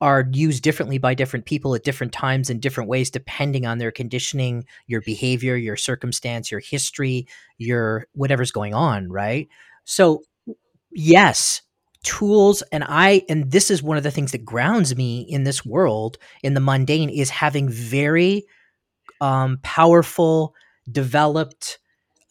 are 0.00 0.26
used 0.32 0.62
differently 0.62 0.98
by 0.98 1.14
different 1.14 1.46
people 1.46 1.74
at 1.74 1.84
different 1.84 2.12
times 2.12 2.50
in 2.50 2.58
different 2.58 2.90
ways 2.90 3.10
depending 3.10 3.64
on 3.64 3.78
their 3.78 3.92
conditioning 3.92 4.64
your 4.88 5.00
behavior 5.02 5.54
your 5.56 5.76
circumstance 5.76 6.50
your 6.50 6.60
history 6.60 7.26
your 7.58 8.06
whatever's 8.12 8.50
going 8.50 8.74
on 8.74 9.08
right? 9.10 9.48
So 9.84 10.22
yes 10.90 11.62
tools 12.02 12.62
and 12.70 12.84
i 12.86 13.20
and 13.28 13.50
this 13.50 13.68
is 13.70 13.82
one 13.82 13.96
of 13.96 14.04
the 14.04 14.12
things 14.12 14.30
that 14.30 14.44
grounds 14.44 14.94
me 14.94 15.22
in 15.28 15.42
this 15.42 15.66
world 15.66 16.18
in 16.44 16.54
the 16.54 16.60
mundane 16.60 17.10
is 17.10 17.28
having 17.28 17.68
very 17.68 18.44
um, 19.20 19.58
powerful 19.62 20.54
developed 20.90 21.78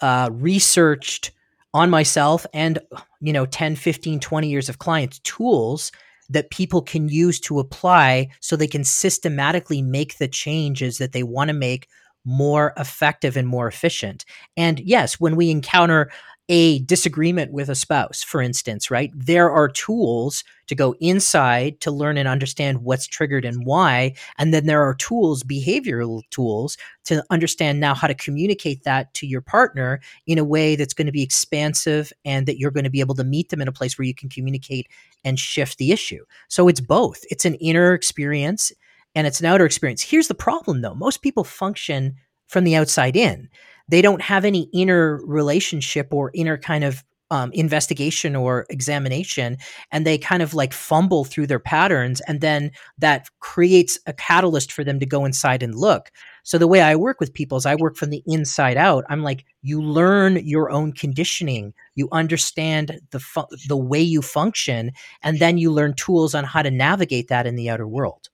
uh, 0.02 0.30
researched 0.32 1.32
on 1.76 1.90
myself 1.90 2.46
and 2.54 2.80
you 3.20 3.34
know 3.34 3.46
10 3.46 3.76
15 3.76 4.22
20 4.22 4.48
years 4.50 4.70
of 4.70 4.80
clients 4.80 5.20
tools 5.20 5.92
that 6.30 6.50
people 6.50 6.82
can 6.82 7.10
use 7.10 7.38
to 7.38 7.60
apply 7.60 8.30
so 8.40 8.56
they 8.56 8.66
can 8.66 8.86
systematically 8.86 9.82
make 9.82 10.18
the 10.18 10.28
changes 10.28 10.98
that 10.98 11.12
they 11.12 11.22
want 11.22 11.50
to 11.50 11.54
make 11.54 11.88
more 12.24 12.74
effective 12.78 13.38
and 13.38 13.48
more 13.48 13.68
efficient. 13.68 14.26
And 14.58 14.80
yes, 14.80 15.20
when 15.20 15.36
we 15.36 15.52
encounter 15.52 16.10
a 16.48 16.80
disagreement 16.80 17.52
with 17.52 17.70
a 17.70 17.76
spouse, 17.76 18.22
for 18.22 18.42
instance, 18.42 18.92
right? 18.92 19.12
There 19.16 19.50
are 19.50 19.68
tools 19.68 20.44
to 20.68 20.76
go 20.76 20.96
inside 21.00 21.80
to 21.82 21.92
learn 21.92 22.18
and 22.18 22.28
understand 22.28 22.84
what's 22.84 23.08
triggered 23.08 23.46
and 23.46 23.66
why. 23.66 24.14
And 24.38 24.54
then 24.54 24.68
there 24.68 24.84
are 24.84 24.94
tools, 24.94 25.44
behavioral 25.44 26.22
tools, 26.30 26.78
to 27.06 27.24
understand 27.32 27.80
now 27.80 27.96
how 27.96 28.08
to 28.08 28.14
communicate 28.14 28.84
that 28.84 29.14
to 29.16 29.28
your 29.28 29.42
partner 29.42 30.02
in 30.28 30.38
a 30.38 30.44
way 30.44 30.76
that's 30.76 30.94
going 30.94 31.08
to 31.08 31.12
be 31.12 31.24
expansive 31.24 32.14
and 32.26 32.46
that 32.46 32.60
you're 32.60 32.72
going 32.72 32.84
to 32.84 32.90
be 32.92 33.00
able 33.00 33.16
to 33.16 33.24
meet 33.24 33.50
them 33.50 33.62
in 33.62 33.68
a 33.68 33.72
place 33.72 33.98
where 33.98 34.06
you 34.06 34.16
can 34.16 34.30
communicate 34.30 34.88
and 35.24 35.40
shift 35.40 35.78
the 35.80 35.92
issue. 35.92 36.24
So 36.48 36.68
it's 36.68 36.82
both. 36.82 37.24
It's 37.30 37.46
an 37.46 37.56
inner 37.56 37.94
experience 37.94 38.72
and 39.16 39.26
it's 39.26 39.40
an 39.40 39.48
outer 39.48 39.66
experience. 39.66 40.04
Here's 40.04 40.28
the 40.28 40.36
problem 40.36 40.82
though 40.82 40.94
most 40.94 41.22
people 41.22 41.44
function 41.44 42.16
from 42.48 42.64
the 42.64 42.76
outside 42.76 43.16
in 43.16 43.50
they 43.88 44.02
don't 44.02 44.22
have 44.22 44.46
any 44.46 44.70
inner 44.74 45.20
relationship 45.26 46.08
or 46.12 46.32
inner 46.34 46.58
kind 46.58 46.84
of 46.84 47.04
um, 47.32 47.52
investigation 47.54 48.36
or 48.36 48.68
examination 48.70 49.58
and 49.92 50.06
they 50.06 50.18
kind 50.18 50.44
of 50.44 50.54
like 50.54 50.74
fumble 50.74 51.26
through 51.26 51.48
their 51.48 51.60
patterns 51.60 52.22
and 52.28 52.40
then 52.40 52.70
that 53.00 53.28
creates 53.40 53.98
a 54.06 54.14
catalyst 54.14 54.72
for 54.72 54.84
them 54.84 55.00
to 55.00 55.08
go 55.08 55.26
inside 55.26 55.64
and 55.64 55.74
look 55.74 56.12
So 56.44 56.60
the 56.60 56.68
way 56.68 56.82
I 56.82 56.96
work 56.96 57.20
with 57.20 57.34
people 57.34 57.58
is 57.58 57.66
I 57.66 57.74
work 57.76 57.96
from 57.96 58.12
the 58.12 58.22
inside 58.28 58.78
out. 58.78 59.04
I'm 59.10 59.24
like, 59.24 59.46
you 59.64 59.82
learn 59.82 60.46
your 60.46 60.70
own 60.70 60.94
conditioning, 60.94 61.74
you 61.96 62.08
understand 62.12 63.00
the 63.10 63.20
fu- 63.20 63.48
the 63.68 63.78
way 63.78 64.02
you 64.02 64.22
function, 64.22 64.92
and 65.24 65.40
then 65.40 65.58
you 65.58 65.72
learn 65.72 65.96
tools 65.96 66.36
on 66.36 66.44
how 66.44 66.62
to 66.62 66.70
navigate 66.70 67.30
that 67.30 67.48
in 67.48 67.56
the 67.56 67.70
outer 67.72 67.88
world. 67.88 68.30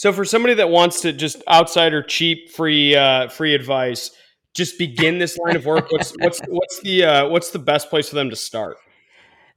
So 0.00 0.14
for 0.14 0.24
somebody 0.24 0.54
that 0.54 0.70
wants 0.70 1.02
to 1.02 1.12
just 1.12 1.42
outsider 1.46 2.02
cheap 2.02 2.48
free 2.48 2.96
uh, 2.96 3.28
free 3.28 3.54
advice, 3.54 4.10
just 4.54 4.78
begin 4.78 5.18
this 5.18 5.36
line 5.36 5.56
of 5.56 5.66
work. 5.66 5.92
What's 5.92 6.12
what's 6.20 6.40
what's 6.48 6.80
the 6.80 7.04
uh, 7.04 7.28
what's 7.28 7.50
the 7.50 7.58
best 7.58 7.90
place 7.90 8.08
for 8.08 8.14
them 8.14 8.30
to 8.30 8.36
start? 8.36 8.78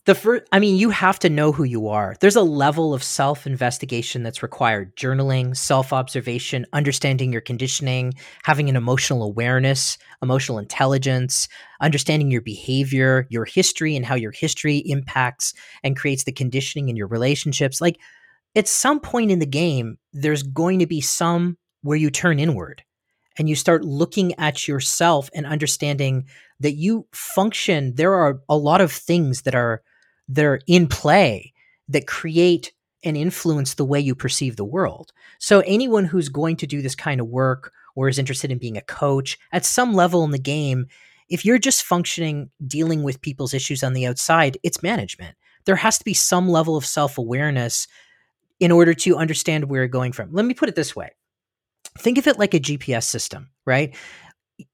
the 0.06 0.14
first 0.14 0.44
i 0.52 0.60
mean 0.60 0.76
you 0.76 0.90
have 0.90 1.18
to 1.18 1.30
know 1.30 1.54
who 1.54 1.64
you 1.64 1.88
are 1.88 2.18
there's 2.20 2.36
a 2.36 2.42
level 2.42 2.94
of 2.94 3.02
self-investigation 3.02 4.22
that's 4.22 4.44
required 4.44 4.94
journaling 4.98 5.56
self-observation 5.56 6.66
understanding 6.74 7.32
your 7.32 7.40
conditioning 7.40 8.14
having 8.44 8.68
an 8.68 8.76
emotional 8.76 9.24
awareness 9.24 9.98
emotional 10.22 10.60
intelligence 10.60 11.48
understanding 11.80 12.30
your 12.30 12.42
behavior 12.42 13.26
your 13.30 13.46
history 13.46 13.96
and 13.96 14.06
how 14.06 14.16
your 14.16 14.34
history 14.34 14.80
impacts 14.88 15.54
and 15.86 15.96
creates 15.96 16.26
the 16.26 16.34
conditioning 16.34 16.90
in 16.90 16.98
your 16.98 17.08
relationships 17.08 17.80
like 17.80 17.98
at 18.56 18.68
some 18.68 19.00
point 19.00 19.32
in 19.32 19.40
the 19.40 19.46
game 19.46 19.98
there's 20.12 20.44
going 20.44 20.80
to 20.80 20.88
be 20.88 21.02
some 21.02 21.58
where 21.82 21.98
you 21.98 22.10
turn 22.10 22.40
inward 22.40 22.84
and 23.38 23.50
you 23.50 23.56
start 23.56 23.84
looking 23.84 24.38
at 24.40 24.68
yourself 24.68 25.30
and 25.34 25.46
understanding 25.46 26.26
that 26.60 26.74
you 26.74 27.08
function 27.12 27.96
there 27.96 28.14
are 28.14 28.42
a 28.50 28.58
lot 28.58 28.82
of 28.82 28.92
things 28.92 29.42
that 29.44 29.56
are 29.56 29.82
they're 30.28 30.60
in 30.68 30.88
play 30.88 31.54
that 31.90 32.08
create 32.08 32.74
and 33.04 33.18
influence 33.18 33.74
the 33.74 33.86
way 33.86 34.00
you 34.00 34.16
perceive 34.16 34.56
the 34.56 34.64
world. 34.64 35.12
So 35.40 35.60
anyone 35.62 36.06
who's 36.06 36.30
going 36.30 36.56
to 36.58 36.68
do 36.68 36.82
this 36.82 36.96
kind 36.96 37.20
of 37.20 37.28
work 37.28 37.74
or 37.96 38.08
is 38.08 38.18
interested 38.18 38.52
in 38.52 38.58
being 38.58 38.78
a 38.78 38.82
coach 38.82 39.38
at 39.52 39.66
some 39.66 39.94
level 39.94 40.24
in 40.24 40.32
the 40.32 40.40
game, 40.40 40.88
if 41.30 41.46
you're 41.46 41.60
just 41.60 41.84
functioning 41.84 42.50
dealing 42.66 43.04
with 43.04 43.22
people's 43.22 43.54
issues 43.54 43.84
on 43.84 43.94
the 43.94 44.06
outside, 44.06 44.58
it's 44.64 44.84
management. 44.84 45.36
There 45.66 45.76
has 45.76 45.98
to 45.98 46.06
be 46.06 46.14
some 46.14 46.50
level 46.50 46.76
of 46.76 46.86
self-awareness 46.86 47.88
in 48.64 48.72
order 48.72 48.94
to 48.94 49.18
understand 49.18 49.66
where 49.66 49.82
you're 49.82 49.88
going 49.88 50.14
from. 50.14 50.32
Let 50.32 50.46
me 50.46 50.54
put 50.54 50.70
it 50.70 50.76
this 50.76 50.96
way. 50.96 51.10
Think 52.00 52.18
of 52.18 52.28
it 52.28 52.40
like 52.40 52.54
a 52.54 52.60
GPS 52.60 53.04
system, 53.04 53.50
right? 53.66 53.96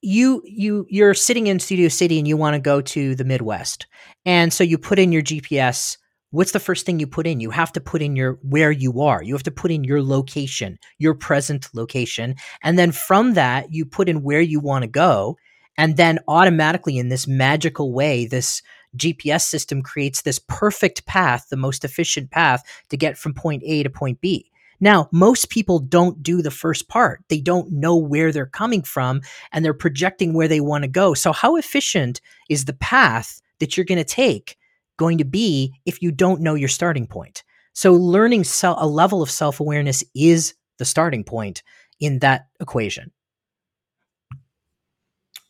you 0.02 0.42
you 0.46 0.86
you're 0.90 1.14
sitting 1.14 1.48
in 1.48 1.60
Studio 1.60 1.88
City 1.88 2.18
and 2.18 2.28
you 2.28 2.38
want 2.38 2.56
to 2.56 2.60
go 2.60 2.82
to 2.82 3.16
the 3.16 3.24
Midwest. 3.24 3.88
And 4.26 4.52
so 4.54 4.64
you 4.64 4.78
put 4.78 5.00
in 5.00 5.12
your 5.12 5.22
GPS. 5.22 5.98
What's 6.32 6.52
the 6.52 6.60
first 6.60 6.86
thing 6.86 7.00
you 7.00 7.08
put 7.08 7.26
in? 7.26 7.40
You 7.40 7.50
have 7.50 7.72
to 7.74 7.82
put 7.82 8.02
in 8.02 8.16
your 8.16 8.34
where 8.44 8.72
you 8.72 9.02
are. 9.02 9.24
You 9.24 9.34
have 9.34 9.44
to 9.44 9.52
put 9.52 9.72
in 9.72 9.84
your 9.84 10.04
location, 10.04 10.78
your 11.00 11.16
present 11.16 11.68
location. 11.74 12.36
And 12.62 12.78
then 12.78 12.92
from 12.92 13.34
that, 13.34 13.74
you 13.74 13.86
put 13.86 14.10
in 14.10 14.22
where 14.22 14.42
you 14.42 14.60
want 14.60 14.84
to 14.84 14.88
go. 14.88 15.38
And 15.78 15.98
then 15.98 16.20
automatically 16.28 16.98
in 16.98 17.10
this 17.10 17.26
magical 17.26 17.94
way, 17.94 18.28
this 18.28 18.62
GPS 18.98 19.42
system 19.42 19.82
creates 19.82 20.22
this 20.22 20.40
perfect 20.48 21.06
path, 21.06 21.48
the 21.50 21.58
most 21.58 21.84
efficient 21.84 22.32
path 22.32 22.64
to 22.90 22.98
get 22.98 23.18
from 23.18 23.34
point 23.34 23.64
A 23.66 23.84
to 23.84 23.90
point 23.90 24.20
B. 24.22 24.50
Now, 24.80 25.10
most 25.12 25.50
people 25.50 25.80
don't 25.80 26.24
do 26.24 26.42
the 26.42 26.52
first 26.52 26.88
part. 26.88 27.22
They 27.28 27.42
don't 27.42 27.72
know 27.72 27.98
where 27.98 28.32
they're 28.32 28.46
coming 28.46 28.82
from 28.82 29.22
and 29.52 29.64
they're 29.64 29.74
projecting 29.74 30.34
where 30.34 30.48
they 30.48 30.62
want 30.62 30.84
to 30.84 30.88
go. 30.88 31.14
So, 31.14 31.34
how 31.34 31.58
efficient 31.58 32.22
is 32.50 32.66
the 32.66 32.74
path 32.74 33.42
that 33.60 33.76
you're 33.76 33.86
going 33.86 33.98
to 33.98 34.06
take 34.06 34.58
going 34.98 35.18
to 35.18 35.26
be 35.26 35.74
if 35.86 36.02
you 36.02 36.12
don't 36.12 36.42
know 36.42 36.56
your 36.56 36.70
starting 36.70 37.08
point? 37.08 37.44
So, 37.74 37.94
learning 37.94 38.46
a 38.64 38.88
level 38.88 39.22
of 39.22 39.30
self 39.30 39.60
awareness 39.60 40.04
is 40.16 40.54
the 40.78 40.86
starting 40.86 41.26
point 41.26 41.62
in 42.00 42.20
that 42.20 42.48
equation. 42.62 43.12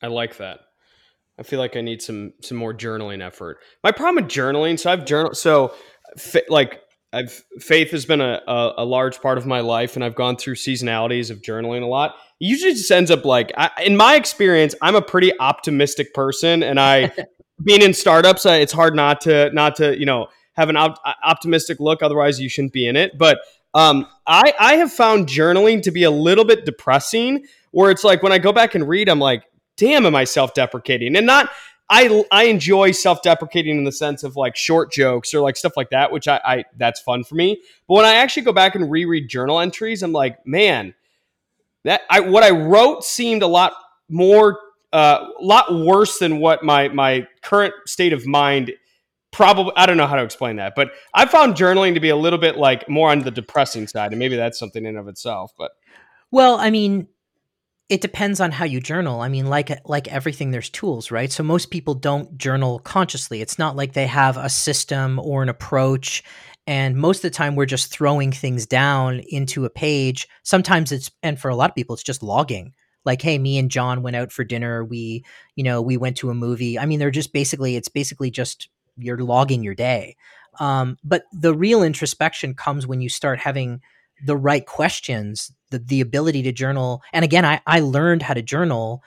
I 0.02 0.08
like 0.08 0.38
that. 0.38 0.62
I 1.40 1.44
feel 1.44 1.60
like 1.60 1.78
I 1.78 1.82
need 1.82 2.02
some 2.02 2.34
some 2.42 2.58
more 2.58 2.74
journaling 2.74 3.26
effort. 3.26 3.60
My 3.84 3.92
problem 3.92 4.24
with 4.24 4.32
journaling, 4.32 4.78
so 4.78 4.92
I've 4.92 5.06
journal 5.06 5.34
so 5.34 5.74
like 6.50 6.82
I've 7.14 7.44
faith 7.60 7.92
has 7.92 8.06
been 8.06 8.22
a, 8.22 8.42
a, 8.48 8.74
a, 8.80 8.86
large 8.86 9.20
part 9.22 9.38
of 9.40 9.48
my 9.48 9.62
life, 9.62 9.96
and 9.96 10.04
I've 10.04 10.16
gone 10.16 10.36
through 10.36 10.56
seasonalities 10.56 11.32
of 11.32 11.42
journaling 11.42 11.82
a 11.82 11.88
lot. 11.88 12.16
It 12.40 12.46
usually 12.46 12.74
just 12.74 12.92
ends 12.92 13.10
up 13.10 13.26
like, 13.26 13.52
I, 13.58 13.72
in 13.84 13.98
my 13.98 14.16
experience, 14.16 14.76
I'm 14.82 14.96
a 14.96 15.02
pretty 15.02 15.32
optimistic 15.40 16.14
person, 16.14 16.62
and 16.62 16.80
I, 16.80 17.12
being 17.64 17.82
in 17.82 17.94
startups, 17.96 18.46
I, 18.46 18.58
it's 18.58 18.74
hard 18.74 18.96
not 18.96 19.22
to 19.22 19.50
not 19.54 19.76
to 19.78 19.98
you 19.98 20.06
know 20.06 20.28
have 20.54 20.70
an 20.70 20.78
op- 20.78 21.02
optimistic 21.24 21.80
look. 21.80 22.04
Otherwise, 22.04 22.40
you 22.40 22.50
shouldn't 22.50 22.74
be 22.74 22.88
in 22.88 22.96
it. 22.96 23.18
But 23.18 23.40
um, 23.74 24.06
I 24.28 24.54
I 24.60 24.74
have 24.76 24.92
found 24.92 25.28
journaling 25.28 25.82
to 25.84 25.92
be 25.92 26.04
a 26.04 26.12
little 26.12 26.46
bit 26.46 26.64
depressing, 26.64 27.46
where 27.72 27.90
it's 27.90 28.04
like 28.04 28.22
when 28.22 28.32
I 28.32 28.38
go 28.38 28.52
back 28.52 28.76
and 28.76 28.88
read, 28.88 29.10
I'm 29.10 29.20
like, 29.20 29.46
damn, 29.80 30.06
am 30.06 30.16
I 30.16 30.26
self 30.26 30.54
deprecating? 30.54 31.16
And 31.16 31.26
not 31.26 31.50
I 31.90 32.24
I 32.32 32.44
enjoy 32.44 32.92
self 32.92 33.22
deprecating 33.22 33.78
in 33.78 33.84
the 33.84 33.92
sense 33.92 34.24
of 34.24 34.36
like 34.36 34.56
short 34.56 34.92
jokes 34.92 35.34
or 35.34 35.42
like 35.42 35.58
stuff 35.58 35.74
like 35.76 35.90
that, 35.90 36.12
which 36.12 36.28
I, 36.28 36.40
I 36.46 36.66
that's 36.78 37.00
fun 37.00 37.24
for 37.24 37.36
me. 37.36 37.62
But 37.88 37.96
when 37.96 38.06
I 38.06 38.16
actually 38.16 38.44
go 38.44 38.54
back 38.54 38.76
and 38.76 38.92
reread 38.92 39.28
journal 39.28 39.60
entries, 39.60 40.04
I'm 40.04 40.12
like, 40.12 40.46
man, 40.46 40.94
that 41.86 42.02
I 42.10 42.20
what 42.20 42.44
I 42.44 42.52
wrote 42.52 43.04
seemed 43.04 43.42
a 43.42 43.48
lot 43.48 43.74
more 44.10 44.60
uh, 44.94 45.26
a 45.40 45.44
lot 45.44 45.74
worse 45.74 46.20
than 46.20 46.40
what 46.40 46.64
my 46.64 46.90
my 46.90 47.28
current 47.42 47.74
state 47.88 48.14
of 48.14 48.28
mind 48.28 48.72
probably 49.32 49.74
I 49.76 49.86
don't 49.86 49.98
know 49.98 50.08
how 50.08 50.16
to 50.16 50.24
explain 50.24 50.58
that, 50.58 50.74
but 50.76 50.92
I 51.16 51.26
found 51.26 51.56
journaling 51.56 51.96
to 51.96 52.00
be 52.00 52.10
a 52.10 52.16
little 52.16 52.40
bit 52.40 52.58
like 52.58 52.88
more 52.88 53.10
on 53.10 53.20
the 53.20 53.32
depressing 53.32 53.88
side, 53.88 54.12
and 54.12 54.20
maybe 54.20 54.36
that's 54.36 54.60
something 54.60 54.86
in 54.86 54.96
of 54.96 55.08
itself. 55.08 55.54
But 55.58 55.72
well, 56.32 56.60
I 56.60 56.70
mean, 56.70 57.08
it 57.90 58.02
depends 58.02 58.40
on 58.40 58.52
how 58.52 58.66
you 58.66 58.80
journal. 58.80 59.22
I 59.22 59.30
mean, 59.30 59.48
like 59.48 59.72
like 59.86 60.08
everything, 60.08 60.52
there's 60.52 60.70
tools, 60.70 61.10
right? 61.12 61.32
So 61.32 61.44
most 61.44 61.72
people 61.72 61.96
don't 61.96 62.38
journal 62.38 62.80
consciously. 62.80 63.42
It's 63.42 63.58
not 63.58 63.76
like 63.76 63.94
they 63.94 64.08
have 64.08 64.38
a 64.38 64.50
system 64.50 65.20
or 65.20 65.42
an 65.42 65.50
approach. 65.50 66.24
And 66.68 66.96
most 66.96 67.18
of 67.18 67.22
the 67.24 67.36
time, 67.36 67.56
we're 67.56 67.66
just 67.66 67.92
throwing 67.92 68.32
things 68.32 68.68
down 68.68 69.22
into 69.30 69.66
a 69.66 69.72
page. 69.72 70.28
Sometimes 70.44 70.92
it's, 70.92 71.10
and 71.24 71.40
for 71.40 71.50
a 71.50 71.56
lot 71.56 71.72
of 71.72 71.76
people, 71.76 71.96
it's 71.96 72.04
just 72.04 72.22
logging. 72.22 72.74
Like, 73.06 73.24
hey, 73.24 73.40
me 73.40 73.58
and 73.58 73.72
John 73.72 74.04
went 74.04 74.16
out 74.16 74.32
for 74.32 74.44
dinner. 74.44 74.86
We, 74.86 75.26
you 75.56 75.64
know, 75.64 75.82
we 75.82 75.98
went 75.98 76.18
to 76.18 76.30
a 76.30 76.36
movie. 76.36 76.78
I 76.78 76.86
mean, 76.86 77.00
they're 77.00 77.10
just 77.10 77.34
basically, 77.34 77.76
it's 77.76 77.88
basically 77.88 78.30
just 78.30 78.70
you're 78.98 79.18
logging 79.18 79.64
your 79.64 79.74
day. 79.74 80.16
Um, 80.60 80.98
but 81.04 81.24
the 81.34 81.56
real 81.56 81.82
introspection 81.82 82.54
comes 82.54 82.86
when 82.86 83.02
you 83.02 83.10
start 83.10 83.40
having 83.40 83.82
the 84.26 84.38
right 84.38 84.66
questions, 84.66 85.52
the 85.72 85.80
the 85.80 86.02
ability 86.02 86.44
to 86.44 86.52
journal. 86.52 87.02
And 87.14 87.24
again, 87.24 87.46
I 87.46 87.62
I 87.66 87.80
learned 87.80 88.22
how 88.22 88.34
to 88.34 88.42
journal 88.42 89.04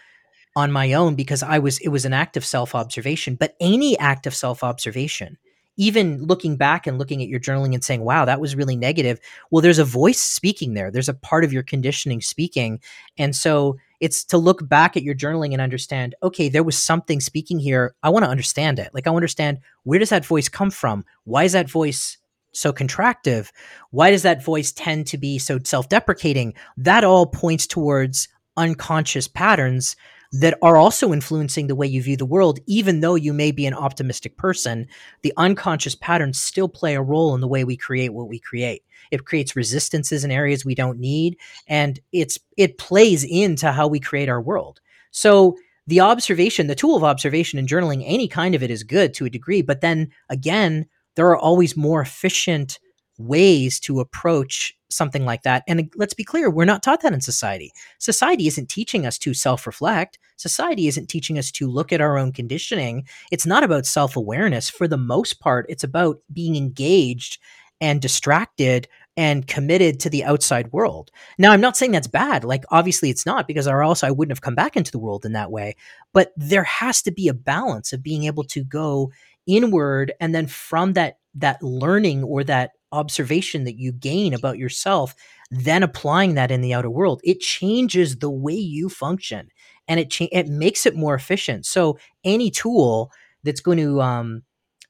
on 0.57 0.73
my 0.73 0.93
own 0.93 1.15
because 1.15 1.43
I 1.43 1.59
was 1.59 1.79
it 1.79 1.89
was 1.89 2.05
an 2.05 2.13
act 2.13 2.37
of 2.37 2.45
self-observation, 2.45 3.37
but 3.37 3.57
any 3.61 3.99
act 3.99 4.27
of 4.27 4.35
self-observation, 4.35 5.39
even 5.77 6.23
looking 6.23 6.57
back 6.57 6.87
and 6.87 6.99
looking 6.99 7.23
at 7.23 7.29
your 7.29 7.41
journaling 7.41 7.75
and 7.75 7.83
saying, 7.83 8.05
"Wow, 8.05 8.25
that 8.25 8.41
was 8.41 8.55
really 8.55 8.77
negative." 8.77 9.19
Well, 9.51 9.63
there's 9.63 9.79
a 9.79 9.85
voice 9.85 10.21
speaking 10.21 10.75
there. 10.75 10.91
There's 10.91 11.09
a 11.09 11.15
part 11.15 11.45
of 11.45 11.53
your 11.53 11.63
conditioning 11.63 12.21
speaking. 12.21 12.81
And 13.19 13.35
so 13.35 13.79
it's 14.01 14.25
to 14.25 14.37
look 14.37 14.69
back 14.69 14.97
at 14.97 15.05
your 15.05 15.15
journaling 15.15 15.53
and 15.53 15.61
understand, 15.61 16.17
okay, 16.25 16.49
there 16.49 16.65
was 16.65 16.77
something 16.77 17.21
speaking 17.21 17.61
here. 17.61 17.95
I 18.03 18.11
want 18.11 18.25
to 18.25 18.31
understand 18.31 18.81
it. 18.81 18.91
Like 18.93 19.07
I 19.07 19.15
understand 19.15 19.59
where 19.85 20.01
does 20.01 20.11
that 20.11 20.27
voice 20.27 20.49
come 20.49 20.73
from? 20.73 21.05
Why 21.23 21.45
is 21.45 21.53
that 21.53 21.71
voice 21.71 22.19
so 22.53 22.72
contractive? 22.72 23.50
Why 23.90 24.11
does 24.11 24.22
that 24.22 24.44
voice 24.44 24.72
tend 24.72 25.07
to 25.09 25.18
be 25.18 25.38
so 25.38 25.59
self 25.64 25.88
deprecating? 25.88 26.55
That 26.76 27.05
all 27.05 27.26
points 27.26 27.66
towards 27.66 28.28
unconscious 28.57 29.28
patterns 29.28 29.96
that 30.32 30.59
are 30.62 30.76
also 30.76 31.12
influencing 31.12 31.66
the 31.66 31.74
way 31.74 31.86
you 31.86 32.03
view 32.03 32.16
the 32.16 32.24
world, 32.24 32.59
even 32.66 33.00
though 33.00 33.14
you 33.14 33.34
may 33.34 33.53
be 33.53 33.66
an 33.66 33.74
optimistic 33.74 34.38
person. 34.38 34.86
The 35.22 35.32
unconscious 35.36 35.94
patterns 35.94 36.40
still 36.40 36.68
play 36.68 36.94
a 36.94 37.03
role 37.03 37.34
in 37.34 37.42
the 37.42 37.48
way 37.48 37.64
we 37.64 37.76
create 37.76 38.14
what 38.14 38.28
we 38.28 38.38
create. 38.38 38.82
It 39.11 39.26
creates 39.26 39.57
resistances 39.57 40.24
in 40.24 40.30
areas 40.30 40.64
we 40.64 40.74
don't 40.74 40.98
need, 40.98 41.36
and 41.66 42.00
it's 42.12 42.38
it 42.57 42.78
plays 42.78 43.24
into 43.24 43.72
how 43.72 43.88
we 43.88 44.00
create 44.00 44.30
our 44.30 44.40
world. 44.40 44.80
So 45.11 45.59
the 45.86 46.00
observation, 46.00 46.66
the 46.66 46.74
tool 46.74 46.96
of 46.96 47.05
observation 47.05 47.59
and 47.59 47.68
journaling, 47.68 48.03
any 48.07 48.26
kind 48.26 48.55
of 48.55 48.62
it 48.62 48.70
is 48.70 48.84
good 48.84 49.12
to 49.14 49.26
a 49.26 49.30
degree, 49.30 49.61
but 49.61 49.82
then 49.82 50.12
again, 50.30 50.86
there 51.17 51.27
are 51.27 51.37
always 51.37 51.77
more 51.77 52.01
efficient 52.01 52.79
ways 53.19 53.79
to 53.81 54.01
approach 54.01 54.77
something 54.91 55.25
like 55.25 55.43
that. 55.43 55.63
And 55.67 55.91
let's 55.97 56.15
be 56.15 56.25
clear, 56.25 56.51
we're 56.51 56.65
not 56.65 56.83
taught 56.83 57.03
that 57.03 57.13
in 57.13 57.21
society. 57.21 57.73
Society 57.99 58.47
isn't 58.47 58.69
teaching 58.69 59.07
us 59.07 59.19
to 59.19 59.35
self 59.35 59.67
reflect. 59.67 60.19
Society 60.37 60.87
isn't 60.89 61.09
teaching 61.09 61.39
us 61.39 61.51
to 61.53 61.69
look 61.69 61.93
at 61.93 62.01
our 62.01 62.19
own 62.19 62.33
conditioning. 62.33 63.07
It's 63.31 63.47
not 63.47 63.65
about 63.65 63.87
self 63.87 64.17
awareness. 64.17 64.69
For 64.69 64.89
the 64.89 64.99
most 64.99 65.41
part, 65.41 65.67
it's 65.69 65.85
about 65.85 66.19
being 66.33 66.57
engaged 66.57 67.39
and 67.81 68.01
distracted 68.01 68.89
and 69.17 69.47
committed 69.47 70.01
to 70.01 70.09
the 70.09 70.25
outside 70.25 70.73
world. 70.73 71.11
Now, 71.37 71.53
I'm 71.53 71.61
not 71.61 71.77
saying 71.77 71.93
that's 71.93 72.07
bad. 72.07 72.45
Like, 72.45 72.65
obviously, 72.71 73.11
it's 73.11 73.27
not 73.27 73.47
because, 73.47 73.69
or 73.69 73.83
else 73.83 74.03
I 74.03 74.11
wouldn't 74.11 74.33
have 74.33 74.41
come 74.41 74.55
back 74.55 74.77
into 74.77 74.91
the 74.91 74.99
world 74.99 75.27
in 75.27 75.33
that 75.33 75.51
way. 75.51 75.77
But 76.15 76.33
there 76.37 76.65
has 76.65 77.03
to 77.03 77.11
be 77.11 77.29
a 77.29 77.35
balance 77.35 77.93
of 77.93 78.03
being 78.03 78.25
able 78.25 78.45
to 78.45 78.65
go 78.65 79.11
inward 79.47 80.12
and 80.20 80.34
then 80.34 80.47
from 80.47 80.93
that 80.95 81.18
that 81.34 81.62
learning 81.62 82.22
or 82.24 82.45
that 82.45 82.72
observation 82.93 83.64
that 83.64 83.78
you 83.78 83.90
gain 83.90 84.34
about 84.34 84.59
yourself, 84.59 85.14
then 85.51 85.82
applying 85.82 86.34
that 86.34 86.51
in 86.51 86.61
the 86.61 86.74
outer 86.74 86.90
world, 86.90 87.20
it 87.24 87.40
changes 87.40 88.18
the 88.18 88.30
way 88.30 88.55
you 88.55 88.88
function 88.88 89.49
and 89.88 89.99
it 89.99 90.11
cha- 90.11 90.28
it 90.30 90.49
makes 90.49 90.86
it 90.86 90.95
more 90.95 91.14
efficient. 91.14 91.66
So 91.66 91.99
any 92.24 92.51
tool 92.51 93.11
that's 93.43 93.61
going 93.61 93.78
to 93.78 94.01
um, 94.01 94.43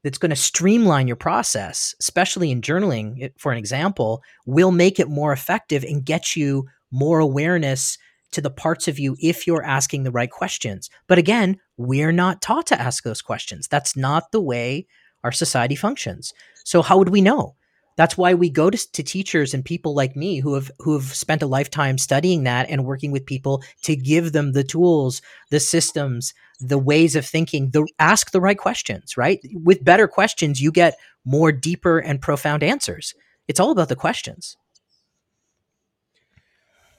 that's 0.03 0.18
going 0.18 0.30
to 0.30 0.36
streamline 0.36 1.07
your 1.07 1.16
process, 1.16 1.94
especially 2.00 2.50
in 2.50 2.61
journaling, 2.61 3.30
for 3.38 3.53
an 3.53 3.59
example, 3.59 4.22
will 4.46 4.72
make 4.72 4.98
it 4.98 5.09
more 5.09 5.32
effective 5.32 5.84
and 5.84 6.05
get 6.05 6.34
you 6.34 6.66
more 6.90 7.20
awareness 7.20 7.98
to 8.32 8.40
the 8.40 8.50
parts 8.50 8.88
of 8.88 8.98
you 8.98 9.16
if 9.20 9.46
you're 9.46 9.64
asking 9.64 10.03
the 10.03 10.11
right 10.11 10.30
questions. 10.30 10.90
But 11.07 11.18
again, 11.18 11.59
we're 11.87 12.12
not 12.12 12.43
taught 12.43 12.66
to 12.68 12.80
ask 12.80 13.05
those 13.05 13.22
questions. 13.22 13.68
That's 13.68 13.97
not 13.97 14.33
the 14.33 14.41
way 14.41 14.87
our 15.24 15.33
society 15.33 15.74
functions. 15.74 16.33
So 16.64 16.83
how 16.83 16.99
would 16.99 17.11
we 17.11 17.20
know? 17.20 17.55
That's 17.97 18.16
why 18.16 18.33
we 18.33 18.49
go 18.49 18.70
to, 18.70 18.93
to 18.93 19.03
teachers 19.03 19.53
and 19.53 19.64
people 19.64 19.95
like 19.95 20.16
me 20.16 20.39
who 20.39 20.55
have 20.55 20.70
who 20.78 20.95
have 20.95 21.14
spent 21.14 21.43
a 21.43 21.47
lifetime 21.47 21.99
studying 21.99 22.45
that 22.45 22.70
and 22.70 22.87
working 22.87 23.12
with 23.12 23.26
people 23.26 23.62
to 23.83 23.95
give 23.95 24.33
them 24.33 24.53
the 24.53 24.64
tools, 24.64 25.20
the 25.51 25.61
systems, 25.61 26.33
the 26.59 26.78
ways 26.78 27.14
of 27.16 27.26
thinking, 27.26 27.70
the 27.70 27.87
ask 27.99 28.30
the 28.30 28.41
right 28.41 28.57
questions, 28.57 29.16
right? 29.16 29.41
With 29.53 29.85
better 29.85 30.09
questions, 30.09 30.61
you 30.61 30.72
get 30.72 30.97
more 31.24 31.53
deeper 31.53 31.99
and 31.99 32.20
profound 32.20 32.62
answers. 32.62 33.14
It's 33.47 33.61
all 33.61 33.70
about 33.70 33.91
the 33.91 33.97
questions. 33.97 34.57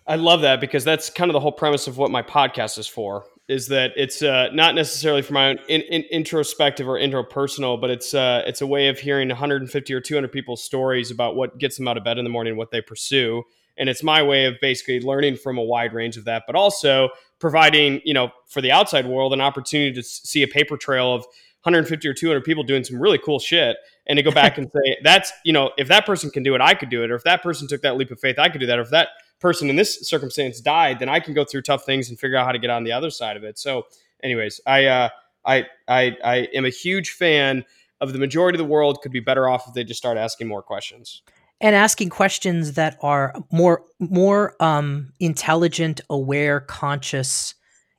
I 0.05 0.15
love 0.17 0.41
that 0.41 0.59
because 0.59 0.83
that's 0.83 1.09
kind 1.09 1.31
of 1.31 1.33
the 1.33 1.39
whole 1.39 1.51
premise 1.51 1.87
of 1.87 1.97
what 1.97 2.11
my 2.11 2.21
podcast 2.21 2.77
is 2.77 2.87
for. 2.87 3.25
Is 3.49 3.67
that 3.67 3.91
it's 3.97 4.21
uh, 4.21 4.49
not 4.53 4.73
necessarily 4.73 5.21
for 5.21 5.33
my 5.33 5.49
own 5.49 5.59
in, 5.67 5.81
in, 5.81 6.03
introspective 6.03 6.87
or 6.87 6.97
interpersonal, 6.97 7.79
but 7.79 7.89
it's 7.89 8.13
uh, 8.13 8.41
it's 8.45 8.61
a 8.61 8.67
way 8.67 8.87
of 8.87 8.99
hearing 8.99 9.27
150 9.27 9.93
or 9.93 9.99
200 9.99 10.31
people's 10.31 10.63
stories 10.63 11.11
about 11.11 11.35
what 11.35 11.57
gets 11.57 11.77
them 11.77 11.87
out 11.87 11.97
of 11.97 12.05
bed 12.05 12.17
in 12.17 12.23
the 12.23 12.29
morning, 12.29 12.55
what 12.55 12.71
they 12.71 12.79
pursue, 12.79 13.43
and 13.77 13.89
it's 13.89 14.01
my 14.01 14.23
way 14.23 14.45
of 14.45 14.55
basically 14.61 15.01
learning 15.01 15.35
from 15.35 15.57
a 15.57 15.61
wide 15.61 15.93
range 15.93 16.15
of 16.15 16.23
that, 16.23 16.43
but 16.47 16.55
also 16.55 17.09
providing 17.39 17.99
you 18.05 18.13
know 18.13 18.31
for 18.47 18.61
the 18.61 18.71
outside 18.71 19.05
world 19.05 19.33
an 19.33 19.41
opportunity 19.41 19.91
to 19.91 20.01
see 20.01 20.41
a 20.43 20.47
paper 20.47 20.77
trail 20.77 21.13
of 21.13 21.25
150 21.63 22.07
or 22.07 22.13
200 22.13 22.43
people 22.43 22.63
doing 22.63 22.83
some 22.83 22.99
really 22.99 23.17
cool 23.17 23.39
shit 23.39 23.77
and 24.07 24.17
to 24.17 24.23
go 24.23 24.31
back 24.31 24.57
and 24.57 24.69
say 24.71 24.97
that's 25.03 25.31
you 25.45 25.53
know 25.53 25.71
if 25.77 25.87
that 25.87 26.05
person 26.05 26.29
can 26.29 26.43
do 26.43 26.55
it 26.55 26.61
i 26.61 26.73
could 26.73 26.89
do 26.89 27.03
it. 27.03 27.11
Or 27.11 27.15
if 27.15 27.23
that 27.23 27.41
person 27.41 27.67
took 27.67 27.81
that 27.81 27.97
leap 27.97 28.11
of 28.11 28.19
faith 28.19 28.37
i 28.39 28.49
could 28.49 28.59
do 28.59 28.67
that. 28.67 28.79
Or 28.79 28.83
if 28.83 28.89
that 28.89 29.09
person 29.43 29.69
in 29.69 29.75
this 29.75 30.07
circumstance 30.07 30.59
died, 30.59 30.97
then 30.99 31.09
I 31.09 31.19
can 31.19 31.35
go 31.35 31.43
through 31.43 31.61
tough 31.61 31.85
things 31.85 32.09
and 32.09 32.17
figure 32.17 32.37
out 32.37 32.47
how 32.47 32.53
to 32.53 32.57
get 32.57 32.71
on 32.71 32.83
the 32.83 32.93
other 32.93 33.11
side 33.11 33.37
of 33.37 33.43
it. 33.43 33.59
So, 33.59 33.83
anyways, 34.23 34.59
I 34.65 34.85
uh, 34.85 35.09
I 35.45 35.65
I 35.87 36.17
I 36.23 36.35
am 36.55 36.65
a 36.65 36.69
huge 36.69 37.11
fan 37.11 37.65
of 38.01 38.13
the 38.13 38.19
majority 38.19 38.55
of 38.55 38.65
the 38.65 38.71
world 38.71 39.01
could 39.03 39.11
be 39.11 39.19
better 39.19 39.47
off 39.47 39.67
if 39.67 39.75
they 39.75 39.83
just 39.83 39.99
start 39.99 40.17
asking 40.17 40.47
more 40.47 40.63
questions 40.63 41.21
and 41.61 41.75
asking 41.75 42.09
questions 42.09 42.73
that 42.73 42.97
are 43.01 43.35
more 43.51 43.83
more 43.99 44.55
um, 44.59 45.13
intelligent, 45.19 46.01
aware, 46.09 46.61
conscious, 46.61 47.53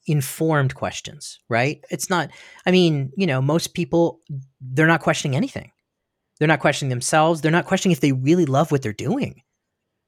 informed 0.07 0.75
questions. 0.75 1.39
Right? 1.49 1.85
It's 1.91 2.09
not. 2.09 2.31
I 2.67 2.71
mean, 2.71 3.13
you 3.17 3.27
know, 3.27 3.43
most 3.43 3.75
people 3.75 4.21
they're 4.61 4.87
not 4.87 5.03
questioning 5.03 5.37
anything. 5.37 5.71
They're 6.39 6.49
not 6.49 6.61
questioning 6.61 6.91
themselves. 6.91 7.43
They're 7.43 7.53
not 7.53 7.67
questioning 7.67 7.93
if 7.93 8.01
they 8.01 8.13
really 8.13 8.47
love 8.47 8.73
what 8.73 8.83
they're 8.83 8.93
doing 8.93 9.44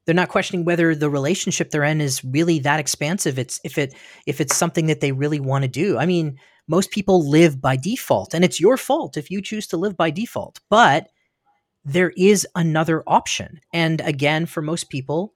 they're 0.07 0.15
not 0.15 0.29
questioning 0.29 0.63
whether 0.63 0.95
the 0.95 1.09
relationship 1.09 1.69
they're 1.69 1.83
in 1.83 1.99
is 1.99 2.23
really 2.23 2.59
that 2.59 2.79
expansive. 2.79 3.37
It's 3.37 3.59
if 3.65 3.77
it 3.77 3.93
if 4.25 4.39
it's 4.39 4.55
something 4.55 4.87
that 4.87 5.01
they 5.01 5.11
really 5.11 5.41
want 5.41 5.63
to 5.63 5.67
do. 5.67 5.97
I 5.97 6.05
mean 6.05 6.39
most 6.69 6.91
people 6.91 7.29
live 7.29 7.61
by 7.61 7.75
default 7.75 8.33
and 8.33 8.43
it's 8.43 8.59
your 8.59 8.77
fault 8.77 9.17
if 9.17 9.29
you 9.29 9.41
choose 9.41 9.67
to 9.67 9.77
live 9.77 9.95
by 9.97 10.09
default 10.09 10.59
but 10.69 11.09
there 11.83 12.13
is 12.17 12.47
another 12.55 13.03
option. 13.05 13.59
And 13.73 13.99
again 14.01 14.45
for 14.45 14.61
most 14.61 14.89
people 14.89 15.33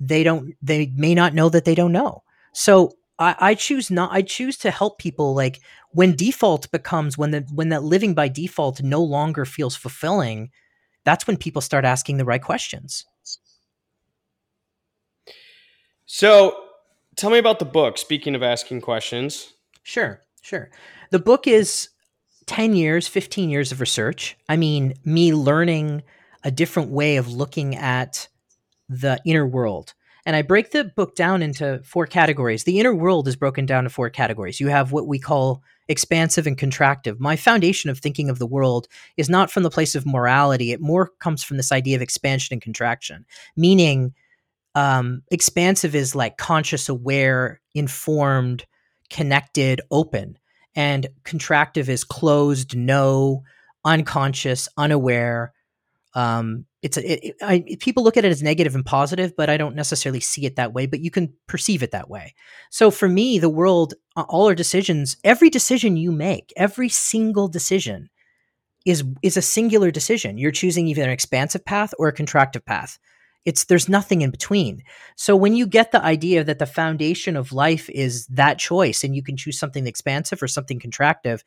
they 0.00 0.24
don't 0.24 0.54
they 0.60 0.92
may 0.96 1.14
not 1.14 1.32
know 1.32 1.48
that 1.48 1.64
they 1.64 1.76
don't 1.76 1.92
know. 1.92 2.24
So 2.52 2.92
I, 3.20 3.36
I 3.38 3.54
choose 3.54 3.92
not 3.92 4.10
i 4.10 4.22
choose 4.22 4.56
to 4.58 4.72
help 4.72 4.98
people 4.98 5.34
like 5.34 5.60
when 5.92 6.16
default 6.16 6.68
becomes 6.72 7.16
when 7.16 7.30
the 7.30 7.46
when 7.54 7.68
that 7.68 7.84
living 7.84 8.14
by 8.14 8.26
default 8.26 8.82
no 8.82 9.02
longer 9.02 9.44
feels 9.44 9.76
fulfilling 9.76 10.50
that's 11.04 11.26
when 11.26 11.36
people 11.36 11.62
start 11.62 11.84
asking 11.84 12.16
the 12.16 12.24
right 12.24 12.42
questions 12.42 13.04
so 16.12 16.56
tell 17.14 17.30
me 17.30 17.38
about 17.38 17.60
the 17.60 17.64
book. 17.64 17.96
Speaking 17.96 18.34
of 18.34 18.42
asking 18.42 18.80
questions. 18.80 19.52
Sure, 19.84 20.20
sure. 20.42 20.68
The 21.12 21.20
book 21.20 21.46
is 21.46 21.90
10 22.46 22.74
years, 22.74 23.06
15 23.06 23.48
years 23.48 23.70
of 23.70 23.80
research. 23.80 24.36
I 24.48 24.56
mean, 24.56 24.94
me 25.04 25.32
learning 25.32 26.02
a 26.42 26.50
different 26.50 26.90
way 26.90 27.16
of 27.16 27.32
looking 27.32 27.76
at 27.76 28.26
the 28.88 29.20
inner 29.24 29.46
world. 29.46 29.94
And 30.26 30.34
I 30.34 30.42
break 30.42 30.72
the 30.72 30.82
book 30.82 31.14
down 31.14 31.44
into 31.44 31.80
four 31.84 32.08
categories. 32.08 32.64
The 32.64 32.80
inner 32.80 32.92
world 32.92 33.28
is 33.28 33.36
broken 33.36 33.64
down 33.64 33.84
to 33.84 33.90
four 33.90 34.10
categories. 34.10 34.58
You 34.58 34.66
have 34.66 34.90
what 34.90 35.06
we 35.06 35.20
call 35.20 35.62
expansive 35.86 36.48
and 36.48 36.58
contractive. 36.58 37.20
My 37.20 37.36
foundation 37.36 37.88
of 37.88 38.00
thinking 38.00 38.28
of 38.28 38.40
the 38.40 38.48
world 38.48 38.88
is 39.16 39.30
not 39.30 39.52
from 39.52 39.62
the 39.62 39.70
place 39.70 39.94
of 39.94 40.04
morality, 40.04 40.72
it 40.72 40.80
more 40.80 41.12
comes 41.20 41.44
from 41.44 41.56
this 41.56 41.70
idea 41.70 41.94
of 41.94 42.02
expansion 42.02 42.52
and 42.52 42.60
contraction, 42.60 43.24
meaning 43.56 44.12
um, 44.74 45.22
expansive 45.30 45.94
is 45.94 46.14
like 46.14 46.36
conscious, 46.36 46.88
aware, 46.88 47.60
informed, 47.74 48.64
connected, 49.08 49.80
open, 49.90 50.38
and 50.74 51.08
contractive 51.24 51.88
is 51.88 52.04
closed, 52.04 52.76
no, 52.76 53.42
unconscious, 53.84 54.68
unaware. 54.76 55.52
Um, 56.14 56.66
it's 56.82 56.96
a, 56.96 57.28
it, 57.28 57.36
I, 57.42 57.64
people 57.80 58.02
look 58.02 58.16
at 58.16 58.24
it 58.24 58.30
as 58.30 58.42
negative 58.42 58.74
and 58.74 58.84
positive, 58.84 59.34
but 59.36 59.50
I 59.50 59.56
don't 59.56 59.76
necessarily 59.76 60.20
see 60.20 60.46
it 60.46 60.56
that 60.56 60.72
way. 60.72 60.86
But 60.86 61.00
you 61.00 61.10
can 61.10 61.32
perceive 61.46 61.82
it 61.82 61.90
that 61.90 62.08
way. 62.08 62.34
So 62.70 62.90
for 62.90 63.08
me, 63.08 63.38
the 63.38 63.48
world, 63.48 63.94
all 64.16 64.46
our 64.46 64.54
decisions, 64.54 65.16
every 65.24 65.50
decision 65.50 65.96
you 65.96 66.12
make, 66.12 66.52
every 66.56 66.88
single 66.88 67.48
decision, 67.48 68.08
is 68.86 69.04
is 69.22 69.36
a 69.36 69.42
singular 69.42 69.90
decision. 69.90 70.38
You're 70.38 70.52
choosing 70.52 70.86
either 70.88 71.02
an 71.02 71.10
expansive 71.10 71.64
path 71.64 71.92
or 71.98 72.08
a 72.08 72.14
contractive 72.14 72.64
path. 72.64 72.98
It's 73.44 73.64
there's 73.64 73.88
nothing 73.88 74.22
in 74.22 74.30
between. 74.30 74.82
So 75.16 75.34
when 75.34 75.54
you 75.54 75.66
get 75.66 75.92
the 75.92 76.04
idea 76.04 76.44
that 76.44 76.58
the 76.58 76.66
foundation 76.66 77.36
of 77.36 77.52
life 77.52 77.88
is 77.88 78.26
that 78.26 78.58
choice 78.58 79.02
and 79.02 79.16
you 79.16 79.22
can 79.22 79.36
choose 79.36 79.58
something 79.58 79.86
expansive 79.86 80.42
or 80.42 80.48
something 80.48 80.78
contractive, 80.78 81.42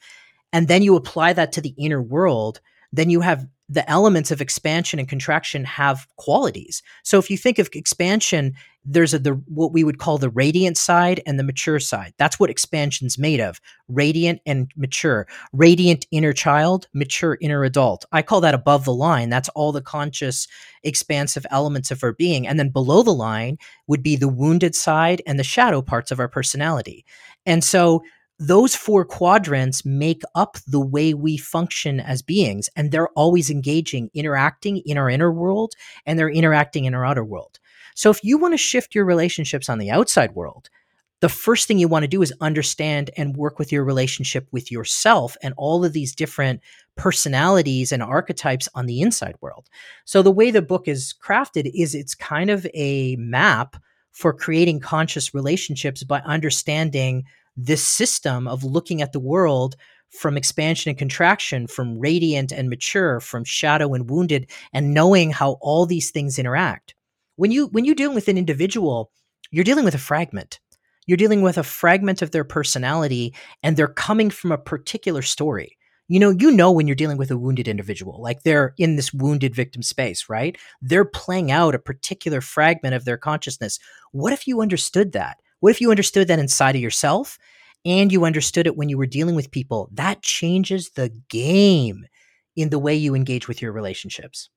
and 0.52 0.68
then 0.68 0.82
you 0.82 0.96
apply 0.96 1.34
that 1.34 1.52
to 1.54 1.62
the 1.62 1.74
inner 1.78 2.02
world, 2.02 2.62
then 2.92 3.10
you 3.10 3.22
have 3.22 3.48
the 3.70 3.90
elements 3.90 4.30
of 4.30 4.42
expansion 4.42 5.00
and 5.00 5.08
contraction 5.08 5.64
have 5.64 6.08
qualities. 6.18 6.82
So 7.04 7.18
if 7.18 7.30
you 7.30 7.38
think 7.38 7.60
of 7.60 7.70
expansion, 7.74 8.54
there's 8.86 9.14
a 9.14 9.20
the 9.20 9.32
what 9.48 9.72
we 9.72 9.86
would 9.86 9.98
call 9.98 10.18
the 10.18 10.30
radiant 10.30 10.78
side 10.78 11.22
and 11.26 11.40
the 11.40 11.44
mature 11.44 11.80
side. 11.80 12.14
That's 12.18 12.40
what 12.40 12.50
expansion's 12.50 13.18
made 13.18 13.40
of. 13.40 13.62
Radiant 13.88 14.42
and 14.46 14.70
mature. 14.76 15.28
Radiant 15.54 16.06
inner 16.12 16.34
child, 16.34 16.88
mature 16.94 17.38
inner 17.40 17.64
adult. 17.64 18.04
I 18.12 18.22
call 18.22 18.42
that 18.42 18.54
above 18.54 18.84
the 18.84 18.94
line. 18.94 19.30
That's 19.30 19.50
all 19.50 19.72
the 19.72 19.82
conscious 19.82 20.48
expansive 20.84 21.46
elements 21.50 21.92
of 21.92 22.04
our 22.04 22.14
being. 22.14 22.46
And 22.46 22.60
then 22.60 22.70
below 22.70 23.04
the 23.04 23.14
line 23.14 23.58
would 23.88 24.04
be 24.04 24.18
the 24.18 24.28
wounded 24.28 24.76
side 24.76 25.22
and 25.26 25.40
the 25.40 25.44
shadow 25.44 25.82
parts 25.82 26.12
of 26.12 26.20
our 26.20 26.28
personality. 26.28 27.06
And 27.46 27.64
so 27.64 28.04
those 28.40 28.76
four 28.76 29.06
quadrants 29.06 29.86
make 29.86 30.24
up 30.36 30.58
the 30.68 30.80
way 30.80 31.14
we 31.14 31.38
function 31.38 32.00
as 32.00 32.22
beings 32.22 32.70
and 32.76 32.92
they're 32.92 33.10
always 33.10 33.50
engaging 33.50 34.10
interacting 34.14 34.78
in 34.86 34.98
our 34.98 35.10
inner 35.10 35.32
world 35.32 35.74
and 36.06 36.18
they're 36.18 36.30
interacting 36.30 36.86
in 36.86 36.94
our 36.94 37.06
outer 37.06 37.24
world. 37.24 37.60
So 37.96 38.10
if 38.10 38.24
you 38.24 38.38
want 38.38 38.54
to 38.54 38.58
shift 38.58 38.96
your 38.96 39.06
relationships 39.06 39.70
on 39.70 39.78
the 39.78 39.92
outside 39.92 40.34
world 40.34 40.70
the 41.24 41.30
first 41.30 41.70
thing 41.70 41.80
you 41.80 41.88
want 41.88 42.04
to 42.04 42.10
do 42.10 42.22
is 42.22 42.34
understand 42.42 43.10
and 43.16 43.38
work 43.38 43.58
with 43.58 43.72
your 43.72 43.86
relationship 43.86 44.46
with 44.52 44.70
yourself 44.70 45.38
and 45.42 45.54
all 45.56 45.86
of 45.86 45.94
these 45.94 46.14
different 46.14 46.60
personalities 46.98 47.94
and 47.94 48.04
archetypes 48.04 48.68
on 48.76 48.88
the 48.88 49.00
inside 49.00 49.38
world. 49.40 49.70
So 50.04 50.22
the 50.22 50.34
way 50.34 50.52
the 50.52 50.62
book 50.62 50.86
is 50.86 51.16
crafted 51.24 51.72
is 51.74 51.96
it's 51.96 52.14
kind 52.14 52.50
of 52.50 52.68
a 52.74 53.16
map 53.16 53.78
for 54.12 54.34
creating 54.34 54.82
conscious 54.82 55.34
relationships 55.34 56.04
by 56.04 56.20
understanding 56.26 57.24
this 57.56 57.84
system 57.84 58.48
of 58.48 58.64
looking 58.64 59.02
at 59.02 59.14
the 59.14 59.20
world 59.20 59.76
from 60.10 60.38
expansion 60.38 60.90
and 60.90 60.98
contraction, 60.98 61.68
from 61.68 62.00
radiant 62.00 62.52
and 62.52 62.70
mature, 62.70 63.20
from 63.20 63.44
shadow 63.44 63.94
and 63.94 64.10
wounded, 64.10 64.50
and 64.72 64.94
knowing 64.94 65.32
how 65.32 65.58
all 65.62 65.86
these 65.86 66.12
things 66.12 66.38
interact. 66.38 66.94
When 67.36 67.52
you 67.52 67.68
when 67.68 67.86
you 67.86 67.96
deal 67.96 68.14
with 68.14 68.28
an 68.28 68.38
individual, 68.38 69.12
you're 69.52 69.64
dealing 69.64 69.86
with 69.86 69.96
a 69.96 70.00
fragment. 70.00 70.60
You're 71.08 71.18
dealing 71.18 71.42
with 71.42 71.58
a 71.58 71.64
fragment 71.64 72.22
of 72.22 72.32
their 72.32 72.44
personality, 72.44 73.36
and 73.62 73.76
they're 73.76 73.88
coming 73.88 74.30
from 74.30 74.52
a 74.52 74.58
particular 74.58 75.22
story. 75.22 75.78
You 76.08 76.20
know, 76.20 76.30
you 76.30 76.52
know 76.52 76.72
when 76.72 76.88
you're 76.88 76.96
dealing 76.96 77.18
with 77.18 77.32
a 77.32 77.38
wounded 77.38 77.68
individual, 77.68 78.22
like 78.22 78.44
they're 78.44 78.74
in 78.78 78.98
this 78.98 79.14
wounded 79.14 79.56
victim 79.56 79.82
space, 79.82 80.30
right? 80.30 80.58
They're 80.82 81.06
playing 81.06 81.50
out 81.50 81.76
a 81.76 81.80
particular 81.80 82.42
fragment 82.42 82.94
of 82.94 83.06
their 83.06 83.18
consciousness. 83.18 83.80
What 84.12 84.34
if 84.34 84.48
you 84.48 84.62
understood 84.62 85.14
that? 85.14 85.38
What 85.64 85.72
if 85.72 85.80
you 85.80 85.92
understood 85.92 86.28
that 86.28 86.40
inside 86.40 86.76
of 86.76 86.82
yourself 86.82 87.40
and 87.86 88.12
you 88.12 88.26
understood 88.26 88.68
it 88.68 88.76
when 88.76 88.90
you 88.90 88.98
were 88.98 89.06
dealing 89.06 89.34
with 89.34 89.50
people? 89.50 89.88
That 89.94 90.22
changes 90.22 90.90
the 90.90 91.08
game 91.30 92.06
in 92.58 92.70
the 92.70 92.78
way 92.78 92.94
you 92.94 93.16
engage 93.16 93.48
with 93.48 93.62
your 93.62 93.72
relationships. 93.72 94.50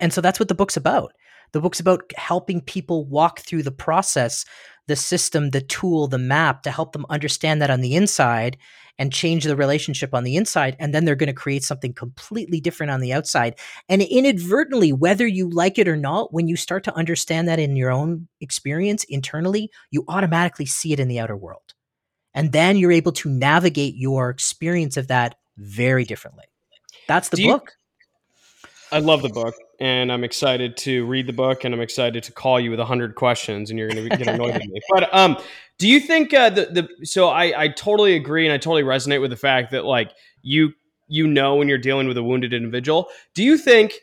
And 0.00 0.10
so 0.10 0.22
that's 0.22 0.40
what 0.40 0.48
the 0.48 0.54
book's 0.54 0.78
about. 0.78 1.12
The 1.52 1.60
book's 1.60 1.80
about 1.80 2.12
helping 2.16 2.60
people 2.60 3.04
walk 3.06 3.40
through 3.40 3.62
the 3.62 3.70
process, 3.70 4.44
the 4.88 4.96
system, 4.96 5.50
the 5.50 5.60
tool, 5.60 6.08
the 6.08 6.18
map 6.18 6.62
to 6.62 6.70
help 6.70 6.92
them 6.92 7.06
understand 7.08 7.62
that 7.62 7.70
on 7.70 7.80
the 7.80 7.94
inside 7.94 8.56
and 8.98 9.12
change 9.12 9.44
the 9.44 9.56
relationship 9.56 10.14
on 10.14 10.24
the 10.24 10.36
inside. 10.36 10.76
And 10.78 10.94
then 10.94 11.04
they're 11.04 11.14
going 11.14 11.28
to 11.28 11.32
create 11.32 11.64
something 11.64 11.94
completely 11.94 12.60
different 12.60 12.90
on 12.90 13.00
the 13.00 13.12
outside. 13.12 13.58
And 13.88 14.02
inadvertently, 14.02 14.92
whether 14.92 15.26
you 15.26 15.48
like 15.48 15.78
it 15.78 15.88
or 15.88 15.96
not, 15.96 16.32
when 16.32 16.48
you 16.48 16.56
start 16.56 16.84
to 16.84 16.94
understand 16.94 17.48
that 17.48 17.58
in 17.58 17.76
your 17.76 17.90
own 17.90 18.28
experience 18.40 19.04
internally, 19.04 19.70
you 19.90 20.04
automatically 20.08 20.66
see 20.66 20.92
it 20.92 21.00
in 21.00 21.08
the 21.08 21.20
outer 21.20 21.36
world. 21.36 21.74
And 22.34 22.52
then 22.52 22.76
you're 22.76 22.92
able 22.92 23.12
to 23.12 23.30
navigate 23.30 23.94
your 23.94 24.30
experience 24.30 24.96
of 24.96 25.08
that 25.08 25.36
very 25.56 26.04
differently. 26.04 26.44
That's 27.08 27.28
the 27.28 27.36
Do 27.36 27.46
book. 27.46 27.72
I 28.92 28.98
love 28.98 29.22
the 29.22 29.30
book 29.30 29.54
and 29.80 30.12
I'm 30.12 30.22
excited 30.22 30.76
to 30.78 31.04
read 31.06 31.26
the 31.26 31.32
book, 31.32 31.64
and 31.64 31.74
I'm 31.74 31.80
excited 31.80 32.22
to 32.22 32.32
call 32.32 32.60
you 32.60 32.70
with 32.70 32.78
a 32.78 32.84
hundred 32.84 33.16
questions, 33.16 33.68
and 33.68 33.78
you're 33.78 33.88
going 33.88 34.08
to 34.08 34.16
get 34.16 34.28
annoyed 34.28 34.54
with 34.54 34.62
me. 34.64 34.80
But 34.94 35.12
um, 35.12 35.36
do 35.78 35.88
you 35.88 35.98
think 35.98 36.32
uh, 36.32 36.50
the 36.50 36.66
the 36.66 37.06
so 37.06 37.28
I 37.28 37.62
I 37.62 37.68
totally 37.68 38.14
agree, 38.14 38.46
and 38.46 38.52
I 38.52 38.58
totally 38.58 38.84
resonate 38.84 39.20
with 39.20 39.30
the 39.30 39.36
fact 39.36 39.72
that 39.72 39.84
like 39.84 40.12
you 40.42 40.74
you 41.08 41.26
know 41.26 41.56
when 41.56 41.68
you're 41.68 41.78
dealing 41.78 42.06
with 42.06 42.16
a 42.16 42.22
wounded 42.22 42.52
individual. 42.52 43.08
Do 43.34 43.42
you 43.42 43.58
think? 43.58 43.94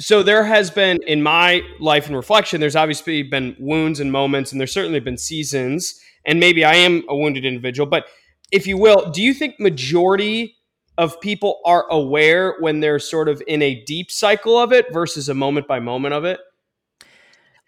So 0.00 0.22
there 0.22 0.44
has 0.44 0.70
been 0.70 0.98
in 1.06 1.22
my 1.22 1.62
life 1.80 2.06
and 2.06 2.16
reflection. 2.16 2.60
There's 2.60 2.76
obviously 2.76 3.22
been 3.22 3.56
wounds 3.58 4.00
and 4.00 4.10
moments, 4.10 4.50
and 4.50 4.60
there's 4.60 4.72
certainly 4.72 5.00
been 5.00 5.18
seasons, 5.18 6.00
and 6.24 6.40
maybe 6.40 6.64
I 6.64 6.74
am 6.74 7.04
a 7.08 7.16
wounded 7.16 7.44
individual. 7.44 7.88
But 7.88 8.06
if 8.50 8.66
you 8.66 8.78
will, 8.78 9.10
do 9.12 9.22
you 9.22 9.32
think 9.32 9.60
majority 9.60 10.57
of 10.98 11.18
people 11.20 11.60
are 11.64 11.86
aware 11.90 12.56
when 12.58 12.80
they're 12.80 12.98
sort 12.98 13.28
of 13.28 13.42
in 13.46 13.62
a 13.62 13.82
deep 13.84 14.10
cycle 14.10 14.58
of 14.58 14.72
it 14.72 14.92
versus 14.92 15.28
a 15.28 15.34
moment 15.34 15.68
by 15.68 15.78
moment 15.78 16.12
of 16.12 16.24
it? 16.24 16.40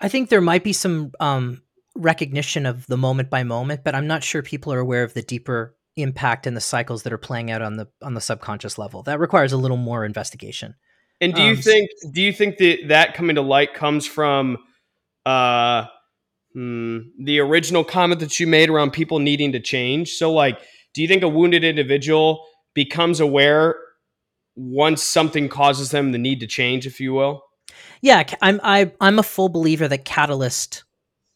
I 0.00 0.08
think 0.08 0.28
there 0.28 0.40
might 0.40 0.64
be 0.64 0.72
some 0.72 1.12
um, 1.20 1.62
recognition 1.94 2.66
of 2.66 2.86
the 2.88 2.96
moment 2.96 3.30
by 3.30 3.44
moment, 3.44 3.82
but 3.84 3.94
I'm 3.94 4.08
not 4.08 4.24
sure 4.24 4.42
people 4.42 4.72
are 4.72 4.80
aware 4.80 5.04
of 5.04 5.14
the 5.14 5.22
deeper 5.22 5.76
impact 5.96 6.46
and 6.46 6.56
the 6.56 6.60
cycles 6.60 7.04
that 7.04 7.12
are 7.12 7.18
playing 7.18 7.50
out 7.50 7.62
on 7.62 7.76
the 7.76 7.88
on 8.02 8.14
the 8.14 8.20
subconscious 8.20 8.78
level. 8.78 9.02
That 9.04 9.20
requires 9.20 9.52
a 9.52 9.56
little 9.56 9.76
more 9.76 10.04
investigation. 10.04 10.74
And 11.20 11.34
do 11.34 11.42
you 11.42 11.52
um, 11.52 11.56
think 11.56 11.90
do 12.12 12.22
you 12.22 12.32
think 12.32 12.58
that 12.58 12.88
that 12.88 13.14
coming 13.14 13.36
to 13.36 13.42
light 13.42 13.74
comes 13.74 14.06
from 14.06 14.58
uh, 15.24 15.84
hmm, 16.52 16.98
the 17.22 17.38
original 17.40 17.84
comment 17.84 18.20
that 18.20 18.40
you 18.40 18.46
made 18.46 18.70
around 18.70 18.92
people 18.92 19.18
needing 19.18 19.52
to 19.52 19.60
change? 19.60 20.12
So, 20.12 20.32
like, 20.32 20.58
do 20.94 21.02
you 21.02 21.08
think 21.08 21.22
a 21.22 21.28
wounded 21.28 21.62
individual 21.62 22.46
becomes 22.74 23.20
aware 23.20 23.76
once 24.56 25.02
something 25.02 25.48
causes 25.48 25.90
them 25.90 26.12
the 26.12 26.18
need 26.18 26.40
to 26.40 26.46
change, 26.46 26.86
if 26.86 27.00
you 27.00 27.12
will? 27.12 27.44
Yeah, 28.00 28.24
I'm 28.42 28.60
I, 28.62 28.92
I'm 29.00 29.18
a 29.18 29.22
full 29.22 29.48
believer 29.48 29.88
that 29.88 30.04
catalyst 30.04 30.84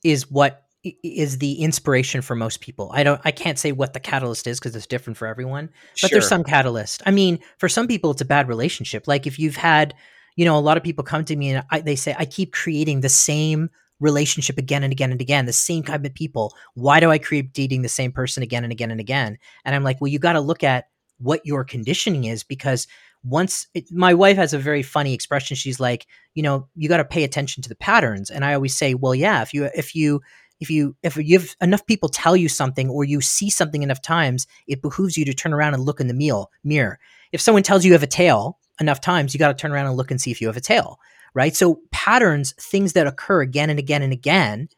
is 0.02 0.30
what 0.30 0.64
is 1.02 1.38
the 1.38 1.54
inspiration 1.54 2.20
for 2.20 2.34
most 2.34 2.60
people. 2.60 2.90
I 2.92 3.02
don't 3.02 3.20
I 3.24 3.30
can't 3.30 3.58
say 3.58 3.72
what 3.72 3.94
the 3.94 4.00
catalyst 4.00 4.46
is 4.46 4.58
because 4.58 4.76
it's 4.76 4.86
different 4.86 5.16
for 5.16 5.26
everyone, 5.26 5.70
but 6.00 6.10
sure. 6.10 6.10
there's 6.10 6.28
some 6.28 6.44
catalyst. 6.44 7.02
I 7.06 7.10
mean, 7.10 7.38
for 7.58 7.68
some 7.68 7.88
people 7.88 8.10
it's 8.10 8.20
a 8.20 8.26
bad 8.26 8.48
relationship. 8.48 9.08
Like 9.08 9.26
if 9.26 9.38
you've 9.38 9.56
had, 9.56 9.94
you 10.36 10.44
know, 10.44 10.58
a 10.58 10.60
lot 10.60 10.76
of 10.76 10.82
people 10.82 11.04
come 11.04 11.24
to 11.24 11.36
me 11.36 11.50
and 11.50 11.64
I, 11.70 11.80
they 11.80 11.96
say 11.96 12.14
I 12.18 12.26
keep 12.26 12.52
creating 12.52 13.00
the 13.00 13.08
same 13.08 13.70
relationship 14.00 14.58
again 14.58 14.82
and 14.82 14.92
again 14.92 15.12
and 15.12 15.20
again, 15.20 15.46
the 15.46 15.52
same 15.52 15.82
kind 15.82 16.04
of 16.04 16.14
people. 16.14 16.52
Why 16.74 17.00
do 17.00 17.10
I 17.10 17.18
keep 17.18 17.52
dating 17.52 17.82
the 17.82 17.88
same 17.88 18.12
person 18.12 18.42
again 18.42 18.64
and 18.64 18.72
again 18.72 18.90
and 18.90 19.00
again? 19.00 19.38
And 19.64 19.74
I'm 19.74 19.84
like, 19.84 20.00
well, 20.00 20.08
you 20.08 20.18
got 20.18 20.34
to 20.34 20.40
look 20.40 20.62
at 20.62 20.88
what 21.24 21.44
your 21.44 21.64
conditioning 21.64 22.24
is 22.24 22.42
because 22.44 22.86
once 23.24 23.66
it, 23.74 23.90
my 23.90 24.12
wife 24.12 24.36
has 24.36 24.52
a 24.52 24.58
very 24.58 24.82
funny 24.82 25.14
expression. 25.14 25.56
She's 25.56 25.80
like 25.80 26.06
you 26.34 26.42
know 26.42 26.68
you 26.76 26.88
got 26.88 26.98
to 26.98 27.04
pay 27.04 27.24
attention 27.24 27.62
to 27.62 27.68
the 27.68 27.74
patterns. 27.74 28.30
And 28.30 28.44
i 28.44 28.54
always 28.54 28.76
say 28.76 28.94
well 28.94 29.14
yeah 29.14 29.42
if 29.42 29.52
you 29.54 29.70
if 29.74 29.94
you 29.94 30.20
if 30.60 30.70
you 30.70 30.94
if 31.02 31.16
you 31.16 31.38
have 31.38 31.56
enough 31.60 31.84
people 31.86 32.08
tell 32.08 32.36
you 32.36 32.48
something 32.48 32.88
or 32.88 33.04
you 33.04 33.20
see 33.20 33.50
something 33.50 33.82
enough 33.82 34.02
times 34.02 34.46
it 34.68 34.82
behooves 34.82 35.16
you 35.16 35.24
to 35.24 35.34
turn 35.34 35.52
around 35.52 35.74
and 35.74 35.82
look 35.82 36.00
in 36.00 36.06
the 36.06 36.14
meal, 36.14 36.50
mirror. 36.62 36.98
If 37.32 37.40
someone 37.40 37.64
tells 37.64 37.84
you 37.84 37.88
you 37.88 37.94
have 37.94 38.02
a 38.02 38.06
tail 38.06 38.58
enough 38.80 39.00
times 39.00 39.34
you 39.34 39.38
got 39.38 39.48
to 39.48 39.60
turn 39.60 39.72
around 39.72 39.86
and 39.86 39.96
look 39.96 40.10
and 40.10 40.20
see 40.20 40.30
if 40.30 40.40
you 40.40 40.46
have 40.46 40.56
a 40.56 40.60
tail 40.60 41.00
right? 41.34 41.54
So 41.54 41.80
patterns 41.90 42.54
things 42.58 42.92
that 42.92 43.06
occur 43.06 43.42
again 43.42 43.68
and 43.68 43.78
again 43.78 44.02
and 44.02 44.12
again 44.12 44.68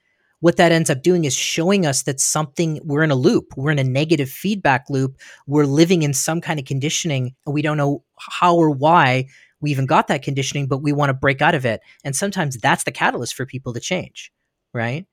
what 0.41 0.57
that 0.59 0.73
ends 0.73 0.91
up 0.91 1.03
doing 1.03 1.25
is 1.25 1.35
showing 1.35 1.87
us 1.87 2.03
that 2.03 2.21
something 2.21 2.81
we're 2.85 3.03
in 3.03 3.11
a 3.11 3.17
loop 3.17 3.47
we're 3.57 3.71
in 3.71 3.79
a 3.79 3.85
negative 3.85 4.29
feedback 4.29 4.85
loop 4.91 5.17
we're 5.47 5.65
living 5.65 6.03
in 6.03 6.13
some 6.13 6.41
kind 6.41 6.59
of 6.59 6.67
conditioning 6.67 7.35
and 7.47 7.55
we 7.55 7.63
don't 7.63 7.77
know 7.77 8.03
how 8.19 8.55
or 8.55 8.71
why 8.71 9.27
we 9.61 9.71
even 9.71 9.87
got 9.87 10.09
that 10.09 10.23
conditioning 10.23 10.67
but 10.67 10.79
we 10.79 10.93
want 10.93 11.11
to 11.11 11.15
break 11.15 11.43
out 11.43 11.55
of 11.55 11.65
it. 11.65 11.81
And 12.05 12.15
sometimes 12.15 12.57
that's 12.59 12.85
the 12.85 12.93
catalyst 12.93 13.35
for 13.35 13.47
people 13.47 13.73
to 13.75 13.81
change 13.81 14.33
right? 14.75 15.07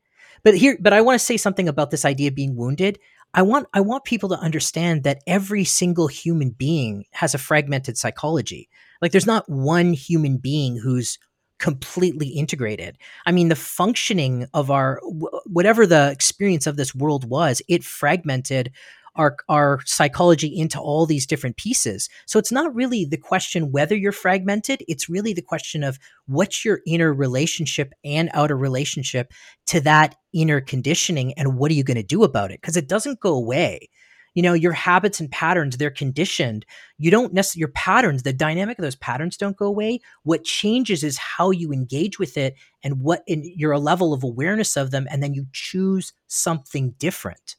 But 0.43 0.57
here 0.57 0.77
but 0.81 0.93
i 0.93 1.01
want 1.01 1.17
to 1.19 1.25
say 1.25 1.37
something 1.37 1.69
about 1.69 1.91
this 1.91 2.05
idea 2.05 2.27
of 2.29 2.35
being 2.35 2.55
wounded. 2.55 2.99
I 3.33 3.41
want 3.41 3.67
i 3.73 3.81
want 3.81 4.03
people 4.03 4.29
to 4.29 4.39
understand 4.39 5.03
that 5.03 5.23
every 5.25 5.63
single 5.63 6.07
human 6.07 6.49
being 6.51 7.05
has 7.13 7.33
a 7.33 7.37
fragmented 7.37 7.97
psychology. 7.97 8.69
Like 9.01 9.11
there's 9.11 9.25
not 9.25 9.49
one 9.49 9.93
human 9.93 10.37
being 10.37 10.77
who's 10.77 11.17
completely 11.63 12.27
integrated. 12.27 12.97
I 13.25 13.31
mean, 13.31 13.47
the 13.47 13.55
functioning 13.55 14.47
of 14.53 14.69
our 14.69 14.99
whatever 15.45 15.87
the 15.87 16.11
experience 16.11 16.67
of 16.67 16.75
this 16.75 16.93
world 16.93 17.23
was, 17.29 17.61
it 17.69 17.85
fragmented 17.85 18.73
our 19.15 19.37
our 19.47 19.79
psychology 19.85 20.47
into 20.47 20.77
all 20.77 21.05
these 21.05 21.25
different 21.25 21.55
pieces. 21.55 22.09
So 22.25 22.37
it's 22.37 22.51
not 22.51 22.75
really 22.75 23.05
the 23.05 23.15
question 23.15 23.71
whether 23.71 23.95
you're 23.95 24.11
fragmented, 24.11 24.83
it's 24.89 25.07
really 25.07 25.31
the 25.31 25.41
question 25.41 25.85
of 25.85 25.99
what's 26.27 26.65
your 26.65 26.81
inner 26.85 27.13
relationship 27.13 27.93
and 28.03 28.29
outer 28.33 28.57
relationship 28.57 29.31
to 29.67 29.79
that 29.81 30.15
inner 30.33 30.59
conditioning 30.59 31.31
and 31.37 31.57
what 31.57 31.71
are 31.71 31.75
you 31.75 31.83
going 31.85 31.95
to 31.95 32.03
do 32.03 32.25
about 32.25 32.51
it 32.51 32.59
because 32.59 32.75
it 32.75 32.89
doesn't 32.89 33.21
go 33.21 33.33
away 33.33 33.87
you 34.33 34.41
know 34.41 34.53
your 34.53 34.73
habits 34.73 35.19
and 35.19 35.31
patterns 35.31 35.77
they're 35.77 35.89
conditioned 35.89 36.65
you 36.97 37.11
don't 37.11 37.33
necessarily 37.33 37.61
your 37.61 37.69
patterns 37.69 38.23
the 38.23 38.33
dynamic 38.33 38.77
of 38.77 38.83
those 38.83 38.95
patterns 38.95 39.37
don't 39.37 39.57
go 39.57 39.65
away 39.65 39.99
what 40.23 40.43
changes 40.43 41.03
is 41.03 41.17
how 41.17 41.51
you 41.51 41.71
engage 41.71 42.19
with 42.19 42.37
it 42.37 42.55
and 42.83 43.01
what 43.01 43.23
in 43.27 43.43
your 43.55 43.77
level 43.77 44.13
of 44.13 44.23
awareness 44.23 44.75
of 44.77 44.91
them 44.91 45.07
and 45.09 45.21
then 45.21 45.33
you 45.33 45.45
choose 45.51 46.13
something 46.27 46.93
different 46.97 47.55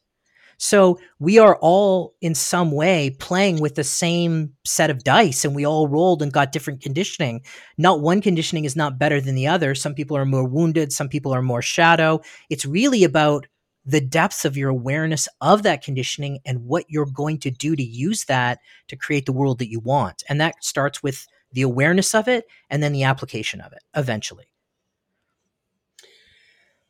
so 0.57 0.99
we 1.19 1.37
are 1.37 1.57
all 1.61 2.15
in 2.21 2.33
some 2.33 2.71
way 2.71 3.15
playing 3.19 3.59
with 3.59 3.75
the 3.75 3.83
same 3.83 4.53
set 4.65 4.89
of 4.89 5.03
dice 5.03 5.43
and 5.43 5.55
we 5.55 5.65
all 5.65 5.87
rolled 5.87 6.21
and 6.21 6.31
got 6.31 6.51
different 6.51 6.81
conditioning. 6.81 7.41
Not 7.77 8.01
one 8.01 8.21
conditioning 8.21 8.65
is 8.65 8.75
not 8.75 8.97
better 8.97 9.19
than 9.19 9.35
the 9.35 9.47
other. 9.47 9.75
Some 9.75 9.93
people 9.93 10.15
are 10.15 10.25
more 10.25 10.47
wounded, 10.47 10.93
some 10.93 11.09
people 11.09 11.33
are 11.33 11.41
more 11.41 11.61
shadow. 11.61 12.21
It's 12.49 12.65
really 12.65 13.03
about 13.03 13.47
the 13.85 14.01
depths 14.01 14.45
of 14.45 14.57
your 14.57 14.69
awareness 14.69 15.27
of 15.41 15.63
that 15.63 15.83
conditioning 15.83 16.39
and 16.45 16.65
what 16.65 16.85
you're 16.89 17.05
going 17.05 17.37
to 17.39 17.51
do 17.51 17.75
to 17.75 17.83
use 17.83 18.25
that 18.25 18.59
to 18.87 18.95
create 18.95 19.25
the 19.25 19.33
world 19.33 19.59
that 19.59 19.69
you 19.69 19.79
want. 19.79 20.23
And 20.27 20.41
that 20.41 20.63
starts 20.63 21.03
with 21.03 21.27
the 21.51 21.61
awareness 21.61 22.15
of 22.15 22.27
it 22.27 22.45
and 22.69 22.81
then 22.81 22.91
the 22.91 23.03
application 23.03 23.61
of 23.61 23.71
it 23.73 23.83
eventually. 23.95 24.45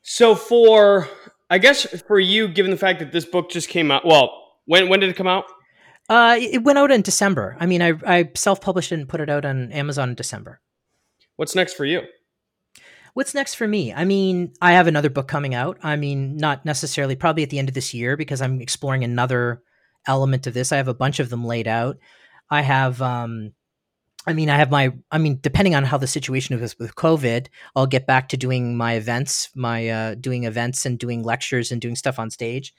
So 0.02 0.36
for 0.36 1.10
I 1.50 1.58
guess 1.58 1.86
for 2.04 2.20
you 2.20 2.48
given 2.48 2.72
the 2.72 2.78
fact 2.78 3.00
that 3.00 3.12
this 3.12 3.26
book 3.26 3.50
just 3.50 3.70
came 3.70 3.92
out, 3.92 4.06
well, 4.06 4.54
when 4.66 4.88
when 4.90 5.00
did 5.00 5.10
it 5.10 5.16
come 5.16 5.28
out? 5.28 5.46
Uh, 6.08 6.38
it 6.40 6.64
went 6.64 6.78
out 6.78 6.92
in 6.92 7.02
December. 7.02 7.58
I 7.60 7.66
mean, 7.66 7.82
I, 7.82 7.94
I 8.06 8.30
self-published 8.36 8.92
it 8.92 9.00
and 9.00 9.10
put 9.10 9.22
it 9.22 9.30
out 9.30 9.44
on 9.44 9.72
Amazon 9.72 10.10
in 10.10 10.16
December. 10.16 10.62
What's 11.36 11.56
next 11.56 11.74
for 11.74 11.84
you? 11.84 12.04
What's 13.16 13.34
next 13.34 13.54
for 13.54 13.66
me? 13.66 13.94
I 13.94 14.04
mean, 14.04 14.52
I 14.62 14.74
have 14.74 14.88
another 14.88 15.10
book 15.10 15.30
coming 15.30 15.56
out. 15.56 15.78
I 15.82 15.96
mean, 15.96 16.36
not 16.36 16.66
necessarily, 16.66 17.16
probably 17.16 17.44
at 17.44 17.50
the 17.50 17.60
end 17.60 17.70
of 17.70 17.74
this 17.74 17.94
year 17.94 18.18
because 18.18 18.42
I'm 18.42 18.60
exploring 18.60 19.06
another 19.06 19.62
element 20.06 20.48
of 20.48 20.54
this. 20.54 20.74
I 20.74 20.78
have 20.78 20.90
a 20.90 20.94
bunch 20.94 21.22
of 21.22 21.30
them 21.30 21.46
laid 21.46 21.66
out. 21.66 21.98
I 22.52 22.62
have, 22.62 23.02
um, 23.02 23.54
I 24.28 24.34
mean, 24.34 24.50
I 24.50 24.58
have 24.58 24.70
my, 24.70 24.92
I 25.12 25.18
mean, 25.18 25.40
depending 25.42 25.76
on 25.76 25.86
how 25.86 25.98
the 25.98 26.08
situation 26.08 26.60
is 26.60 26.78
with 26.78 26.96
COVID, 26.96 27.48
I'll 27.74 27.88
get 27.88 28.06
back 28.06 28.28
to 28.30 28.38
doing 28.38 28.76
my 28.76 28.96
events, 28.96 29.50
my, 29.56 29.88
uh, 29.88 30.16
doing 30.16 30.44
events 30.44 30.86
and 30.86 31.00
doing 31.00 31.24
lectures 31.24 31.72
and 31.72 31.80
doing 31.80 31.96
stuff 31.96 32.20
on 32.20 32.30
stage 32.30 32.74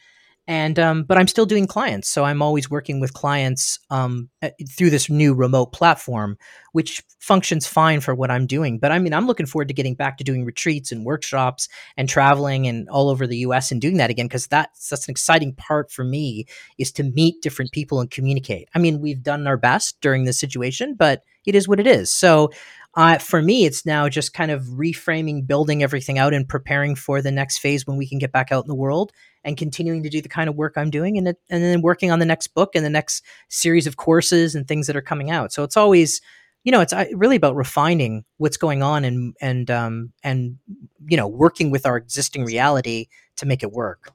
and 0.49 0.79
um, 0.79 1.05
but 1.05 1.19
i'm 1.19 1.29
still 1.29 1.47
doing 1.47 1.67
clients 1.67 2.09
so 2.09 2.25
i'm 2.25 2.43
always 2.43 2.71
working 2.71 3.01
with 3.01 3.13
clients 3.13 3.79
um, 3.91 4.29
through 4.71 4.91
this 4.91 5.11
new 5.11 5.35
remote 5.35 5.73
platform 5.73 6.37
which 6.73 7.03
functions 7.19 7.67
fine 7.67 8.01
for 8.01 8.15
what 8.15 8.31
i'm 8.31 8.47
doing. 8.47 8.79
But 8.79 8.93
i 8.93 8.99
mean 8.99 9.13
i'm 9.13 9.27
looking 9.27 9.47
forward 9.47 9.69
to 9.69 9.75
getting 9.75 9.95
back 9.95 10.19
to 10.19 10.25
doing 10.25 10.45
retreats 10.45 10.93
and 10.93 11.05
workshops 11.05 11.69
and 11.97 12.09
traveling 12.09 12.67
and 12.67 12.89
all 12.91 13.09
over 13.09 13.27
the 13.27 13.39
us 13.39 13.73
and 13.73 13.81
doing 13.81 13.97
that 13.97 14.11
again 14.11 14.27
because 14.27 14.47
that's 14.47 14.91
that's 14.91 15.09
an 15.09 15.13
exciting 15.13 15.55
part 15.55 15.91
for 15.91 16.05
me 16.05 16.45
is 16.79 16.93
to 16.93 17.03
meet 17.03 17.43
different 17.43 17.73
people 17.73 17.99
and 17.99 18.11
communicate. 18.11 18.69
I 18.75 18.79
mean 18.79 19.01
we've 19.01 19.23
done 19.23 19.47
our 19.47 19.57
best 19.57 20.01
during 20.01 20.25
this 20.25 20.39
situation 20.39 20.95
but 20.95 21.23
it 21.47 21.55
is 21.55 21.67
what 21.67 21.81
it 21.81 21.87
is. 21.87 22.13
So 22.13 22.51
uh, 22.97 23.19
for 23.19 23.43
me, 23.43 23.67
it's 23.67 23.85
now 23.85 24.09
just 24.09 24.33
kind 24.33 24.51
of 24.51 24.63
reframing, 24.65 25.47
building 25.47 25.83
everything 25.83 26.19
out, 26.19 26.33
and 26.33 26.49
preparing 26.49 26.95
for 26.95 27.21
the 27.21 27.31
next 27.31 27.59
phase 27.59 27.87
when 27.87 27.97
we 27.97 28.09
can 28.09 28.19
get 28.19 28.33
back 28.33 28.51
out 28.51 28.65
in 28.65 28.69
the 28.69 28.75
world 28.75 29.13
and 29.45 29.57
continuing 29.57 30.03
to 30.03 30.09
do 30.09 30.21
the 30.23 30.29
kind 30.29 30.49
of 30.49 30.57
work 30.57 30.75
I'm 30.77 30.91
doing, 30.91 31.19
and 31.19 31.29
it, 31.29 31.37
and 31.51 31.63
then 31.63 31.83
working 31.83 32.11
on 32.11 32.19
the 32.19 32.25
next 32.25 32.49
book 32.49 32.75
and 32.75 32.85
the 32.85 32.91
next 32.91 33.23
series 33.49 33.87
of 33.87 33.97
courses 33.97 34.55
and 34.55 34.67
things 34.67 34.87
that 34.87 34.97
are 34.97 35.03
coming 35.03 35.31
out. 35.31 35.53
So 35.53 35.63
it's 35.63 35.77
always 35.77 36.21
you 36.67 36.73
know, 36.73 36.81
it's 36.81 36.93
really 37.13 37.37
about 37.37 37.55
refining 37.55 38.25
what's 38.39 38.57
going 38.57 38.83
on 38.83 39.05
and 39.05 39.37
and 39.41 39.71
um, 39.71 40.13
and 40.25 40.59
you 41.07 41.17
know, 41.17 41.29
working 41.29 41.71
with 41.71 41.87
our 41.87 41.97
existing 41.97 42.45
reality 42.45 43.07
to 43.37 43.47
make 43.47 43.63
it 43.63 43.71
work. 43.71 44.13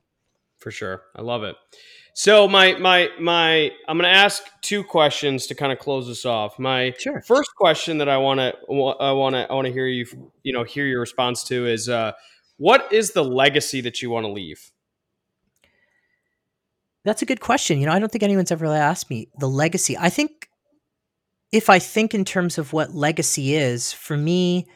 For 0.58 0.70
sure, 0.70 1.04
I 1.16 1.22
love 1.22 1.44
it. 1.44 1.56
So 2.14 2.48
my 2.48 2.74
my 2.74 3.10
my, 3.20 3.72
I'm 3.88 3.98
going 3.98 4.10
to 4.10 4.16
ask 4.16 4.44
two 4.62 4.84
questions 4.84 5.48
to 5.48 5.56
kind 5.56 5.72
of 5.72 5.80
close 5.80 6.08
this 6.08 6.26
off. 6.26 6.60
My 6.60 6.94
sure. 7.00 7.22
first 7.22 7.56
question 7.56 8.00
that 8.00 8.10
I 8.10 8.18
want 8.18 8.40
to 8.40 8.54
I 9.00 9.12
want 9.14 9.36
to 9.36 9.50
I 9.50 9.54
want 9.54 9.68
to 9.68 9.74
hear 9.74 9.88
you 9.88 10.06
you 10.44 10.52
know 10.52 10.64
hear 10.64 10.86
your 10.86 11.00
response 11.00 11.44
to 11.46 11.68
is 11.68 11.88
uh, 11.88 12.12
what 12.58 12.92
is 12.92 13.12
the 13.12 13.24
legacy 13.24 13.82
that 13.82 14.02
you 14.02 14.10
want 14.10 14.26
to 14.26 14.32
leave? 14.32 14.72
That's 17.04 17.22
a 17.22 17.26
good 17.26 17.40
question. 17.40 17.80
You 17.80 17.88
know, 17.88 17.94
I 17.94 18.00
don't 18.00 18.12
think 18.12 18.24
anyone's 18.24 18.52
ever 18.52 18.64
really 18.64 18.78
asked 18.78 19.10
me 19.10 19.30
the 19.40 19.48
legacy. 19.48 19.98
I 19.98 20.10
think 20.10 20.50
if 21.52 21.70
I 21.70 21.80
think 21.80 22.14
in 22.14 22.26
terms 22.26 22.58
of 22.58 22.74
what 22.74 22.94
legacy 22.94 23.56
is, 23.56 23.92
for 23.92 24.16
me, 24.16 24.68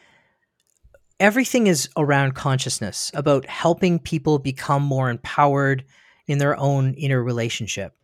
everything 1.20 1.66
is 1.66 1.88
around 1.96 2.34
consciousness, 2.34 3.10
about 3.14 3.46
helping 3.46 3.98
people 3.98 4.38
become 4.38 4.82
more 4.82 5.08
empowered 5.08 5.84
in 6.26 6.38
their 6.38 6.58
own 6.58 6.94
inner 6.94 7.22
relationship. 7.22 7.94